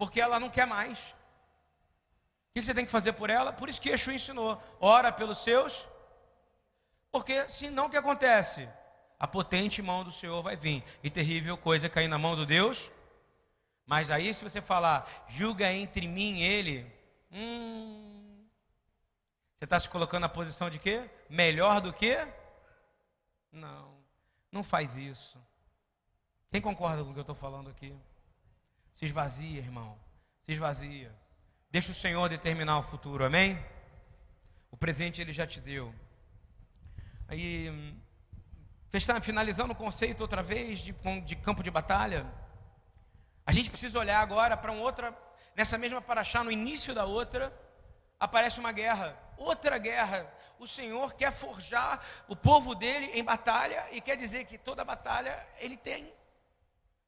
Porque 0.00 0.18
ela 0.18 0.40
não 0.40 0.48
quer 0.48 0.66
mais. 0.66 0.98
O 0.98 2.54
que 2.54 2.64
você 2.64 2.72
tem 2.72 2.86
que 2.86 2.90
fazer 2.90 3.12
por 3.12 3.28
ela? 3.28 3.52
Por 3.52 3.68
isso 3.68 3.78
que 3.78 3.90
Yeshua 3.90 4.14
ensinou: 4.14 4.58
ora 4.80 5.12
pelos 5.12 5.42
seus, 5.42 5.86
porque 7.12 7.46
senão 7.50 7.84
o 7.84 7.90
que 7.90 7.98
acontece? 7.98 8.66
A 9.18 9.28
potente 9.28 9.82
mão 9.82 10.02
do 10.02 10.10
Senhor 10.10 10.42
vai 10.42 10.56
vir, 10.56 10.82
e 11.02 11.10
terrível 11.10 11.54
coisa 11.58 11.86
cair 11.90 12.08
na 12.08 12.16
mão 12.16 12.34
do 12.34 12.46
Deus. 12.46 12.90
Mas 13.84 14.10
aí, 14.10 14.32
se 14.32 14.42
você 14.42 14.62
falar, 14.62 15.26
julga 15.28 15.70
entre 15.70 16.08
mim 16.08 16.38
e 16.38 16.44
ele, 16.44 16.90
hum, 17.30 18.46
você 19.58 19.64
está 19.64 19.78
se 19.78 19.90
colocando 19.90 20.22
na 20.22 20.30
posição 20.30 20.70
de 20.70 20.78
quê? 20.78 21.10
Melhor 21.28 21.78
do 21.82 21.92
que? 21.92 22.16
Não, 23.52 23.98
não 24.50 24.64
faz 24.64 24.96
isso. 24.96 25.38
Quem 26.50 26.62
concorda 26.62 27.04
com 27.04 27.10
o 27.10 27.12
que 27.12 27.18
eu 27.18 27.28
estou 27.28 27.36
falando 27.36 27.68
aqui? 27.68 27.94
Se 28.94 29.04
esvazia, 29.04 29.58
irmão, 29.58 29.98
se 30.44 30.52
esvazia. 30.52 31.14
Deixa 31.70 31.92
o 31.92 31.94
Senhor 31.94 32.28
determinar 32.28 32.78
o 32.78 32.82
futuro, 32.82 33.24
amém? 33.24 33.58
O 34.70 34.76
presente 34.76 35.20
ele 35.20 35.32
já 35.32 35.46
te 35.46 35.60
deu. 35.60 35.94
Aí, 37.28 37.96
finalizando 39.22 39.72
o 39.72 39.76
conceito 39.76 40.20
outra 40.20 40.42
vez 40.42 40.80
de, 40.80 40.92
de 41.24 41.36
campo 41.36 41.62
de 41.62 41.70
batalha, 41.70 42.26
a 43.46 43.52
gente 43.52 43.70
precisa 43.70 43.98
olhar 43.98 44.20
agora 44.20 44.56
para 44.56 44.72
uma 44.72 44.82
outra, 44.82 45.16
nessa 45.56 45.78
mesma 45.78 46.00
paraxá, 46.00 46.42
no 46.44 46.50
início 46.50 46.94
da 46.94 47.04
outra, 47.04 47.52
aparece 48.18 48.60
uma 48.60 48.72
guerra, 48.72 49.16
outra 49.36 49.78
guerra. 49.78 50.32
O 50.58 50.68
Senhor 50.68 51.14
quer 51.14 51.32
forjar 51.32 52.04
o 52.28 52.36
povo 52.36 52.74
dele 52.74 53.06
em 53.14 53.24
batalha 53.24 53.86
e 53.92 54.00
quer 54.00 54.16
dizer 54.16 54.44
que 54.44 54.58
toda 54.58 54.84
batalha 54.84 55.46
ele 55.58 55.76
tem 55.76 56.12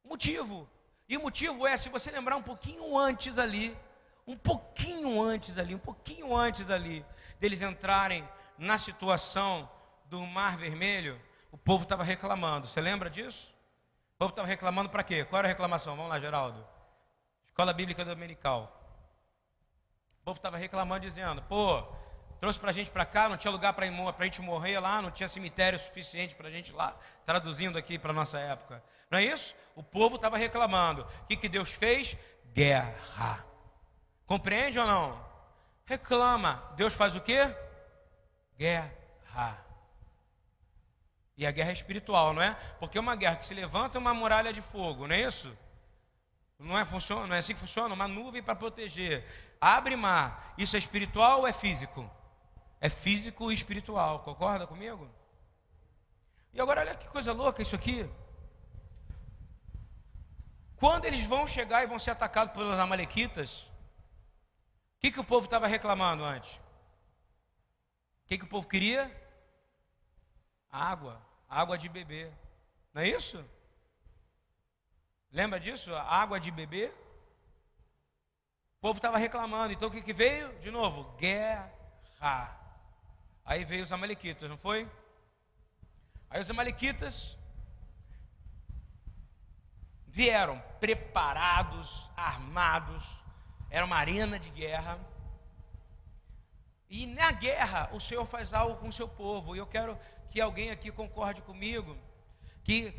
motivo. 0.03 0.67
E 1.13 1.17
o 1.17 1.21
motivo 1.21 1.67
é, 1.67 1.77
se 1.77 1.89
você 1.89 2.09
lembrar 2.09 2.35
um 2.37 2.41
pouquinho 2.41 2.97
antes 2.97 3.37
ali, 3.37 3.77
um 4.25 4.35
pouquinho 4.35 5.21
antes 5.21 5.59
ali, 5.59 5.75
um 5.75 5.79
pouquinho 5.79 6.35
antes 6.35 6.71
ali, 6.71 7.05
deles 7.39 7.61
entrarem 7.61 8.27
na 8.57 8.79
situação 8.79 9.69
do 10.05 10.19
Mar 10.25 10.57
Vermelho, 10.57 11.21
o 11.51 11.57
povo 11.57 11.83
estava 11.83 12.03
reclamando. 12.03 12.67
Você 12.67 12.81
lembra 12.81 13.11
disso? 13.11 13.53
O 14.15 14.17
povo 14.17 14.31
estava 14.31 14.47
reclamando 14.47 14.89
para 14.89 15.03
quê? 15.03 15.23
Qual 15.23 15.37
era 15.37 15.47
a 15.47 15.51
reclamação? 15.51 15.95
Vamos 15.95 16.09
lá, 16.09 16.19
Geraldo. 16.19 16.65
Escola 17.45 17.73
Bíblica 17.73 18.03
Dominical. 18.03 18.63
O 20.19 20.25
povo 20.25 20.37
estava 20.37 20.57
reclamando, 20.57 21.05
dizendo: 21.05 21.43
pô, 21.43 21.83
trouxe 22.39 22.57
para 22.57 22.71
a 22.71 22.73
gente 22.73 22.89
para 22.89 23.05
cá, 23.05 23.29
não 23.29 23.37
tinha 23.37 23.51
lugar 23.51 23.73
para 23.73 23.85
a 23.85 24.23
gente 24.23 24.41
morrer 24.41 24.79
lá, 24.79 24.99
não 24.99 25.11
tinha 25.11 25.29
cemitério 25.29 25.77
suficiente 25.77 26.33
para 26.33 26.47
a 26.47 26.51
gente 26.51 26.71
lá, 26.71 26.97
traduzindo 27.23 27.77
aqui 27.77 27.99
para 27.99 28.09
a 28.09 28.15
nossa 28.15 28.39
época. 28.39 28.83
Não 29.13 29.19
é 29.19 29.25
isso? 29.25 29.53
O 29.75 29.83
povo 29.83 30.15
estava 30.15 30.37
reclamando. 30.37 31.03
O 31.03 31.27
que, 31.27 31.37
que 31.37 31.47
Deus 31.47 31.71
fez? 31.71 32.17
Guerra. 32.51 33.45
Compreende 34.25 34.79
ou 34.79 34.87
não? 34.87 35.23
Reclama. 35.85 36.73
Deus 36.75 36.95
faz 36.95 37.15
o 37.15 37.21
quê? 37.21 37.41
Guerra. 38.57 39.63
E 41.37 41.45
a 41.45 41.51
guerra 41.51 41.69
é 41.69 41.73
espiritual, 41.73 42.33
não 42.33 42.41
é? 42.41 42.55
Porque 42.79 42.97
uma 42.97 43.15
guerra 43.15 43.35
que 43.35 43.45
se 43.45 43.53
levanta 43.53 43.99
é 43.99 44.01
uma 44.01 44.15
muralha 44.15 44.51
de 44.51 44.63
fogo, 44.63 45.07
não 45.07 45.13
é 45.13 45.21
isso? 45.21 45.55
Não 46.57 46.75
é, 46.75 46.83
funciona, 46.83 47.27
não 47.27 47.35
é 47.35 47.39
assim 47.39 47.53
que 47.53 47.59
funciona? 47.59 47.93
Uma 47.93 48.07
nuvem 48.07 48.41
para 48.41 48.55
proteger. 48.55 49.23
Abre 49.61 49.95
mar. 49.95 50.55
Isso 50.57 50.75
é 50.75 50.79
espiritual 50.79 51.41
ou 51.41 51.47
é 51.47 51.53
físico? 51.53 52.09
É 52.81 52.89
físico 52.89 53.51
e 53.51 53.53
espiritual. 53.53 54.21
Concorda 54.21 54.65
comigo? 54.65 55.07
E 56.51 56.59
agora 56.59 56.81
olha 56.81 56.95
que 56.95 57.07
coisa 57.09 57.31
louca 57.31 57.61
isso 57.61 57.75
aqui. 57.75 58.09
Quando 60.83 61.05
eles 61.05 61.25
vão 61.25 61.47
chegar 61.47 61.81
e 61.81 61.87
vão 61.87 61.97
ser 61.97 62.11
atacados 62.11 62.53
pelos 62.53 62.77
amalequitas, 62.77 63.65
que, 65.03 65.11
que 65.11 65.19
o 65.19 65.23
povo 65.23 65.45
estava 65.45 65.67
reclamando 65.67 66.23
antes? 66.23 66.49
O 68.23 68.27
que, 68.27 68.37
que 68.37 68.43
o 68.43 68.47
povo 68.47 68.67
queria? 68.67 69.09
Água, 70.69 71.21
água 71.47 71.77
de 71.77 71.87
beber. 71.87 72.33
Não 72.93 73.01
é 73.01 73.07
isso? 73.07 73.45
Lembra 75.31 75.57
disso? 75.57 75.93
Água 75.95 76.39
de 76.39 76.51
beber? 76.51 76.89
O 78.77 78.81
povo 78.81 78.97
estava 78.97 79.17
reclamando. 79.17 79.71
Então 79.71 79.87
o 79.87 79.91
que, 79.91 80.01
que 80.01 80.13
veio? 80.13 80.57
De 80.59 80.69
novo, 80.69 81.03
guerra. 81.17 82.57
Aí 83.45 83.65
veio 83.65 83.83
os 83.83 83.91
amalequitas, 83.93 84.49
não 84.49 84.57
foi? 84.57 84.89
Aí 86.29 86.41
os 86.41 86.49
amalequitas 86.49 87.37
vieram 90.13 90.61
preparados, 90.79 92.07
armados, 92.15 93.03
era 93.69 93.83
uma 93.83 93.95
arena 93.95 94.37
de 94.37 94.49
guerra. 94.51 94.99
E 96.87 97.07
na 97.07 97.31
guerra, 97.31 97.89
o 97.91 97.99
Senhor 97.99 98.23
faz 98.27 98.53
algo 98.53 98.75
com 98.75 98.89
o 98.89 98.93
seu 98.93 99.07
povo. 99.07 99.55
E 99.55 99.57
eu 99.57 99.65
quero 99.65 99.97
que 100.29 100.39
alguém 100.39 100.69
aqui 100.69 100.91
concorde 100.91 101.41
comigo 101.41 101.97
que 102.63 102.93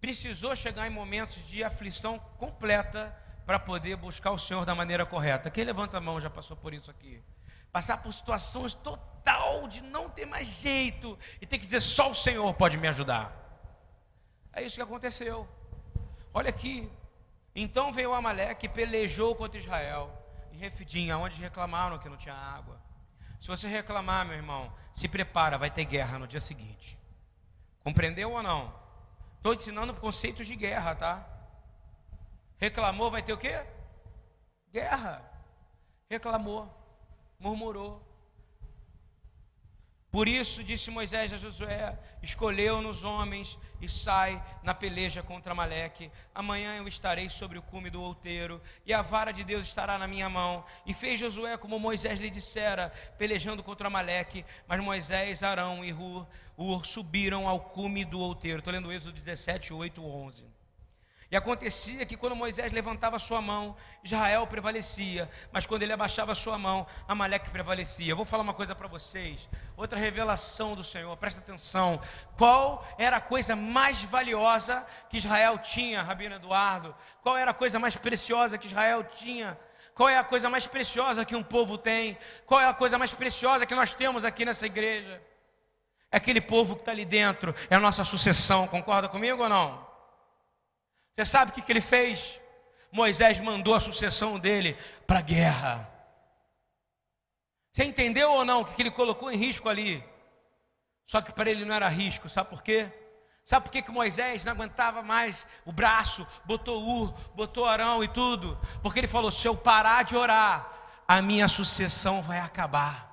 precisou 0.00 0.56
chegar 0.56 0.86
em 0.86 0.90
momentos 0.90 1.46
de 1.46 1.62
aflição 1.62 2.18
completa 2.38 3.14
para 3.44 3.58
poder 3.58 3.96
buscar 3.96 4.30
o 4.30 4.38
Senhor 4.38 4.64
da 4.64 4.74
maneira 4.74 5.04
correta. 5.04 5.50
Quem 5.50 5.64
levanta 5.64 5.98
a 5.98 6.00
mão 6.00 6.18
já 6.18 6.30
passou 6.30 6.56
por 6.56 6.72
isso 6.72 6.90
aqui? 6.90 7.22
Passar 7.70 7.98
por 7.98 8.14
situações 8.14 8.72
total 8.72 9.68
de 9.68 9.82
não 9.82 10.08
ter 10.08 10.24
mais 10.24 10.48
jeito 10.48 11.18
e 11.38 11.44
ter 11.44 11.58
que 11.58 11.66
dizer 11.66 11.80
só 11.80 12.10
o 12.10 12.14
Senhor 12.14 12.54
pode 12.54 12.78
me 12.78 12.88
ajudar. 12.88 13.36
É 14.54 14.62
isso 14.62 14.76
que 14.76 14.82
aconteceu. 14.82 15.46
Olha 16.32 16.50
aqui, 16.50 16.90
então 17.54 17.92
veio 17.92 18.12
Amaleque 18.12 18.66
e 18.66 18.68
pelejou 18.68 19.34
contra 19.34 19.58
Israel. 19.58 20.12
E 20.52 20.56
Refidim, 20.56 21.10
aonde 21.10 21.40
reclamaram 21.40 21.98
que 21.98 22.08
não 22.08 22.16
tinha 22.16 22.34
água. 22.34 22.80
Se 23.40 23.48
você 23.48 23.66
reclamar, 23.66 24.26
meu 24.26 24.36
irmão, 24.36 24.72
se 24.94 25.08
prepara, 25.08 25.58
vai 25.58 25.70
ter 25.70 25.84
guerra 25.84 26.18
no 26.18 26.28
dia 26.28 26.40
seguinte. 26.40 26.98
Compreendeu 27.82 28.32
ou 28.32 28.42
não? 28.42 28.72
Estou 29.36 29.54
ensinando 29.54 29.94
conceitos 29.94 30.46
de 30.46 30.54
guerra, 30.54 30.94
tá? 30.94 31.26
Reclamou, 32.58 33.10
vai 33.10 33.22
ter 33.22 33.32
o 33.32 33.38
quê? 33.38 33.64
Guerra. 34.70 35.24
Reclamou, 36.10 36.68
murmurou. 37.38 38.09
Por 40.10 40.28
isso 40.28 40.64
disse 40.64 40.90
Moisés 40.90 41.32
a 41.32 41.38
Josué: 41.38 41.96
Escolheu-nos 42.20 43.04
homens 43.04 43.56
e 43.80 43.88
sai 43.88 44.42
na 44.62 44.74
peleja 44.74 45.22
contra 45.22 45.54
Maleque. 45.54 46.10
Amanhã 46.34 46.76
eu 46.76 46.88
estarei 46.88 47.30
sobre 47.30 47.58
o 47.58 47.62
cume 47.62 47.90
do 47.90 48.02
outeiro, 48.02 48.60
e 48.84 48.92
a 48.92 49.02
vara 49.02 49.32
de 49.32 49.44
Deus 49.44 49.68
estará 49.68 49.98
na 49.98 50.08
minha 50.08 50.28
mão. 50.28 50.64
E 50.84 50.92
fez 50.92 51.20
Josué 51.20 51.56
como 51.56 51.78
Moisés 51.78 52.18
lhe 52.18 52.28
dissera, 52.28 52.92
pelejando 53.16 53.62
contra 53.62 53.88
Maleque. 53.88 54.44
Mas 54.66 54.82
Moisés, 54.82 55.44
Arão 55.44 55.84
e 55.84 55.92
Hur, 55.92 56.26
subiram 56.84 57.46
ao 57.46 57.60
cume 57.60 58.04
do 58.04 58.18
outeiro. 58.18 58.58
Estou 58.58 58.72
lendo 58.72 58.92
Êxodo 58.92 59.12
17, 59.12 59.72
8, 59.72 60.04
11. 60.04 60.59
E 61.30 61.36
acontecia 61.36 62.04
que 62.04 62.16
quando 62.16 62.34
Moisés 62.34 62.72
levantava 62.72 63.16
sua 63.16 63.40
mão, 63.40 63.76
Israel 64.02 64.48
prevalecia, 64.48 65.30
mas 65.52 65.64
quando 65.64 65.82
ele 65.82 65.92
abaixava 65.92 66.34
sua 66.34 66.58
mão, 66.58 66.84
Amaleque 67.06 67.50
prevalecia. 67.50 68.10
Eu 68.10 68.16
vou 68.16 68.24
falar 68.24 68.42
uma 68.42 68.52
coisa 68.52 68.74
para 68.74 68.88
vocês, 68.88 69.48
outra 69.76 69.96
revelação 69.96 70.74
do 70.74 70.82
Senhor, 70.82 71.16
presta 71.16 71.38
atenção. 71.38 72.00
Qual 72.36 72.84
era 72.98 73.18
a 73.18 73.20
coisa 73.20 73.54
mais 73.54 74.02
valiosa 74.02 74.84
que 75.08 75.18
Israel 75.18 75.56
tinha, 75.58 76.02
Rabino 76.02 76.34
Eduardo? 76.34 76.96
Qual 77.22 77.36
era 77.36 77.52
a 77.52 77.54
coisa 77.54 77.78
mais 77.78 77.94
preciosa 77.94 78.58
que 78.58 78.66
Israel 78.66 79.04
tinha? 79.04 79.56
Qual 79.94 80.08
é 80.08 80.18
a 80.18 80.24
coisa 80.24 80.50
mais 80.50 80.66
preciosa 80.66 81.24
que 81.24 81.36
um 81.36 81.44
povo 81.44 81.78
tem? 81.78 82.18
Qual 82.44 82.60
é 82.60 82.66
a 82.66 82.74
coisa 82.74 82.98
mais 82.98 83.12
preciosa 83.12 83.66
que 83.66 83.74
nós 83.74 83.92
temos 83.92 84.24
aqui 84.24 84.44
nessa 84.44 84.66
igreja? 84.66 85.22
É 86.10 86.16
aquele 86.16 86.40
povo 86.40 86.74
que 86.74 86.82
está 86.82 86.90
ali 86.90 87.04
dentro, 87.04 87.54
é 87.68 87.76
a 87.76 87.80
nossa 87.80 88.02
sucessão, 88.02 88.66
concorda 88.66 89.08
comigo 89.08 89.44
ou 89.44 89.48
não? 89.48 89.89
Você 91.20 91.26
sabe 91.26 91.50
o 91.50 91.54
que, 91.54 91.60
que 91.60 91.70
ele 91.70 91.82
fez? 91.82 92.40
Moisés 92.90 93.38
mandou 93.40 93.74
a 93.74 93.80
sucessão 93.80 94.38
dele 94.38 94.74
para 95.06 95.18
a 95.18 95.22
guerra. 95.22 95.86
Você 97.70 97.84
entendeu 97.84 98.30
ou 98.30 98.42
não 98.42 98.62
o 98.62 98.64
que, 98.64 98.74
que 98.74 98.80
ele 98.80 98.90
colocou 98.90 99.30
em 99.30 99.36
risco 99.36 99.68
ali? 99.68 100.02
Só 101.04 101.20
que 101.20 101.30
para 101.30 101.50
ele 101.50 101.66
não 101.66 101.74
era 101.74 101.90
risco, 101.90 102.26
sabe 102.26 102.48
por 102.48 102.62
quê? 102.62 102.90
Sabe 103.44 103.66
por 103.66 103.70
que, 103.70 103.82
que 103.82 103.90
Moisés 103.90 104.46
não 104.46 104.52
aguentava 104.52 105.02
mais 105.02 105.46
o 105.66 105.72
braço, 105.72 106.26
botou 106.46 106.82
Ur, 106.82 107.12
botou 107.34 107.66
Arão 107.66 108.02
e 108.02 108.08
tudo? 108.08 108.58
Porque 108.82 109.00
ele 109.00 109.06
falou: 109.06 109.30
se 109.30 109.46
eu 109.46 109.54
parar 109.54 110.04
de 110.04 110.16
orar, 110.16 110.72
a 111.06 111.20
minha 111.20 111.48
sucessão 111.48 112.22
vai 112.22 112.38
acabar. 112.38 113.10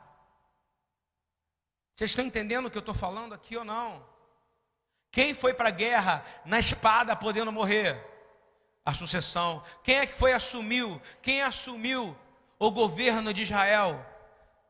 Vocês 1.93 2.11
estão 2.11 2.23
entendendo 2.23 2.67
o 2.67 2.71
que 2.71 2.77
eu 2.77 2.79
estou 2.79 2.95
falando 2.95 3.33
aqui 3.33 3.57
ou 3.57 3.65
não? 3.65 4.01
Quem 5.17 5.33
foi 5.33 5.51
para 5.51 5.69
a 5.69 5.71
guerra 5.71 6.23
na 6.45 6.59
espada 6.59 7.15
podendo 7.15 7.51
morrer? 7.51 7.99
A 8.85 8.93
sucessão. 8.93 9.63
Quem 9.83 9.97
é 9.97 10.05
que 10.05 10.13
foi 10.13 10.31
assumiu? 10.31 11.01
Quem 11.23 11.41
assumiu 11.41 12.15
o 12.59 12.69
governo 12.69 13.33
de 13.33 13.41
Israel 13.41 14.05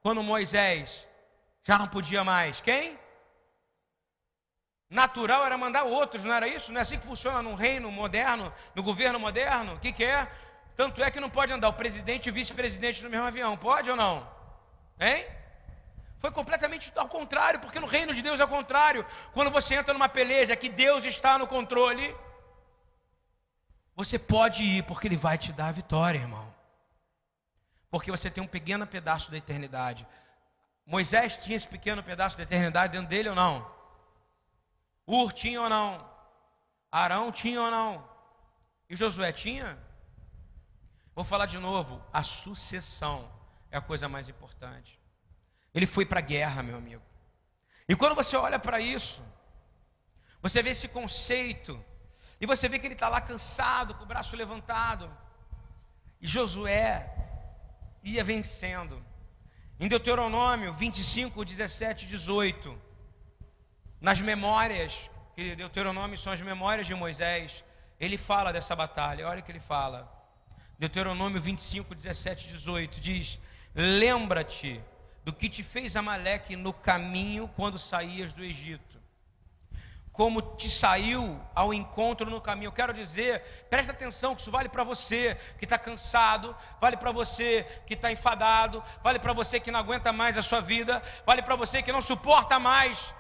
quando 0.02 0.24
Moisés 0.24 1.06
já 1.66 1.78
não 1.78 1.90
podia 1.90 2.24
mais? 2.24 2.62
Quem? 2.62 2.98
Natural 4.90 5.46
era 5.46 5.58
mandar 5.58 5.84
outros, 5.84 6.24
não 6.24 6.34
era 6.34 6.48
isso? 6.48 6.72
Não 6.72 6.80
é 6.80 6.84
assim 6.84 6.98
que 6.98 7.06
funciona 7.06 7.42
no 7.42 7.54
reino 7.54 7.92
moderno, 7.92 8.54
no 8.74 8.82
governo 8.82 9.20
moderno? 9.20 9.74
O 9.74 9.80
que, 9.82 9.92
que 9.92 10.06
é? 10.06 10.32
Tanto 10.78 11.04
é 11.04 11.12
que 11.12 11.20
não 11.20 11.30
pode 11.30 11.52
andar 11.52 11.68
o 11.68 11.74
presidente 11.74 12.28
e 12.28 12.30
o 12.30 12.34
vice-presidente 12.34 13.04
no 13.04 13.10
mesmo 13.10 13.26
avião, 13.26 13.58
pode 13.58 13.90
ou 13.90 13.98
não? 13.98 14.26
Hein? 14.98 15.26
Foi 16.20 16.32
completamente 16.32 16.92
ao 16.96 17.08
contrário, 17.08 17.60
porque 17.60 17.80
no 17.80 17.86
reino 17.86 18.14
de 18.14 18.22
Deus 18.22 18.40
é 18.40 18.44
o 18.44 18.48
contrário. 18.48 19.06
Quando 19.34 19.52
você 19.52 19.76
entra 19.76 19.94
numa 19.94 20.10
peleja 20.10 20.56
que 20.56 20.70
Deus 20.70 21.06
está 21.06 21.38
no 21.38 21.46
controle, 21.46 22.16
você 23.96 24.18
pode 24.18 24.64
ir, 24.64 24.84
porque 24.84 25.08
Ele 25.08 25.16
vai 25.18 25.38
te 25.38 25.52
dar 25.54 25.68
a 25.68 25.72
vitória, 25.72 26.20
irmão. 26.20 26.54
Porque 27.90 28.12
você 28.12 28.30
tem 28.30 28.44
um 28.44 28.48
pequeno 28.48 28.86
pedaço 28.86 29.30
da 29.30 29.38
eternidade. 29.38 30.08
Moisés 30.86 31.38
tinha 31.38 31.56
esse 31.56 31.68
pequeno 31.68 32.02
pedaço 32.04 32.38
da 32.38 32.44
eternidade 32.44 32.94
dentro 32.94 33.10
dele 33.10 33.30
ou 33.30 33.36
não? 33.36 33.70
Ur 35.06 35.32
tinha 35.34 35.62
ou 35.62 35.70
não? 35.70 36.10
Arão 36.92 37.32
tinha 37.32 37.62
ou 37.62 37.70
não? 37.70 38.08
E 38.90 38.96
Josué 38.96 39.32
tinha? 39.32 39.78
Vou 41.14 41.24
falar 41.24 41.46
de 41.46 41.58
novo: 41.58 42.04
a 42.12 42.24
sucessão 42.24 43.30
é 43.70 43.78
a 43.78 43.82
coisa 43.82 44.08
mais 44.08 44.30
importante. 44.30 44.97
Ele 45.78 45.86
foi 45.86 46.08
para 46.08 46.18
a 46.18 46.28
guerra, 46.34 46.64
meu 46.64 46.76
amigo. 46.76 47.04
E 47.88 47.96
quando 47.96 48.16
você 48.16 48.36
olha 48.36 48.58
para 48.58 48.80
isso, 48.80 49.22
você 50.42 50.64
vê 50.64 50.72
esse 50.72 50.88
conceito, 50.88 51.80
e 52.42 52.48
você 52.48 52.68
vê 52.68 52.80
que 52.80 52.88
ele 52.88 52.96
está 52.96 53.08
lá 53.08 53.22
cansado, 53.22 53.94
com 53.94 54.04
o 54.04 54.08
braço 54.08 54.36
levantado. 54.36 55.06
E 56.20 56.28
Josué 56.28 56.92
ia 58.02 58.24
vencendo. 58.24 59.06
Em 59.80 59.88
Deuteronômio 59.88 60.74
25, 60.74 61.46
17 61.46 62.08
18, 62.08 62.76
nas 64.02 64.20
memórias, 64.20 65.00
que 65.36 65.56
Deuteronômio 65.56 66.18
são 66.18 66.34
as 66.34 66.42
memórias 66.42 66.88
de 66.88 66.96
Moisés, 66.96 67.64
ele 68.00 68.18
fala 68.18 68.52
dessa 68.52 68.76
batalha, 68.76 69.28
olha 69.28 69.42
o 69.42 69.44
que 69.44 69.52
ele 69.52 69.60
fala. 69.60 70.12
Deuteronômio 70.80 71.40
25, 71.40 71.94
17 71.94 72.48
18 72.48 73.00
diz: 73.00 73.40
Lembra-te 73.76 74.84
do 75.28 75.34
que 75.34 75.50
te 75.50 75.62
fez 75.62 75.94
Amaleque 75.98 76.56
no 76.56 76.72
caminho 76.72 77.50
quando 77.54 77.78
saías 77.78 78.32
do 78.32 78.46
Egito. 78.46 78.98
Como 80.10 80.42
te 80.42 80.70
saiu 80.70 81.38
ao 81.54 81.74
encontro 81.74 82.30
no 82.30 82.40
caminho. 82.40 82.70
Eu 82.70 82.72
quero 82.72 82.94
dizer, 82.94 83.44
presta 83.70 83.92
atenção 83.92 84.34
que 84.34 84.40
isso 84.40 84.50
vale 84.50 84.70
para 84.70 84.86
você 84.86 85.38
que 85.58 85.66
está 85.66 85.78
cansado, 85.78 86.56
vale 86.80 86.96
para 86.96 87.12
você 87.12 87.68
que 87.86 87.94
está 87.94 88.10
enfadado, 88.10 88.82
vale 89.04 89.20
para 89.20 89.34
você 89.34 89.60
que 89.60 89.70
não 89.70 89.82
aguenta 89.82 90.14
mais 90.14 90.38
a 90.38 90.42
sua 90.42 90.62
vida, 90.62 91.04
vale 91.26 91.42
para 91.42 91.58
você 91.58 91.84
que 91.84 91.92
não 91.92 92.02
suporta 92.02 92.58
mais 92.58 93.14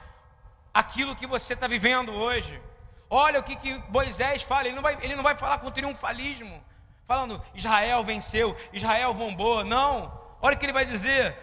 aquilo 0.73 1.13
que 1.13 1.27
você 1.27 1.55
está 1.55 1.67
vivendo 1.67 2.13
hoje. 2.13 2.61
Olha 3.09 3.41
o 3.41 3.43
que, 3.43 3.57
que 3.57 3.83
Moisés 3.89 4.43
fala, 4.43 4.67
ele 4.67 4.75
não, 4.77 4.81
vai, 4.81 4.97
ele 5.01 5.13
não 5.17 5.23
vai 5.23 5.35
falar 5.35 5.57
com 5.57 5.69
triunfalismo, 5.69 6.63
falando 7.05 7.43
Israel 7.53 8.01
venceu, 8.05 8.55
Israel 8.71 9.13
bombou, 9.13 9.65
não. 9.65 10.17
Olha 10.41 10.55
o 10.55 10.57
que 10.57 10.65
ele 10.65 10.71
vai 10.71 10.85
dizer: 10.85 11.37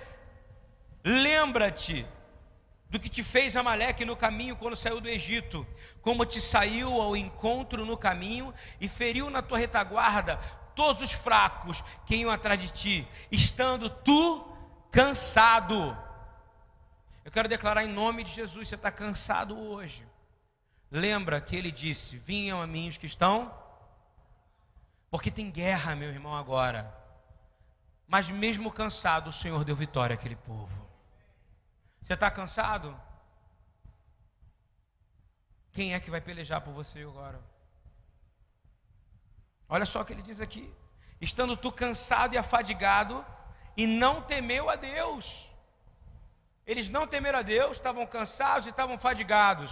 Lembra-te 1.05 2.07
do 2.89 2.99
que 2.99 3.09
te 3.09 3.23
fez 3.23 3.57
Amaleque 3.57 4.05
no 4.05 4.17
caminho 4.17 4.57
quando 4.57 4.75
saiu 4.75 5.01
do 5.01 5.09
Egito, 5.09 5.67
como 6.01 6.25
te 6.25 6.41
saiu 6.41 7.01
ao 7.01 7.15
encontro 7.15 7.85
no 7.85 7.97
caminho 7.97 8.55
e 8.81 8.89
feriu 8.89 9.29
na 9.29 9.43
tua 9.43 9.59
retaguarda 9.59 10.39
todos 10.75 11.03
os 11.03 11.13
fracos 11.13 11.83
que 12.07 12.17
iam 12.17 12.31
atrás 12.31 12.61
de 12.61 12.71
ti, 12.71 13.09
estando 13.31 13.91
tu 13.91 14.47
cansado. 14.91 15.97
Eu 17.25 17.31
quero 17.31 17.49
declarar 17.49 17.85
em 17.85 17.89
nome 17.89 18.25
de 18.25 18.33
Jesus: 18.33 18.69
você 18.69 18.75
está 18.75 18.91
cansado 18.91 19.59
hoje. 19.59 20.07
Lembra 20.91 21.41
que 21.41 21.57
ele 21.57 21.71
disse: 21.71 22.17
Vinham 22.19 22.63
a 22.63 22.67
mim 22.67 22.89
os 22.89 22.97
que 22.97 23.07
estão, 23.07 23.53
porque 25.11 25.31
tem 25.31 25.51
guerra, 25.51 25.95
meu 25.95 26.11
irmão, 26.11 26.37
agora. 26.37 26.95
Mas 28.07 28.29
mesmo 28.29 28.71
cansado, 28.71 29.29
o 29.29 29.33
Senhor 29.33 29.65
deu 29.65 29.75
vitória 29.75 30.15
àquele 30.15 30.37
povo. 30.37 30.84
Você 32.05 32.13
está 32.13 32.31
cansado? 32.31 32.95
Quem 35.73 35.95
é 35.95 36.01
que 36.01 36.11
vai 36.11 36.21
pelejar 36.21 36.61
por 36.61 36.73
você 36.73 37.01
agora? 37.01 37.41
Olha 39.69 39.87
só 39.87 40.03
o 40.03 40.05
que 40.05 40.13
ele 40.13 40.23
diz 40.23 40.41
aqui: 40.41 40.73
estando 41.21 41.57
tu 41.57 41.73
cansado 41.73 42.35
e 42.35 42.39
afadigado, 42.39 43.25
e 43.77 43.87
não 43.87 44.21
temeu 44.21 44.69
a 44.69 44.77
Deus. 44.77 45.49
Eles 46.67 46.89
não 46.89 47.07
temeram 47.07 47.39
a 47.39 47.43
Deus, 47.43 47.79
estavam 47.79 48.07
cansados 48.07 48.67
e 48.67 48.71
estavam 48.71 48.99
fadigados, 48.99 49.71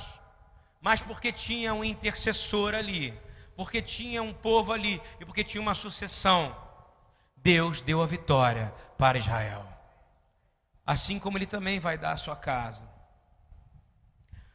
mas 0.80 1.00
porque 1.00 1.32
tinha 1.32 1.72
um 1.72 1.84
intercessor 1.84 2.74
ali, 2.74 3.18
porque 3.54 3.80
tinha 3.80 4.22
um 4.22 4.32
povo 4.32 4.72
ali 4.72 5.00
e 5.20 5.24
porque 5.24 5.44
tinha 5.44 5.60
uma 5.60 5.74
sucessão, 5.74 6.56
Deus 7.36 7.80
deu 7.80 8.02
a 8.02 8.06
vitória 8.06 8.72
para 8.98 9.18
Israel 9.18 9.71
assim 10.86 11.18
como 11.18 11.38
Ele 11.38 11.46
também 11.46 11.78
vai 11.78 11.96
dar 11.96 12.12
a 12.12 12.16
sua 12.16 12.36
casa. 12.36 12.88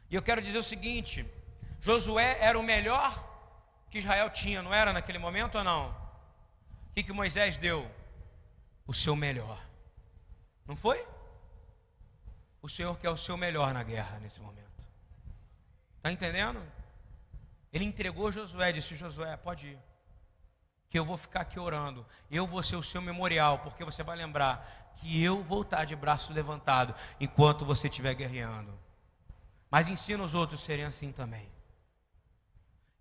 E 0.09 0.15
eu 0.15 0.21
quero 0.21 0.41
dizer 0.41 0.57
o 0.57 0.63
seguinte: 0.63 1.25
Josué 1.82 2.38
era 2.39 2.57
o 2.57 2.63
melhor 2.63 3.25
que 3.89 3.99
Israel 3.99 4.30
tinha, 4.30 4.61
não 4.61 4.73
era 4.73 4.93
naquele 4.93 5.17
momento 5.17 5.57
ou 5.57 5.63
não? 5.63 5.89
O 5.89 6.93
que, 6.93 7.03
que 7.03 7.13
Moisés 7.13 7.57
deu? 7.57 7.89
O 8.86 8.93
seu 8.93 9.15
melhor. 9.15 9.61
Não 10.65 10.75
foi? 10.75 11.05
O 12.61 12.69
Senhor 12.69 12.97
quer 12.97 13.09
o 13.09 13.17
seu 13.17 13.38
melhor 13.38 13.73
na 13.73 13.84
guerra 13.84 14.19
nesse 14.19 14.39
momento. 14.41 14.67
Está 15.97 16.11
entendendo? 16.11 16.61
Ele 17.71 17.86
entregou 17.86 18.32
Josué, 18.32 18.71
disse: 18.71 18.95
Josué, 18.95 19.36
pode 19.38 19.67
ir. 19.67 19.80
Que 20.89 20.97
eu 20.97 21.05
vou 21.05 21.17
ficar 21.17 21.41
aqui 21.41 21.59
orando. 21.59 22.05
Eu 22.32 22.47
vou 22.47 22.63
ser 22.63 22.78
o 22.78 22.84
seu 22.84 23.01
memorial, 23.01 23.59
porque 23.59 23.84
você 23.84 24.03
vai 24.03 24.15
lembrar 24.17 24.86
que 24.99 25.23
eu 25.23 25.43
vou 25.43 25.61
estar 25.61 25.85
de 25.85 25.95
braço 25.95 26.33
levantado 26.33 26.93
enquanto 27.19 27.65
você 27.65 27.87
estiver 27.87 28.13
guerreando. 28.13 28.77
Mas 29.69 29.87
ensina 29.87 30.23
os 30.23 30.33
outros 30.33 30.61
a 30.61 30.65
serem 30.65 30.85
assim 30.85 31.11
também. 31.11 31.49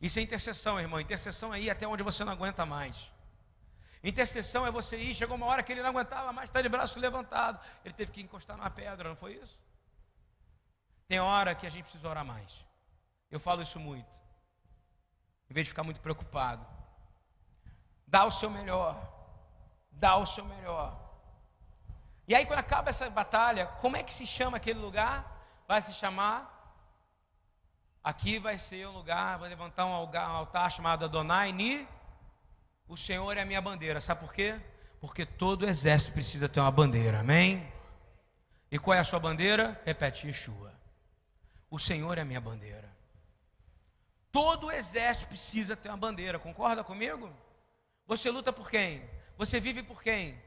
Isso 0.00 0.18
é 0.18 0.22
intercessão, 0.22 0.78
irmão. 0.78 1.00
Intercessão 1.00 1.54
é 1.54 1.60
ir 1.60 1.70
até 1.70 1.86
onde 1.86 2.02
você 2.02 2.24
não 2.24 2.32
aguenta 2.32 2.66
mais. 2.66 2.96
Intercessão 4.02 4.66
é 4.66 4.70
você 4.70 4.96
ir. 4.96 5.14
Chegou 5.14 5.36
uma 5.36 5.46
hora 5.46 5.62
que 5.62 5.72
ele 5.72 5.82
não 5.82 5.90
aguentava 5.90 6.32
mais, 6.32 6.48
está 6.48 6.60
de 6.60 6.68
braço 6.68 7.00
levantado. 7.00 7.58
Ele 7.84 7.94
teve 7.94 8.12
que 8.12 8.20
encostar 8.20 8.56
numa 8.56 8.70
pedra, 8.70 9.08
não 9.08 9.16
foi 9.16 9.34
isso? 9.34 9.58
Tem 11.08 11.20
hora 11.20 11.54
que 11.54 11.66
a 11.66 11.70
gente 11.70 11.84
precisa 11.84 12.08
orar 12.08 12.24
mais. 12.24 12.52
Eu 13.30 13.40
falo 13.40 13.62
isso 13.62 13.78
muito. 13.78 14.08
Em 15.48 15.54
vez 15.54 15.66
de 15.66 15.70
ficar 15.70 15.84
muito 15.84 16.00
preocupado. 16.00 16.66
Dá 18.06 18.24
o 18.24 18.30
seu 18.30 18.50
melhor. 18.50 19.12
Dá 19.90 20.16
o 20.16 20.26
seu 20.26 20.44
melhor. 20.44 21.05
E 22.28 22.34
aí, 22.34 22.44
quando 22.44 22.58
acaba 22.58 22.90
essa 22.90 23.08
batalha, 23.08 23.66
como 23.80 23.96
é 23.96 24.02
que 24.02 24.12
se 24.12 24.26
chama 24.26 24.56
aquele 24.56 24.80
lugar? 24.80 25.64
Vai 25.68 25.80
se 25.80 25.92
chamar. 25.92 26.52
Aqui 28.02 28.38
vai 28.38 28.58
ser 28.58 28.86
um 28.88 28.92
lugar, 28.92 29.38
vai 29.38 29.48
levantar 29.48 29.86
um 29.86 29.92
altar 29.92 30.70
chamado 30.70 31.04
Adonai 31.04 31.52
Ni. 31.52 31.86
O 32.88 32.96
Senhor 32.96 33.36
é 33.36 33.42
a 33.42 33.44
minha 33.44 33.60
bandeira. 33.60 34.00
Sabe 34.00 34.20
por 34.20 34.32
quê? 34.32 34.60
Porque 35.00 35.24
todo 35.24 35.66
exército 35.66 36.12
precisa 36.12 36.48
ter 36.48 36.60
uma 36.60 36.70
bandeira. 36.70 37.20
Amém? 37.20 37.72
E 38.70 38.78
qual 38.78 38.96
é 38.96 39.00
a 39.00 39.04
sua 39.04 39.20
bandeira? 39.20 39.80
Repete 39.84 40.26
Yeshua. 40.26 40.72
O 41.70 41.78
Senhor 41.78 42.18
é 42.18 42.22
a 42.22 42.24
minha 42.24 42.40
bandeira. 42.40 42.90
Todo 44.32 44.70
exército 44.70 45.28
precisa 45.28 45.76
ter 45.76 45.88
uma 45.88 45.96
bandeira. 45.96 46.38
Concorda 46.38 46.82
comigo? 46.82 47.32
Você 48.06 48.30
luta 48.30 48.52
por 48.52 48.70
quem? 48.70 49.08
Você 49.36 49.58
vive 49.60 49.82
por 49.82 50.02
quem? 50.02 50.40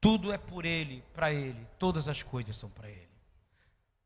Tudo 0.00 0.32
é 0.32 0.38
por 0.38 0.64
Ele, 0.64 1.02
para 1.12 1.32
Ele. 1.32 1.66
Todas 1.78 2.08
as 2.08 2.22
coisas 2.22 2.56
são 2.56 2.70
para 2.70 2.88
Ele. 2.88 3.10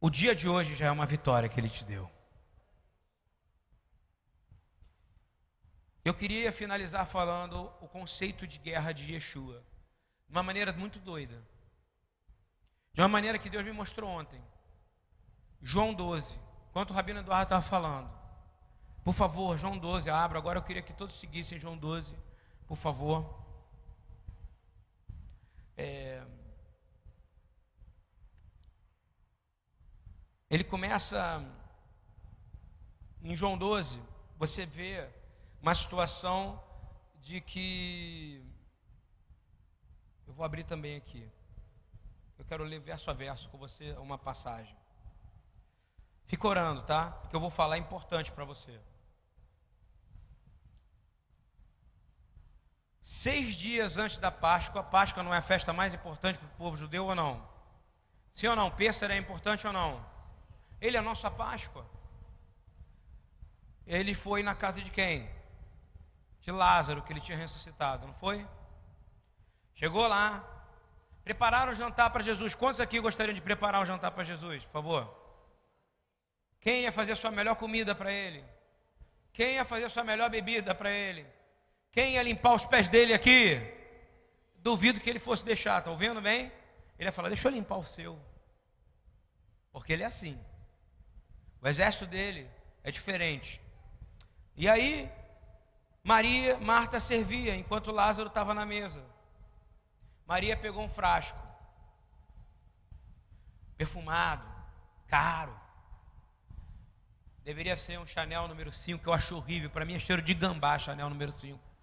O 0.01 0.11
dia 0.11 0.34
de 0.34 0.49
hoje 0.49 0.74
já 0.74 0.86
é 0.86 0.90
uma 0.90 1.07
vitória 1.07 1.49
que 1.49 1.61
Ele 1.61 1.68
te 1.68 1.84
deu. 1.84 2.11
Eu 6.05 6.12
queria 6.12 6.53
finalizar 6.53 7.07
falando 7.07 7.72
o 7.80 7.88
conceito 7.88 8.47
de 8.47 8.59
guerra 8.59 8.92
de 8.92 9.12
Yeshua. 9.12 9.64
De 10.26 10.32
uma 10.32 10.42
maneira 10.42 10.72
muito 10.72 10.99
doida. 10.99 11.42
De 12.92 13.01
uma 13.01 13.09
maneira 13.09 13.38
que 13.38 13.49
Deus 13.49 13.64
me 13.64 13.72
mostrou 13.72 14.11
ontem. 14.11 14.42
João 15.62 15.95
12. 15.95 16.38
Enquanto 16.68 16.90
o 16.90 16.92
Rabino 16.92 17.20
Eduardo 17.20 17.45
estava 17.45 17.62
falando. 17.62 18.11
Por 19.05 19.14
favor, 19.14 19.57
João 19.57 19.78
12, 19.78 20.11
abra. 20.11 20.38
Agora 20.38 20.59
eu 20.59 20.62
queria 20.62 20.82
que 20.82 20.92
todos 20.92 21.18
seguissem 21.18 21.59
João 21.59 21.76
12. 21.76 22.14
Por 22.66 22.76
favor. 22.76 23.43
É... 25.77 26.25
Ele 30.51 30.64
começa 30.64 31.43
em 33.22 33.35
João 33.35 33.57
12, 33.57 34.01
você 34.37 34.66
vê 34.66 35.09
uma 35.61 35.75
situação 35.75 36.62
de 37.22 37.41
que 37.41 38.45
eu 40.27 40.35
vou 40.35 40.45
abrir 40.45 40.64
também 40.64 40.97
aqui. 40.97 41.29
Eu 42.39 42.45
quero 42.45 42.64
ler 42.64 42.81
verso 42.81 43.11
a 43.11 43.14
verso 43.14 43.49
com 43.49 43.59
você 43.59 43.93
uma 43.93 44.18
passagem. 44.18 44.77
Fica 46.27 46.49
orando, 46.49 46.83
tá? 46.83 47.11
Porque 47.11 47.35
eu 47.35 47.41
vou 47.41 47.51
falar 47.51 47.79
importante 47.79 48.31
para 48.31 48.45
você. 48.45 48.81
Seis 53.05 53.55
dias 53.55 53.98
antes 53.98 54.16
da 54.16 54.30
Páscoa, 54.30 54.80
a 54.80 54.84
Páscoa 54.84 55.22
não 55.22 55.34
é 55.34 55.36
a 55.36 55.42
festa 55.42 55.74
mais 55.74 55.92
importante 55.92 56.38
para 56.38 56.46
o 56.46 56.57
povo 56.57 56.74
judeu 56.74 57.05
ou 57.05 57.14
não? 57.14 57.46
Sim 58.32 58.46
ou 58.46 58.57
não? 58.57 58.70
Pêssaro 58.70 59.12
é 59.12 59.18
importante 59.18 59.66
ou 59.66 59.74
não? 59.74 60.02
Ele 60.80 60.96
é 60.96 61.00
a 61.00 61.02
nossa 61.02 61.30
Páscoa. 61.30 61.86
Ele 63.86 64.14
foi 64.14 64.42
na 64.42 64.55
casa 64.55 64.80
de 64.80 64.90
quem? 64.90 65.30
De 66.40 66.50
Lázaro, 66.50 67.02
que 67.02 67.12
ele 67.12 67.20
tinha 67.20 67.36
ressuscitado, 67.36 68.07
não 68.07 68.14
foi? 68.14 68.48
Chegou 69.74 70.09
lá, 70.09 70.42
prepararam 71.22 71.72
o 71.72 71.76
jantar 71.76 72.09
para 72.09 72.22
Jesus. 72.22 72.55
Quantos 72.55 72.80
aqui 72.80 72.98
gostariam 73.00 73.34
de 73.34 73.42
preparar 73.42 73.82
um 73.82 73.86
jantar 73.86 74.12
para 74.12 74.24
Jesus, 74.24 74.64
por 74.64 74.72
favor? 74.72 75.14
Quem 76.59 76.84
ia 76.84 76.92
fazer 76.92 77.12
a 77.12 77.16
sua 77.16 77.30
melhor 77.30 77.57
comida 77.57 77.94
para 77.94 78.11
ele? 78.11 78.42
Quem 79.30 79.57
ia 79.57 79.64
fazer 79.66 79.84
a 79.84 79.90
sua 79.90 80.05
melhor 80.05 80.30
bebida 80.30 80.74
para 80.74 80.90
ele? 80.90 81.43
Quem 81.95 82.14
ia 82.14 82.22
limpar 82.24 82.55
os 82.55 82.66
pés 82.66 82.88
dele 82.88 83.14
aqui? 83.14 83.57
Duvido 84.57 85.01
que 85.01 85.09
ele 85.09 85.20
fosse 85.20 85.45
deixar, 85.45 85.78
estão 85.78 85.97
vendo 85.97 86.20
bem? 86.20 86.51
Ele 86.99 87.09
ia 87.09 87.12
falar: 87.12 87.28
Deixa 87.28 87.47
eu 87.47 87.53
limpar 87.53 87.76
o 87.76 87.84
seu. 87.84 88.18
Porque 89.70 89.92
ele 89.92 90.03
é 90.03 90.07
assim. 90.07 90.36
O 91.62 91.68
exército 91.68 92.05
dele 92.05 92.51
é 92.82 92.90
diferente. 92.90 93.61
E 94.57 94.68
aí, 94.68 95.09
Maria, 96.03 96.59
Marta 96.59 96.99
servia 96.99 97.55
enquanto 97.55 97.92
Lázaro 97.92 98.26
estava 98.26 98.53
na 98.53 98.66
mesa. 98.66 99.05
Maria 100.26 100.57
pegou 100.57 100.82
um 100.82 100.88
frasco, 100.88 101.38
perfumado, 103.76 104.45
caro. 105.07 105.55
Deveria 107.45 107.76
ser 107.76 108.01
um 108.01 108.07
Chanel 108.07 108.49
número 108.49 108.72
5, 108.72 109.01
que 109.01 109.09
eu 109.09 109.12
acho 109.12 109.36
horrível. 109.36 109.70
Para 109.70 109.84
mim 109.84 109.95
é 109.95 110.01
cheiro 110.01 110.22
de 110.22 110.34
gambá, 110.34 110.76
Chanel 110.76 111.09
número 111.09 111.30
5. 111.30 111.74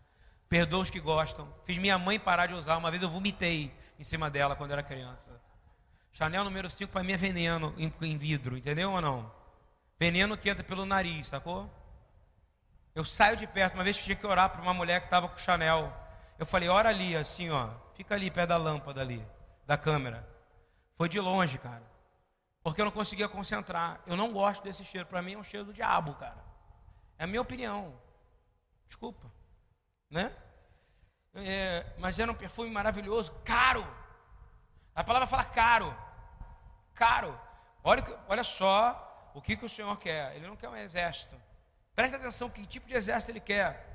Perdoa 0.52 0.82
os 0.82 0.90
que 0.90 1.00
gostam. 1.00 1.48
Fiz 1.64 1.78
minha 1.78 1.98
mãe 1.98 2.20
parar 2.20 2.48
de 2.48 2.54
usar. 2.54 2.76
Uma 2.76 2.92
vez 2.92 3.02
eu 3.02 3.10
vomitei 3.10 3.74
em 3.98 4.04
cima 4.04 4.30
dela 4.30 4.54
quando 4.54 4.72
era 4.72 4.84
criança. 4.84 5.32
Chanel 6.12 6.44
número 6.44 6.70
5 6.70 6.92
para 6.92 7.02
mim 7.02 7.14
é 7.14 7.18
veneno 7.18 7.74
em, 7.78 7.90
em, 8.02 8.18
vidro, 8.18 8.58
entendeu 8.58 8.92
ou 8.92 9.00
não? 9.00 9.32
Veneno 9.98 10.38
que 10.38 10.50
entra 10.50 10.62
pelo 10.62 10.86
nariz, 10.86 11.28
sacou? 11.28 11.74
Eu 12.94 13.06
saio 13.06 13.38
de 13.38 13.48
perto, 13.48 13.76
uma 13.76 13.84
vez 13.86 13.96
tinha 13.98 14.14
que 14.14 14.28
orar 14.28 14.50
para 14.50 14.62
uma 14.62 14.74
mulher 14.74 15.00
que 15.00 15.08
estava 15.08 15.30
com 15.30 15.38
Chanel. 15.38 15.90
Eu 16.38 16.46
falei, 16.46 16.68
ora 16.68 16.90
ali, 16.90 17.16
assim, 17.16 17.50
ó. 17.50 17.70
Fica 17.94 18.14
ali, 18.14 18.30
perto 18.30 18.50
da 18.50 18.58
lâmpada 18.58 19.00
ali, 19.00 19.26
da 19.66 19.78
câmera. 19.78 20.28
Foi 20.98 21.08
de 21.08 21.18
longe, 21.18 21.58
cara. 21.60 21.84
Porque 22.62 22.82
eu 22.82 22.86
não 22.86 22.92
conseguia 22.92 23.30
concentrar. 23.30 24.02
Eu 24.06 24.18
não 24.18 24.34
gosto 24.34 24.62
desse 24.62 24.84
cheiro. 24.84 25.08
Para 25.08 25.22
mim 25.22 25.36
é 25.36 25.38
um 25.38 25.44
cheiro 25.46 25.68
do 25.68 25.74
diabo, 25.74 26.14
cara. 26.16 26.44
É 27.18 27.24
a 27.24 27.28
minha 27.28 27.42
opinião. 27.42 27.94
Desculpa 28.86 29.32
né? 30.12 30.32
É, 31.34 31.86
mas 31.98 32.20
era 32.20 32.32
um 32.32 32.36
perfume 32.36 32.70
maravilhoso, 32.70 33.32
caro. 33.46 33.88
A 34.94 35.04
palavra 35.04 35.28
fala 35.28 35.46
caro, 35.46 35.96
caro. 36.94 37.40
Olha, 37.84 38.04
olha 38.28 38.44
só 38.44 39.32
o 39.34 39.42
que, 39.42 39.56
que 39.56 39.66
o 39.66 39.70
Senhor 39.70 39.98
quer. 39.98 40.36
Ele 40.36 40.46
não 40.46 40.58
quer 40.58 40.70
um 40.70 40.76
exército. 40.76 41.36
Presta 41.96 42.18
atenção 42.18 42.50
que 42.50 42.66
tipo 42.66 42.88
de 42.88 42.94
exército 42.94 43.32
ele 43.32 43.40
quer. 43.40 43.88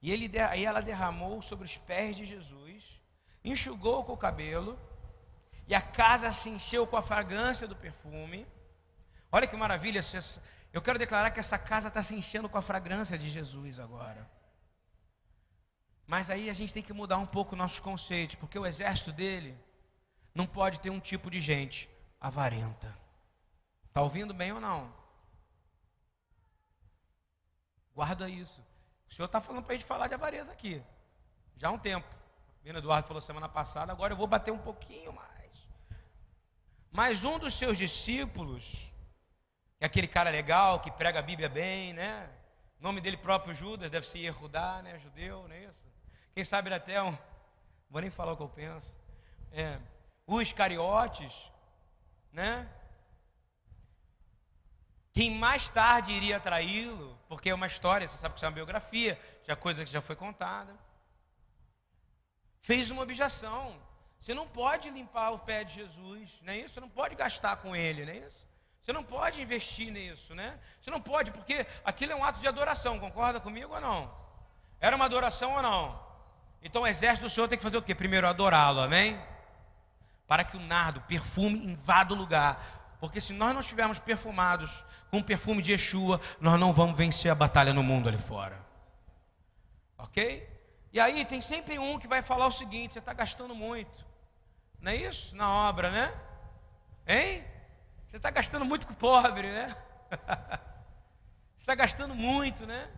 E 0.00 0.10
ele, 0.10 0.38
aí 0.38 0.64
ela 0.64 0.80
derramou 0.80 1.40
sobre 1.42 1.64
os 1.64 1.76
pés 1.76 2.16
de 2.16 2.26
Jesus, 2.26 2.84
enxugou 3.42 4.04
com 4.04 4.12
o 4.12 4.18
cabelo, 4.18 4.78
e 5.66 5.74
a 5.74 5.80
casa 5.80 6.30
se 6.32 6.50
encheu 6.50 6.86
com 6.86 6.96
a 6.96 7.02
fragrância 7.02 7.66
do 7.66 7.76
perfume. 7.76 8.46
Olha 9.32 9.46
que 9.46 9.56
maravilha. 9.56 10.00
Eu 10.72 10.82
quero 10.82 10.98
declarar 10.98 11.30
que 11.30 11.40
essa 11.40 11.58
casa 11.58 11.88
está 11.88 12.02
se 12.02 12.14
enchendo 12.14 12.48
com 12.48 12.58
a 12.58 12.62
fragrância 12.62 13.16
de 13.16 13.30
Jesus 13.30 13.78
agora. 13.78 14.28
Mas 16.06 16.28
aí 16.28 16.50
a 16.50 16.54
gente 16.54 16.74
tem 16.74 16.82
que 16.82 16.92
mudar 16.92 17.18
um 17.18 17.26
pouco 17.26 17.56
nossos 17.56 17.80
conceitos, 17.80 18.36
porque 18.36 18.58
o 18.58 18.66
exército 18.66 19.12
dele 19.12 19.56
não 20.34 20.46
pode 20.46 20.80
ter 20.80 20.90
um 20.90 21.00
tipo 21.00 21.30
de 21.30 21.40
gente 21.40 21.88
avarenta. 22.20 22.96
Está 23.88 24.02
ouvindo 24.02 24.34
bem 24.34 24.52
ou 24.52 24.60
não? 24.60 24.92
Guarda 27.94 28.28
isso. 28.28 28.60
O 29.08 29.14
senhor 29.14 29.26
está 29.26 29.40
falando 29.40 29.62
para 29.62 29.74
a 29.74 29.76
gente 29.76 29.86
falar 29.86 30.08
de 30.08 30.14
avareza 30.14 30.50
aqui. 30.50 30.82
Já 31.56 31.68
há 31.68 31.70
um 31.70 31.78
tempo. 31.78 32.06
O 32.64 32.68
Eduardo 32.68 33.06
falou 33.06 33.20
semana 33.20 33.48
passada, 33.48 33.92
agora 33.92 34.12
eu 34.12 34.16
vou 34.16 34.26
bater 34.26 34.50
um 34.50 34.58
pouquinho 34.58 35.12
mais. 35.12 35.68
Mas 36.90 37.22
um 37.22 37.38
dos 37.38 37.54
seus 37.54 37.78
discípulos, 37.78 38.90
é 39.78 39.86
aquele 39.86 40.08
cara 40.08 40.30
legal, 40.30 40.80
que 40.80 40.90
prega 40.90 41.18
a 41.18 41.22
Bíblia 41.22 41.48
bem, 41.48 41.92
né? 41.92 42.28
O 42.80 42.82
nome 42.82 43.00
dele 43.00 43.16
próprio 43.16 43.54
Judas, 43.54 43.90
deve 43.90 44.06
ser 44.06 44.18
Yehudá, 44.18 44.80
né? 44.82 44.98
Judeu, 44.98 45.46
não 45.46 45.54
é 45.54 45.64
isso? 45.64 45.93
Quem 46.34 46.44
sabe 46.44 46.74
até 46.74 47.00
um. 47.00 47.16
Vou 47.88 48.00
nem 48.00 48.10
falar 48.10 48.32
o 48.32 48.36
que 48.36 48.42
eu 48.42 48.48
penso. 48.48 48.94
É, 49.52 49.78
os 50.26 50.52
cariotes, 50.52 51.32
né? 52.32 52.68
Quem 55.12 55.30
mais 55.30 55.68
tarde 55.68 56.10
iria 56.10 56.40
traí-lo, 56.40 57.16
porque 57.28 57.50
é 57.50 57.54
uma 57.54 57.68
história, 57.68 58.08
você 58.08 58.18
sabe 58.18 58.34
que 58.34 58.38
isso 58.38 58.44
é 58.44 58.48
uma 58.48 58.54
biografia, 58.54 59.20
já 59.46 59.54
coisa 59.54 59.84
que 59.84 59.92
já 59.92 60.02
foi 60.02 60.16
contada. 60.16 60.74
Fez 62.62 62.90
uma 62.90 63.02
objeção. 63.02 63.80
Você 64.20 64.34
não 64.34 64.48
pode 64.48 64.90
limpar 64.90 65.30
o 65.30 65.38
pé 65.38 65.62
de 65.62 65.74
Jesus, 65.74 66.30
não 66.42 66.52
é 66.52 66.58
isso? 66.58 66.74
Você 66.74 66.80
não 66.80 66.88
pode 66.88 67.14
gastar 67.14 67.58
com 67.58 67.76
ele, 67.76 68.04
não 68.04 68.12
é 68.12 68.16
isso? 68.16 68.44
Você 68.82 68.92
não 68.92 69.04
pode 69.04 69.40
investir 69.40 69.92
nisso, 69.92 70.34
né? 70.34 70.58
Você 70.80 70.90
não 70.90 71.00
pode, 71.00 71.30
porque 71.30 71.64
aquilo 71.84 72.12
é 72.12 72.16
um 72.16 72.24
ato 72.24 72.40
de 72.40 72.48
adoração, 72.48 72.98
concorda 72.98 73.38
comigo 73.38 73.72
ou 73.72 73.80
não? 73.80 74.12
Era 74.80 74.96
uma 74.96 75.04
adoração 75.04 75.54
ou 75.54 75.62
não? 75.62 76.03
Então 76.64 76.82
o 76.82 76.86
exército 76.86 77.26
do 77.26 77.30
Senhor 77.30 77.46
tem 77.46 77.58
que 77.58 77.62
fazer 77.62 77.76
o 77.76 77.82
quê? 77.82 77.94
Primeiro 77.94 78.26
adorá-lo, 78.26 78.80
amém? 78.80 79.20
Para 80.26 80.42
que 80.42 80.56
o 80.56 80.60
nardo, 80.60 81.02
perfume, 81.02 81.58
invada 81.62 82.14
o 82.14 82.16
lugar. 82.16 82.96
Porque 82.98 83.20
se 83.20 83.34
nós 83.34 83.52
não 83.52 83.60
estivermos 83.60 83.98
perfumados 83.98 84.72
com 85.10 85.18
o 85.18 85.24
perfume 85.24 85.60
de 85.60 85.72
Yeshua, 85.72 86.18
nós 86.40 86.58
não 86.58 86.72
vamos 86.72 86.96
vencer 86.96 87.30
a 87.30 87.34
batalha 87.34 87.74
no 87.74 87.82
mundo 87.82 88.08
ali 88.08 88.16
fora. 88.16 88.58
Ok? 89.98 90.48
E 90.90 90.98
aí 90.98 91.26
tem 91.26 91.42
sempre 91.42 91.78
um 91.78 91.98
que 91.98 92.08
vai 92.08 92.22
falar 92.22 92.46
o 92.46 92.50
seguinte: 92.52 92.94
você 92.94 92.98
está 92.98 93.12
gastando 93.12 93.54
muito. 93.54 94.06
Não 94.80 94.90
é 94.90 94.96
isso? 94.96 95.36
Na 95.36 95.68
obra, 95.68 95.90
né? 95.90 96.14
Hein? 97.06 97.44
Você 98.08 98.16
está 98.16 98.30
gastando 98.30 98.64
muito 98.64 98.86
com 98.86 98.94
o 98.94 98.96
pobre, 98.96 99.50
né? 99.50 99.76
Você 101.58 101.70
está 101.70 101.74
gastando 101.74 102.14
muito, 102.14 102.66
né? 102.66 102.88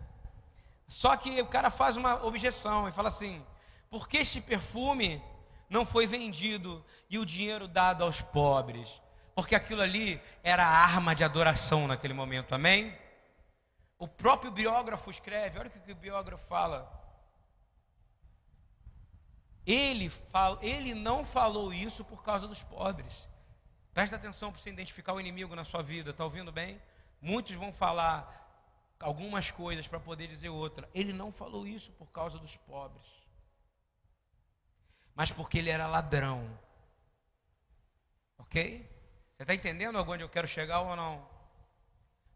Só 0.87 1.15
que 1.15 1.41
o 1.41 1.47
cara 1.47 1.69
faz 1.69 1.97
uma 1.97 2.23
objeção 2.25 2.87
e 2.87 2.91
fala 2.91 3.07
assim: 3.07 3.45
por 3.89 4.07
que 4.07 4.17
este 4.17 4.41
perfume 4.41 5.21
não 5.69 5.85
foi 5.85 6.05
vendido 6.07 6.83
e 7.09 7.17
o 7.17 7.25
dinheiro 7.25 7.67
dado 7.67 8.03
aos 8.03 8.21
pobres? 8.21 8.89
Porque 9.35 9.55
aquilo 9.55 9.81
ali 9.81 10.21
era 10.43 10.65
a 10.65 10.83
arma 10.83 11.13
de 11.13 11.23
adoração 11.23 11.87
naquele 11.87 12.13
momento, 12.13 12.55
amém? 12.55 12.97
O 13.99 14.07
próprio 14.07 14.51
biógrafo 14.51 15.09
escreve, 15.09 15.59
olha 15.59 15.67
o 15.69 15.71
que 15.71 15.91
o 15.91 15.95
biógrafo 15.95 16.45
fala. 16.47 16.91
Ele, 19.65 20.09
fala, 20.09 20.57
ele 20.61 20.93
não 20.93 21.25
falou 21.25 21.73
isso 21.73 22.03
por 22.03 22.23
causa 22.23 22.47
dos 22.47 22.63
pobres. 22.63 23.27
Presta 23.93 24.15
atenção 24.15 24.51
para 24.51 24.61
você 24.61 24.69
identificar 24.69 25.13
o 25.13 25.19
inimigo 25.19 25.55
na 25.55 25.65
sua 25.65 25.81
vida, 25.81 26.11
está 26.11 26.23
ouvindo 26.23 26.51
bem? 26.51 26.81
Muitos 27.19 27.55
vão 27.55 27.73
falar 27.73 28.47
algumas 28.99 29.51
coisas 29.51 29.87
para 29.87 29.99
poder 29.99 30.27
dizer 30.27 30.49
outra. 30.49 30.89
Ele 30.93 31.11
não 31.11 31.31
falou 31.31 31.67
isso 31.67 31.91
por 31.93 32.07
causa 32.11 32.37
dos 32.37 32.55
pobres, 32.57 33.05
mas 35.17 35.31
porque 35.31 35.57
ele 35.57 35.71
era 35.71 35.87
ladrão. 35.87 36.47
Ok? 38.37 38.87
Você 39.35 39.41
está 39.41 39.55
entendendo 39.55 39.99
onde 39.99 40.23
eu 40.23 40.29
quero 40.29 40.47
chegar 40.47 40.81
ou 40.81 40.95
não? 40.95 41.27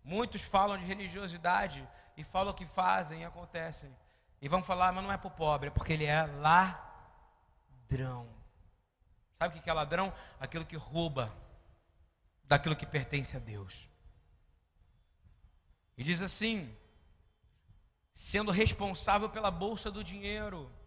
Muitos 0.04 0.42
falam 0.42 0.80
de 0.80 0.86
religiosidade 0.86 1.88
e 2.18 2.24
falam 2.24 2.52
o 2.52 2.56
que 2.56 2.66
fazem 2.66 3.22
e 3.22 3.24
acontecem. 3.24 3.96
E 4.42 4.50
vão 4.50 4.64
falar, 4.64 4.92
mas 4.92 5.04
não 5.04 5.12
é 5.12 5.18
para 5.18 5.28
o 5.28 5.32
pobre, 5.32 5.68
é 5.68 5.72
porque 5.72 5.94
ele 5.94 6.06
é 6.06 6.24
ladrão. 6.24 8.28
Sabe 9.38 9.60
o 9.60 9.62
que 9.62 9.70
é 9.70 9.74
ladrão? 9.74 10.12
Aquilo 10.40 10.66
que 10.66 10.76
rouba 10.76 11.32
daquilo 12.46 12.76
que 12.76 12.88
pertence 12.88 13.38
a 13.38 13.40
Deus. 13.40 13.88
E 15.96 16.04
diz 16.04 16.20
assim: 16.20 16.76
sendo 18.12 18.50
responsável 18.50 19.30
pela 19.30 19.52
bolsa 19.52 19.92
do 19.92 20.04
dinheiro. 20.04 20.81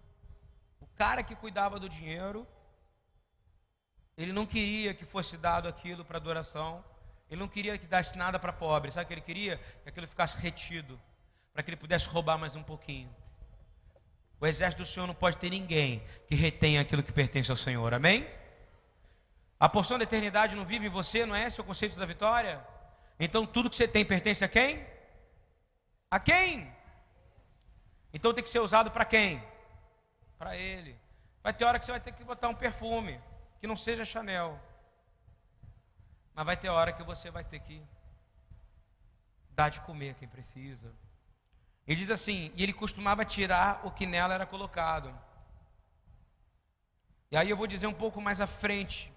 Cara 0.97 1.23
que 1.23 1.35
cuidava 1.35 1.79
do 1.79 1.89
dinheiro, 1.89 2.47
ele 4.17 4.33
não 4.33 4.47
queria 4.47 4.95
que 4.95 5.05
fosse 5.05 5.37
dado 5.37 5.69
aquilo 5.69 6.05
para 6.05 6.19
adoração, 6.19 6.85
ele 7.29 7.41
não 7.41 7.49
queria 7.49 7.77
que 7.77 7.87
desse 7.87 8.17
nada 8.17 8.39
para 8.39 8.53
pobre, 8.53 8.93
sabe 8.93 9.05
o 9.05 9.09
que 9.09 9.15
ele 9.15 9.21
queria? 9.21 9.59
Que 9.83 9.89
aquilo 9.89 10.07
ficasse 10.07 10.37
retido, 10.37 11.01
para 11.53 11.63
que 11.63 11.71
ele 11.71 11.77
pudesse 11.77 12.07
roubar 12.07 12.39
mais 12.39 12.55
um 12.55 12.63
pouquinho. 12.63 13.15
O 14.41 14.47
exército 14.47 14.83
do 14.83 14.87
Senhor 14.87 15.07
não 15.07 15.15
pode 15.15 15.37
ter 15.39 15.51
ninguém 15.51 16.03
que 16.27 16.35
retenha 16.35 16.81
aquilo 16.81 17.03
que 17.03 17.13
pertence 17.13 17.51
ao 17.51 17.57
Senhor. 17.57 17.93
Amém? 17.95 18.29
A 19.59 19.69
porção 19.69 19.97
da 19.97 20.05
eternidade 20.05 20.55
não 20.55 20.65
vive 20.65 20.87
em 20.87 20.91
você, 20.91 21.25
não 21.25 21.35
é 21.35 21.47
esse 21.47 21.61
o 21.61 21.65
conceito 21.65 21.99
da 21.99 22.05
vitória? 22.05 22.65
Então 23.19 23.47
tudo 23.47 23.71
que 23.71 23.77
você 23.77 23.89
tem 23.89 24.05
pertence 24.05 24.45
a 24.45 24.49
quem? 24.49 24.85
A 26.11 26.21
quem? 26.21 26.73
Então 28.13 28.33
tem 28.33 28.45
que 28.45 28.51
ser 28.51 28.61
usado 28.61 28.91
para 28.91 29.05
quem? 29.05 29.43
Para 30.39 30.57
Ele. 30.57 30.99
Vai 31.43 31.53
ter 31.53 31.65
hora 31.65 31.79
que 31.79 31.85
você 31.85 31.93
vai 31.93 32.01
ter 32.01 32.13
que 32.13 32.25
botar 32.25 32.49
um 32.49 32.55
perfume 32.55 33.21
que 33.61 33.67
não 33.67 33.77
seja 33.77 34.05
Chanel. 34.05 34.61
Mas 36.35 36.47
vai 36.47 36.57
ter 36.57 36.69
hora 36.69 36.93
que 36.93 37.03
você 37.03 37.31
vai 37.31 37.45
ter 37.45 37.61
que 37.61 37.83
dar 39.51 39.69
de 39.69 39.81
comer 39.83 40.11
a 40.11 40.15
quem 40.15 40.29
precisa. 40.29 40.93
Ele 41.87 42.01
diz 42.01 42.11
assim: 42.11 42.51
e 42.55 42.63
ele 42.63 42.73
costumava 42.73 43.25
tirar 43.25 43.87
o 43.87 43.91
que 43.91 44.07
nela 44.07 44.35
era 44.35 44.47
colocado. 44.47 45.15
E 47.31 47.37
aí 47.37 47.51
eu 47.51 47.57
vou 47.57 47.67
dizer 47.67 47.87
um 47.87 47.93
pouco 47.93 48.21
mais 48.21 48.41
à 48.41 48.47
frente, 48.47 49.13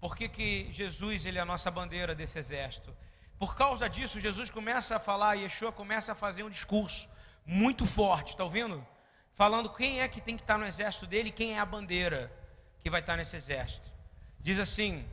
por 0.00 0.16
que, 0.16 0.28
que 0.28 0.72
Jesus 0.72 1.24
ele 1.24 1.38
é 1.38 1.40
a 1.40 1.46
nossa 1.46 1.70
bandeira 1.70 2.14
desse 2.14 2.38
exército. 2.38 2.94
Por 3.38 3.56
causa 3.56 3.88
disso, 3.88 4.20
Jesus 4.20 4.50
começa 4.50 4.96
a 4.96 4.98
falar, 4.98 5.34
Yeshua 5.34 5.72
começa 5.72 6.12
a 6.12 6.14
fazer 6.14 6.42
um 6.42 6.50
discurso 6.50 7.08
muito 7.44 7.84
forte, 7.84 8.30
está 8.30 8.44
ouvindo? 8.44 8.86
Falando 9.34 9.68
quem 9.68 10.00
é 10.00 10.08
que 10.08 10.20
tem 10.20 10.36
que 10.36 10.42
estar 10.42 10.56
no 10.56 10.66
exército 10.66 11.06
dele, 11.06 11.30
quem 11.30 11.56
é 11.56 11.58
a 11.58 11.66
bandeira 11.66 12.32
que 12.80 12.88
vai 12.88 13.00
estar 13.00 13.16
nesse 13.16 13.36
exército. 13.36 13.92
Diz 14.38 14.58
assim: 14.58 15.06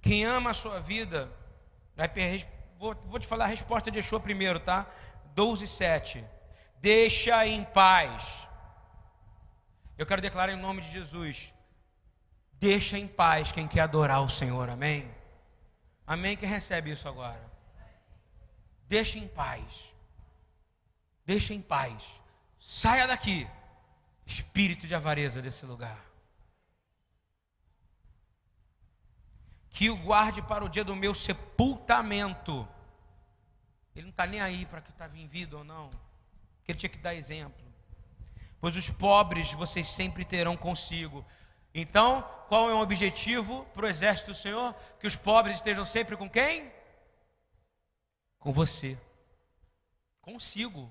quem 0.00 0.24
ama 0.24 0.50
a 0.50 0.54
sua 0.54 0.80
vida, 0.80 1.30
vou, 2.78 2.94
vou 3.06 3.20
te 3.20 3.26
falar 3.26 3.44
a 3.44 3.48
resposta 3.48 3.90
de 3.90 3.98
Yeshua 3.98 4.18
primeiro, 4.18 4.58
tá? 4.58 4.86
12, 5.34 5.66
7. 5.66 6.24
Deixa 6.80 7.46
em 7.46 7.64
paz. 7.64 8.26
Eu 9.96 10.04
quero 10.04 10.20
declarar 10.20 10.52
em 10.52 10.60
nome 10.60 10.82
de 10.82 10.90
Jesus. 10.90 11.52
Deixa 12.54 12.98
em 12.98 13.06
paz 13.06 13.52
quem 13.52 13.68
quer 13.68 13.82
adorar 13.82 14.22
o 14.22 14.30
Senhor, 14.30 14.68
amém? 14.68 15.08
Amém? 16.06 16.36
Quem 16.36 16.48
recebe 16.48 16.90
isso 16.90 17.06
agora? 17.06 17.40
Deixa 18.88 19.18
em 19.18 19.28
paz. 19.28 19.64
Deixa 21.24 21.54
em 21.54 21.60
paz. 21.60 22.02
Saia 22.64 23.06
daqui, 23.06 23.46
espírito 24.24 24.86
de 24.86 24.94
avareza 24.94 25.42
desse 25.42 25.66
lugar. 25.66 25.98
Que 29.70 29.90
o 29.90 29.96
guarde 29.96 30.40
para 30.40 30.64
o 30.64 30.68
dia 30.68 30.84
do 30.84 30.94
meu 30.94 31.14
sepultamento 31.14 32.68
ele 33.94 34.04
não 34.04 34.10
está 34.10 34.26
nem 34.26 34.40
aí 34.40 34.64
para 34.66 34.80
que 34.80 34.90
está 34.90 35.06
em 35.14 35.26
vida 35.26 35.56
ou 35.56 35.64
não. 35.64 35.90
Que 36.64 36.72
ele 36.72 36.78
tinha 36.78 36.90
que 36.90 36.98
dar 36.98 37.14
exemplo. 37.14 37.62
Pois 38.60 38.76
os 38.76 38.88
pobres 38.88 39.52
vocês 39.52 39.88
sempre 39.88 40.24
terão 40.24 40.56
consigo. 40.56 41.24
Então, 41.74 42.22
qual 42.48 42.70
é 42.70 42.74
o 42.74 42.80
objetivo 42.80 43.64
para 43.74 43.86
o 43.86 43.88
exército 43.88 44.30
do 44.30 44.36
Senhor? 44.36 44.74
Que 44.98 45.06
os 45.06 45.16
pobres 45.16 45.56
estejam 45.56 45.84
sempre 45.84 46.16
com 46.16 46.28
quem? 46.28 46.72
Com 48.38 48.52
você. 48.52 48.98
Consigo. 50.20 50.90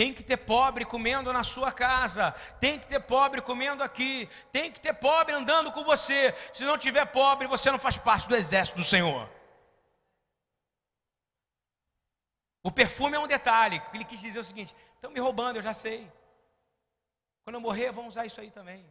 Tem 0.00 0.14
que 0.14 0.22
ter 0.22 0.38
pobre 0.38 0.86
comendo 0.86 1.30
na 1.30 1.44
sua 1.44 1.70
casa. 1.70 2.32
Tem 2.58 2.78
que 2.78 2.86
ter 2.86 3.00
pobre 3.00 3.42
comendo 3.42 3.82
aqui. 3.82 4.26
Tem 4.50 4.72
que 4.72 4.80
ter 4.80 4.94
pobre 4.94 5.34
andando 5.34 5.70
com 5.70 5.84
você. 5.84 6.34
Se 6.54 6.64
não 6.64 6.78
tiver 6.78 7.04
pobre, 7.04 7.46
você 7.46 7.70
não 7.70 7.78
faz 7.78 7.98
parte 7.98 8.26
do 8.26 8.34
exército 8.34 8.78
do 8.78 8.82
Senhor. 8.82 9.28
O 12.62 12.72
perfume 12.72 13.14
é 13.14 13.20
um 13.20 13.26
detalhe. 13.26 13.82
Ele 13.92 14.06
quis 14.06 14.18
dizer 14.18 14.38
o 14.38 14.44
seguinte: 14.44 14.74
estão 14.94 15.10
me 15.10 15.20
roubando, 15.20 15.56
eu 15.56 15.62
já 15.62 15.74
sei. 15.74 16.10
Quando 17.44 17.56
eu 17.56 17.60
morrer, 17.60 17.92
vão 17.92 18.08
usar 18.08 18.24
isso 18.24 18.40
aí 18.40 18.50
também. 18.50 18.90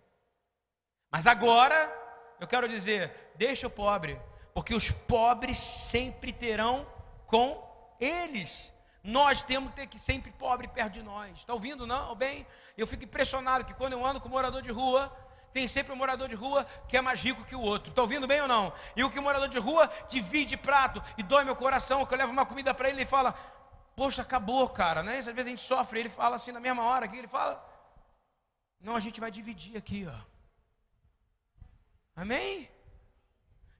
Mas 1.10 1.26
agora, 1.26 1.92
eu 2.40 2.46
quero 2.46 2.70
dizer: 2.70 3.32
deixa 3.34 3.66
o 3.66 3.72
pobre, 3.72 4.22
porque 4.54 4.76
os 4.76 4.92
pobres 4.92 5.58
sempre 5.58 6.32
terão 6.32 6.86
com 7.26 7.68
eles. 8.00 8.72
Nós 9.04 9.42
temos 9.42 9.70
que 9.70 9.76
ter 9.78 9.88
que 9.88 9.98
sempre 9.98 10.32
pobre 10.32 10.68
perto 10.68 10.94
de 10.94 11.04
nós. 11.04 11.38
Está 11.38 11.54
ouvindo, 11.54 11.88
não? 11.88 12.14
Bem, 12.16 12.46
eu 12.78 12.86
fico 12.86 13.04
impressionado 13.04 13.66
que 13.66 13.74
quando 13.74 13.94
eu 13.94 14.06
ando 14.06 14.20
com 14.20 14.28
morador 14.28 14.62
de 14.62 14.72
rua, 14.72 15.16
tem 15.54 15.68
sempre 15.68 15.94
um 15.94 15.96
morador 15.96 16.28
de 16.28 16.36
rua 16.36 16.66
que 16.88 16.98
é 16.98 17.02
mais 17.02 17.22
rico 17.22 17.46
que 17.46 17.56
o 17.56 17.62
outro. 17.62 17.90
Está 17.90 18.02
ouvindo 18.02 18.28
bem 18.28 18.42
ou 18.42 18.48
não? 18.48 18.74
E 18.96 19.04
o 19.04 19.10
que 19.10 19.20
o 19.20 19.22
morador 19.22 19.48
de 19.48 19.58
rua 19.58 19.90
divide 20.10 20.58
prato 20.58 21.02
e 21.18 21.24
dói 21.24 21.44
meu 21.44 21.56
coração, 21.56 22.06
que 22.06 22.14
eu 22.14 22.18
levo 22.18 22.32
uma 22.32 22.46
comida 22.46 22.74
para 22.74 22.90
ele 22.90 23.04
e 23.04 23.06
fala: 23.06 23.34
Poxa, 23.96 24.22
acabou, 24.22 24.70
cara, 24.70 25.02
né? 25.02 25.20
Às 25.20 25.26
vezes 25.26 25.46
a 25.46 25.50
gente 25.50 25.62
sofre, 25.62 26.00
ele 26.00 26.10
fala 26.10 26.36
assim 26.36 26.52
na 26.52 26.60
mesma 26.60 26.84
hora 26.84 27.08
que 27.08 27.18
ele 27.18 27.28
fala. 27.28 27.66
Não, 28.80 28.96
a 28.96 29.00
gente 29.00 29.20
vai 29.20 29.32
dividir 29.32 29.78
aqui, 29.78 30.08
ó. 30.08 30.20
Amém? 32.16 32.70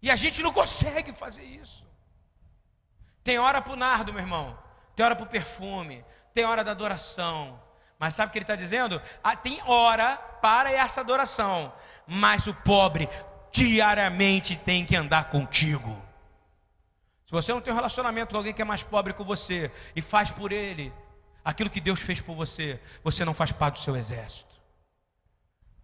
E 0.02 0.10
a 0.10 0.16
gente 0.16 0.42
não 0.42 0.54
consegue 0.54 1.12
fazer 1.12 1.44
isso. 1.44 1.86
Tem 3.24 3.38
hora 3.38 3.62
para 3.62 3.74
o 3.74 3.76
nardo, 3.76 4.14
meu 4.14 4.22
irmão. 4.22 4.58
Tem 5.00 5.06
hora 5.06 5.16
para 5.16 5.24
o 5.24 5.30
perfume. 5.30 6.04
Tem 6.34 6.44
hora 6.44 6.62
da 6.62 6.72
adoração. 6.72 7.58
Mas 7.98 8.16
sabe 8.16 8.28
o 8.28 8.32
que 8.34 8.38
ele 8.38 8.44
está 8.44 8.58
dizendo? 8.58 9.02
Ah, 9.24 9.34
tem 9.34 9.62
hora 9.66 10.18
para 10.18 10.74
essa 10.74 11.00
adoração. 11.00 11.72
Mas 12.06 12.46
o 12.48 12.54
pobre 12.54 13.08
diariamente 13.50 14.58
tem 14.58 14.86
que 14.86 14.98
andar 14.98 15.30
contigo. 15.30 15.90
Se 17.26 17.32
você 17.32 17.54
não 17.54 17.62
tem 17.62 17.72
um 17.72 17.76
relacionamento 17.78 18.32
com 18.32 18.38
alguém 18.40 18.54
que 18.54 18.62
é 18.62 18.66
mais 18.66 18.84
pobre 18.84 19.14
que 19.14 19.24
você 19.24 19.72
e 19.96 20.02
faz 20.02 20.32
por 20.32 20.52
ele 20.52 20.92
aquilo 21.46 21.70
que 21.70 21.80
Deus 21.80 22.02
fez 22.02 22.20
por 22.20 22.36
você, 22.36 22.78
você 23.02 23.24
não 23.24 23.34
faz 23.34 23.54
parte 23.54 23.76
do 23.76 23.80
seu 23.80 23.96
exército. 23.96 24.54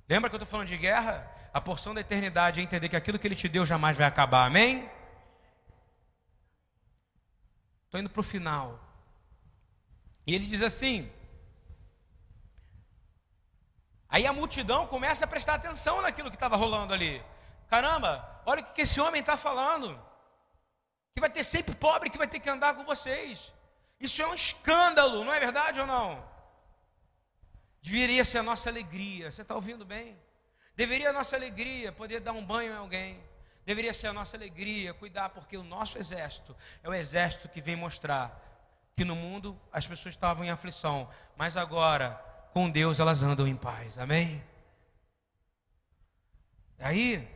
Lembra 0.09 0.29
que 0.29 0.35
eu 0.35 0.39
estou 0.39 0.51
falando 0.51 0.67
de 0.67 0.75
guerra? 0.75 1.25
A 1.53 1.61
porção 1.61 1.93
da 1.93 2.01
eternidade 2.01 2.59
é 2.59 2.63
entender 2.63 2.89
que 2.89 2.97
aquilo 2.97 3.17
que 3.17 3.25
Ele 3.25 3.33
te 3.33 3.47
deu 3.47 3.65
jamais 3.65 3.95
vai 3.95 4.07
acabar, 4.07 4.45
amém? 4.45 4.89
Estou 7.85 8.01
indo 8.01 8.09
para 8.09 8.19
o 8.19 8.23
final. 8.23 8.84
E 10.25 10.33
ele 10.33 10.45
diz 10.45 10.61
assim: 10.61 11.11
Aí 14.09 14.25
a 14.25 14.33
multidão 14.33 14.87
começa 14.87 15.25
a 15.25 15.27
prestar 15.27 15.55
atenção 15.55 16.01
naquilo 16.01 16.29
que 16.29 16.35
estava 16.35 16.55
rolando 16.55 16.93
ali. 16.93 17.21
Caramba, 17.67 18.41
olha 18.45 18.61
o 18.61 18.65
que 18.65 18.81
esse 18.81 18.99
homem 19.01 19.19
está 19.19 19.35
falando. 19.35 19.99
Que 21.13 21.19
vai 21.19 21.29
ter 21.29 21.43
sempre 21.43 21.75
pobre 21.75 22.09
que 22.09 22.17
vai 22.17 22.27
ter 22.27 22.39
que 22.39 22.49
andar 22.49 22.75
com 22.75 22.85
vocês. 22.85 23.51
Isso 23.99 24.21
é 24.21 24.27
um 24.27 24.33
escândalo, 24.33 25.23
não 25.23 25.33
é 25.33 25.39
verdade 25.39 25.79
ou 25.79 25.87
não? 25.87 26.23
Deveria 27.81 28.25
ser 28.25 28.39
a 28.39 28.43
nossa 28.43 28.69
alegria. 28.69 29.31
Você 29.31 29.41
está 29.41 29.55
ouvindo 29.55 29.85
bem? 29.85 30.17
Deveria 30.75 31.09
a 31.09 31.13
nossa 31.13 31.35
alegria 31.35 31.91
poder 31.91 32.19
dar 32.19 32.33
um 32.33 32.45
banho 32.45 32.73
em 32.73 32.77
alguém. 32.77 33.23
Deveria 33.65 33.93
ser 33.93 34.07
a 34.07 34.13
nossa 34.13 34.37
alegria 34.37 34.93
cuidar, 34.93 35.29
porque 35.29 35.57
o 35.57 35.63
nosso 35.63 35.97
exército 35.97 36.55
é 36.83 36.89
o 36.89 36.93
exército 36.93 37.49
que 37.49 37.61
vem 37.61 37.75
mostrar 37.75 38.44
que 38.95 39.05
no 39.05 39.15
mundo 39.15 39.59
as 39.71 39.87
pessoas 39.87 40.15
estavam 40.15 40.43
em 40.43 40.49
aflição, 40.49 41.09
mas 41.35 41.57
agora 41.57 42.11
com 42.53 42.69
Deus 42.69 42.99
elas 42.99 43.21
andam 43.23 43.47
em 43.47 43.55
paz. 43.55 43.97
Amém? 43.97 44.43
Aí, 46.79 47.27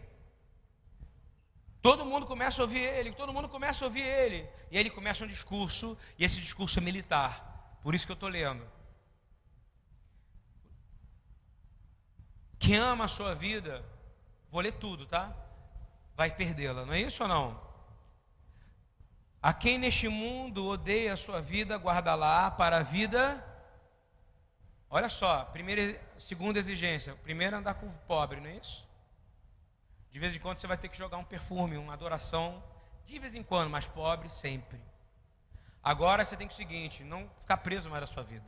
todo 1.82 2.06
mundo 2.06 2.26
começa 2.26 2.62
a 2.62 2.64
ouvir 2.64 2.80
ele, 2.80 3.14
todo 3.14 3.34
mundo 3.34 3.50
começa 3.50 3.84
a 3.84 3.88
ouvir 3.88 4.04
ele, 4.04 4.48
e 4.72 4.78
ele 4.78 4.90
começa 4.90 5.24
um 5.24 5.28
discurso, 5.28 5.98
e 6.18 6.26
esse 6.26 6.40
discurso 6.40 6.80
é 6.80 6.82
militar. 6.82 7.78
Por 7.82 7.96
isso 7.96 8.06
que 8.06 8.12
eu 8.12 8.16
estou 8.16 8.30
lendo. 8.30 8.66
Quem 12.58 12.76
ama 12.76 13.06
a 13.06 13.08
sua 13.08 13.34
vida, 13.34 13.84
vou 14.52 14.62
ler 14.62 14.74
tudo, 14.74 15.06
tá? 15.06 15.34
vai 16.20 16.30
perdê-la, 16.30 16.86
não 16.86 16.94
é 16.94 17.00
isso 17.00 17.24
ou 17.24 17.30
não? 17.30 17.58
A 19.42 19.54
quem 19.54 19.78
neste 19.78 20.08
mundo 20.10 20.66
odeia 20.68 21.14
a 21.14 21.18
sua 21.18 21.42
vida, 21.42 21.78
guarda-la 21.78 22.52
para 22.52 22.78
a 22.78 22.84
vida. 22.84 23.44
Olha 24.90 25.08
só, 25.08 25.46
primeira, 25.46 26.00
segunda 26.18 26.60
exigência. 26.60 27.16
Primeiro, 27.24 27.56
andar 27.56 27.76
com 27.76 27.88
o 27.88 27.94
pobre, 28.08 28.42
não 28.42 28.50
é 28.50 28.56
isso? 28.56 28.86
De 30.12 30.20
vez 30.20 30.36
em 30.36 30.40
quando 30.40 30.58
você 30.58 30.68
vai 30.68 30.78
ter 30.78 30.90
que 30.90 30.98
jogar 30.98 31.18
um 31.18 31.24
perfume, 31.24 31.78
uma 31.78 31.94
adoração. 31.94 32.62
De 33.06 33.18
vez 33.18 33.34
em 33.34 33.44
quando, 33.44 33.70
mas 33.70 33.86
pobre 33.86 34.30
sempre. 34.30 34.80
Agora 35.82 36.26
você 36.26 36.36
tem 36.36 36.48
que 36.48 36.54
o 36.54 36.58
seguinte: 36.58 37.04
não 37.04 37.30
ficar 37.42 37.58
preso 37.58 37.90
mais 37.90 38.02
na 38.02 38.08
sua 38.08 38.24
vida. 38.24 38.46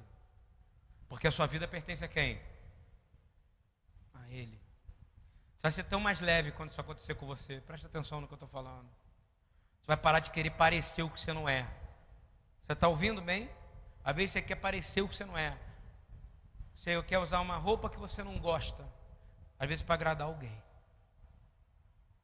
Porque 1.08 1.28
a 1.28 1.32
sua 1.32 1.48
vida 1.48 1.68
pertence 1.68 2.04
a 2.04 2.08
quem? 2.08 2.42
A 4.14 4.30
Ele. 4.30 4.60
Você 5.56 5.62
vai 5.62 5.72
ser 5.72 5.84
tão 5.84 6.00
mais 6.00 6.20
leve 6.20 6.52
quando 6.52 6.72
isso 6.72 6.82
acontecer 6.82 7.16
com 7.16 7.26
você. 7.26 7.62
Presta 7.62 7.88
atenção 7.88 8.20
no 8.20 8.28
que 8.28 8.34
eu 8.34 8.36
estou 8.36 8.50
falando. 8.50 8.90
Você 9.82 9.88
vai 9.88 9.98
parar 9.98 10.20
de 10.20 10.32
querer 10.32 10.52
parecer 10.52 11.04
o 11.04 11.10
que 11.10 11.20
você 11.20 11.34
não 11.34 11.50
é. 11.50 11.64
Você 12.66 12.74
está 12.74 12.88
ouvindo 12.88 13.22
bem? 13.22 13.50
Às 14.04 14.16
vezes 14.16 14.32
você 14.32 14.42
quer 14.42 14.56
parecer 14.56 15.02
o 15.02 15.08
que 15.08 15.16
você 15.16 15.26
não 15.26 15.38
é. 15.38 15.58
Você 16.76 17.02
quer 17.04 17.20
usar 17.20 17.40
uma 17.40 17.58
roupa 17.58 17.90
que 17.90 17.98
você 17.98 18.24
não 18.24 18.40
gosta. 18.40 18.88
Às 19.60 19.68
vezes 19.68 19.84
para 19.84 19.96
agradar 19.96 20.28
alguém. 20.28 20.62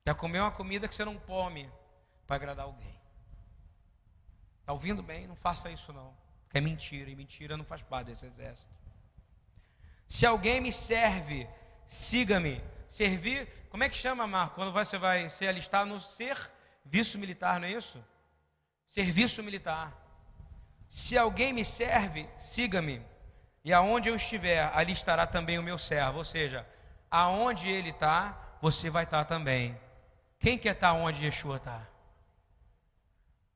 Quer 0.05 0.15
comer 0.15 0.39
uma 0.39 0.51
comida 0.51 0.87
que 0.87 0.95
você 0.95 1.03
não 1.03 1.17
come 1.17 1.69
para 2.25 2.37
agradar 2.37 2.65
alguém. 2.65 2.95
Está 4.61 4.73
ouvindo 4.73 5.03
bem? 5.03 5.27
Não 5.27 5.35
faça 5.35 5.69
isso 5.69 5.91
não. 5.91 6.15
Porque 6.43 6.57
é 6.57 6.61
mentira. 6.61 7.09
E 7.09 7.15
mentira 7.15 7.57
não 7.57 7.65
faz 7.65 7.81
parte 7.81 8.07
desse 8.07 8.25
exército. 8.25 8.73
Se 10.07 10.25
alguém 10.25 10.61
me 10.61 10.71
serve, 10.71 11.47
siga-me 11.85 12.63
servir, 12.89 13.47
como 13.69 13.83
é 13.83 13.89
que 13.89 13.95
chama, 13.95 14.25
Marco, 14.25 14.55
quando 14.55 14.71
você 14.71 14.97
vai 14.97 15.29
se 15.29 15.47
alistar 15.47 15.85
no 15.85 15.99
serviço 16.87 17.17
militar, 17.17 17.59
não 17.59 17.67
é 17.67 17.71
isso? 17.71 18.01
Serviço 18.89 19.43
militar. 19.43 19.93
Se 20.89 21.17
alguém 21.17 21.51
me 21.51 21.65
serve, 21.65 22.29
siga-me. 22.37 23.05
E 23.63 23.73
aonde 23.73 24.07
eu 24.07 24.15
estiver, 24.15 24.71
ali 24.73 24.93
estará 24.93 25.27
também 25.27 25.59
o 25.59 25.63
meu 25.63 25.77
servo. 25.77 26.19
Ou 26.19 26.25
seja, 26.25 26.65
aonde 27.11 27.67
ele 27.69 27.89
está, 27.89 28.57
você 28.61 28.89
vai 28.89 29.03
estar 29.03 29.25
também. 29.25 29.77
Quem 30.39 30.57
quer 30.57 30.75
estar 30.75 30.93
onde 30.93 31.25
Yeshua 31.25 31.57
está? 31.57 31.85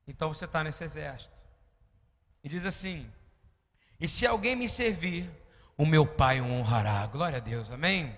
Então 0.06 0.28
você 0.28 0.44
está 0.44 0.62
nesse 0.62 0.84
exército. 0.84 1.32
E 2.44 2.48
diz 2.48 2.66
assim: 2.66 3.10
E 3.98 4.06
se 4.06 4.26
alguém 4.26 4.54
me 4.54 4.68
servir, 4.68 5.30
o 5.76 5.86
meu 5.86 6.06
Pai 6.06 6.40
o 6.40 6.44
honrará. 6.44 7.06
Glória 7.06 7.38
a 7.38 7.40
Deus, 7.40 7.70
amém? 7.70 8.14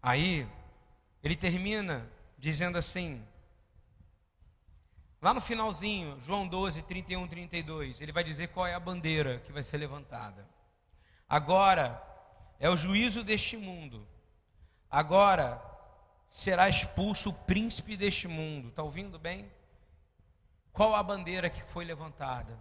Aí, 0.00 0.46
ele 1.22 1.34
termina 1.34 2.08
dizendo 2.38 2.78
assim, 2.78 3.24
lá 5.22 5.32
no 5.32 5.40
finalzinho, 5.40 6.20
João 6.20 6.46
12, 6.46 6.82
31, 6.82 7.26
32, 7.28 8.00
ele 8.00 8.12
vai 8.12 8.22
dizer 8.22 8.48
qual 8.48 8.66
é 8.66 8.74
a 8.74 8.80
bandeira 8.80 9.38
que 9.38 9.52
vai 9.52 9.62
ser 9.62 9.78
levantada. 9.78 10.46
Agora 11.28 12.02
é 12.58 12.68
o 12.68 12.76
juízo 12.76 13.24
deste 13.24 13.56
mundo. 13.56 14.06
Agora 14.90 15.62
será 16.28 16.68
expulso 16.68 17.30
o 17.30 17.44
príncipe 17.46 17.96
deste 17.96 18.28
mundo. 18.28 18.68
Está 18.68 18.82
ouvindo 18.82 19.18
bem? 19.18 19.50
Qual 20.72 20.94
a 20.94 21.02
bandeira 21.02 21.48
que 21.48 21.62
foi 21.62 21.84
levantada? 21.84 22.58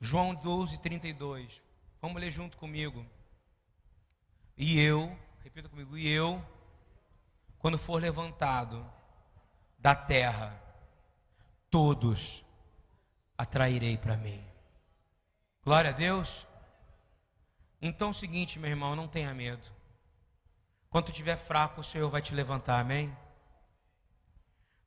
João 0.00 0.34
12, 0.34 0.78
32. 0.80 1.62
Vamos 2.02 2.20
ler 2.20 2.30
junto 2.30 2.58
comigo. 2.58 3.06
E 4.56 4.78
eu 4.78 5.16
Repita 5.44 5.68
comigo. 5.68 5.98
E 5.98 6.08
eu, 6.08 6.42
quando 7.58 7.76
for 7.76 8.00
levantado 8.00 8.90
da 9.78 9.94
terra, 9.94 10.58
todos 11.74 12.44
atrairei 13.36 13.98
para 13.98 14.16
mim. 14.16 14.40
Glória 15.64 15.90
a 15.90 15.92
Deus. 15.92 16.46
Então 17.82 18.06
é 18.06 18.10
o 18.12 18.14
seguinte, 18.14 18.60
meu 18.60 18.70
irmão, 18.70 18.94
não 18.94 19.08
tenha 19.08 19.34
medo. 19.34 19.66
Quando 20.88 21.08
estiver 21.08 21.36
fraco, 21.36 21.80
o 21.80 21.84
Senhor 21.84 22.08
vai 22.08 22.22
te 22.22 22.32
levantar, 22.32 22.78
amém? 22.78 23.12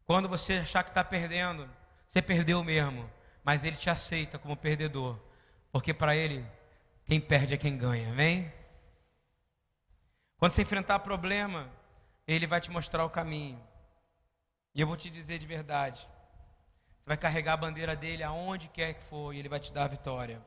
Quando 0.06 0.30
você 0.30 0.60
achar 0.60 0.82
que 0.82 0.92
está 0.92 1.04
perdendo, 1.04 1.70
você 2.08 2.22
perdeu 2.22 2.64
mesmo, 2.64 3.12
mas 3.44 3.66
Ele 3.66 3.76
te 3.76 3.90
aceita 3.90 4.40
como 4.40 4.56
perdedor, 4.56 5.20
porque 5.74 5.94
para 5.94 6.16
Ele, 6.16 6.50
quem 7.04 7.20
perde 7.20 7.54
é 7.54 7.58
quem 7.58 7.78
ganha, 7.78 8.14
amém? 8.14 8.50
Quando 10.38 10.54
você 10.54 10.62
enfrentar 10.62 11.00
problema, 11.00 11.70
Ele 12.26 12.48
vai 12.48 12.62
te 12.62 12.72
mostrar 12.72 13.04
o 13.04 13.10
caminho. 13.10 13.62
E 14.74 14.80
eu 14.80 14.88
vou 14.88 14.96
te 14.96 15.10
dizer 15.10 15.38
de 15.38 15.46
verdade: 15.46 16.08
você 17.08 17.12
vai 17.12 17.18
carregar 17.18 17.53
a 17.53 17.58
bandeira 17.58 17.95
dele 17.95 18.22
aonde 18.22 18.68
quer 18.68 18.95
que 18.95 19.03
for, 19.05 19.34
e 19.34 19.39
Ele 19.39 19.47
vai 19.47 19.62
te 19.62 19.72
dar 19.72 19.86
a 19.86 19.88
vitória. 19.88 20.45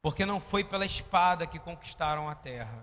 Porque 0.00 0.24
não 0.24 0.40
foi 0.40 0.64
pela 0.64 0.86
espada 0.86 1.46
que 1.46 1.58
conquistaram 1.58 2.26
a 2.26 2.34
terra, 2.34 2.82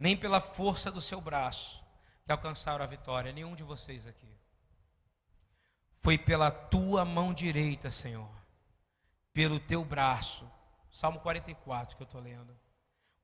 nem 0.00 0.16
pela 0.16 0.40
força 0.40 0.90
do 0.90 1.00
seu 1.00 1.20
braço 1.20 1.80
que 2.26 2.32
alcançaram 2.32 2.82
a 2.84 2.88
vitória, 2.88 3.30
nenhum 3.30 3.54
de 3.54 3.62
vocês 3.62 4.04
aqui. 4.04 4.28
Foi 6.00 6.18
pela 6.18 6.50
tua 6.50 7.04
mão 7.04 7.32
direita, 7.32 7.88
Senhor, 7.92 8.28
pelo 9.32 9.60
teu 9.60 9.84
braço. 9.84 10.44
Salmo 10.90 11.20
44 11.20 11.96
que 11.96 12.02
eu 12.02 12.04
estou 12.04 12.20
lendo. 12.20 12.52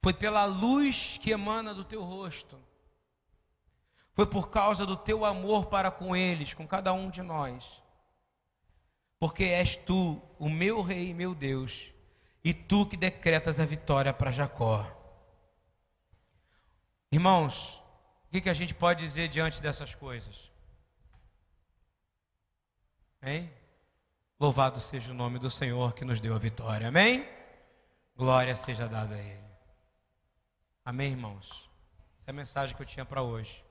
Foi 0.00 0.14
pela 0.14 0.44
luz 0.44 1.18
que 1.18 1.32
emana 1.32 1.74
do 1.74 1.84
teu 1.84 2.04
rosto. 2.04 2.62
Foi 4.12 4.24
por 4.24 4.50
causa 4.50 4.86
do 4.86 4.96
teu 4.96 5.24
amor 5.24 5.66
para 5.66 5.90
com 5.90 6.14
eles, 6.14 6.54
com 6.54 6.64
cada 6.64 6.92
um 6.92 7.10
de 7.10 7.20
nós. 7.20 7.82
Porque 9.24 9.44
és 9.44 9.74
tu, 9.74 10.20
o 10.38 10.50
meu 10.50 10.82
rei 10.82 11.08
e 11.08 11.14
meu 11.14 11.34
Deus, 11.34 11.90
e 12.44 12.52
tu 12.52 12.84
que 12.84 12.94
decretas 12.94 13.58
a 13.58 13.64
vitória 13.64 14.12
para 14.12 14.30
Jacó. 14.30 14.86
Irmãos, 17.10 17.82
o 18.26 18.30
que, 18.30 18.42
que 18.42 18.50
a 18.50 18.52
gente 18.52 18.74
pode 18.74 19.02
dizer 19.02 19.28
diante 19.28 19.62
dessas 19.62 19.94
coisas? 19.94 20.52
Hein? 23.22 23.50
Louvado 24.38 24.78
seja 24.78 25.10
o 25.10 25.14
nome 25.14 25.38
do 25.38 25.50
Senhor 25.50 25.94
que 25.94 26.04
nos 26.04 26.20
deu 26.20 26.34
a 26.34 26.38
vitória. 26.38 26.88
Amém? 26.88 27.26
Glória 28.14 28.54
seja 28.56 28.86
dada 28.86 29.14
a 29.14 29.18
Ele. 29.18 29.48
Amém, 30.84 31.12
irmãos? 31.12 31.70
Essa 32.20 32.26
é 32.26 32.30
a 32.30 32.34
mensagem 32.34 32.76
que 32.76 32.82
eu 32.82 32.86
tinha 32.86 33.06
para 33.06 33.22
hoje. 33.22 33.63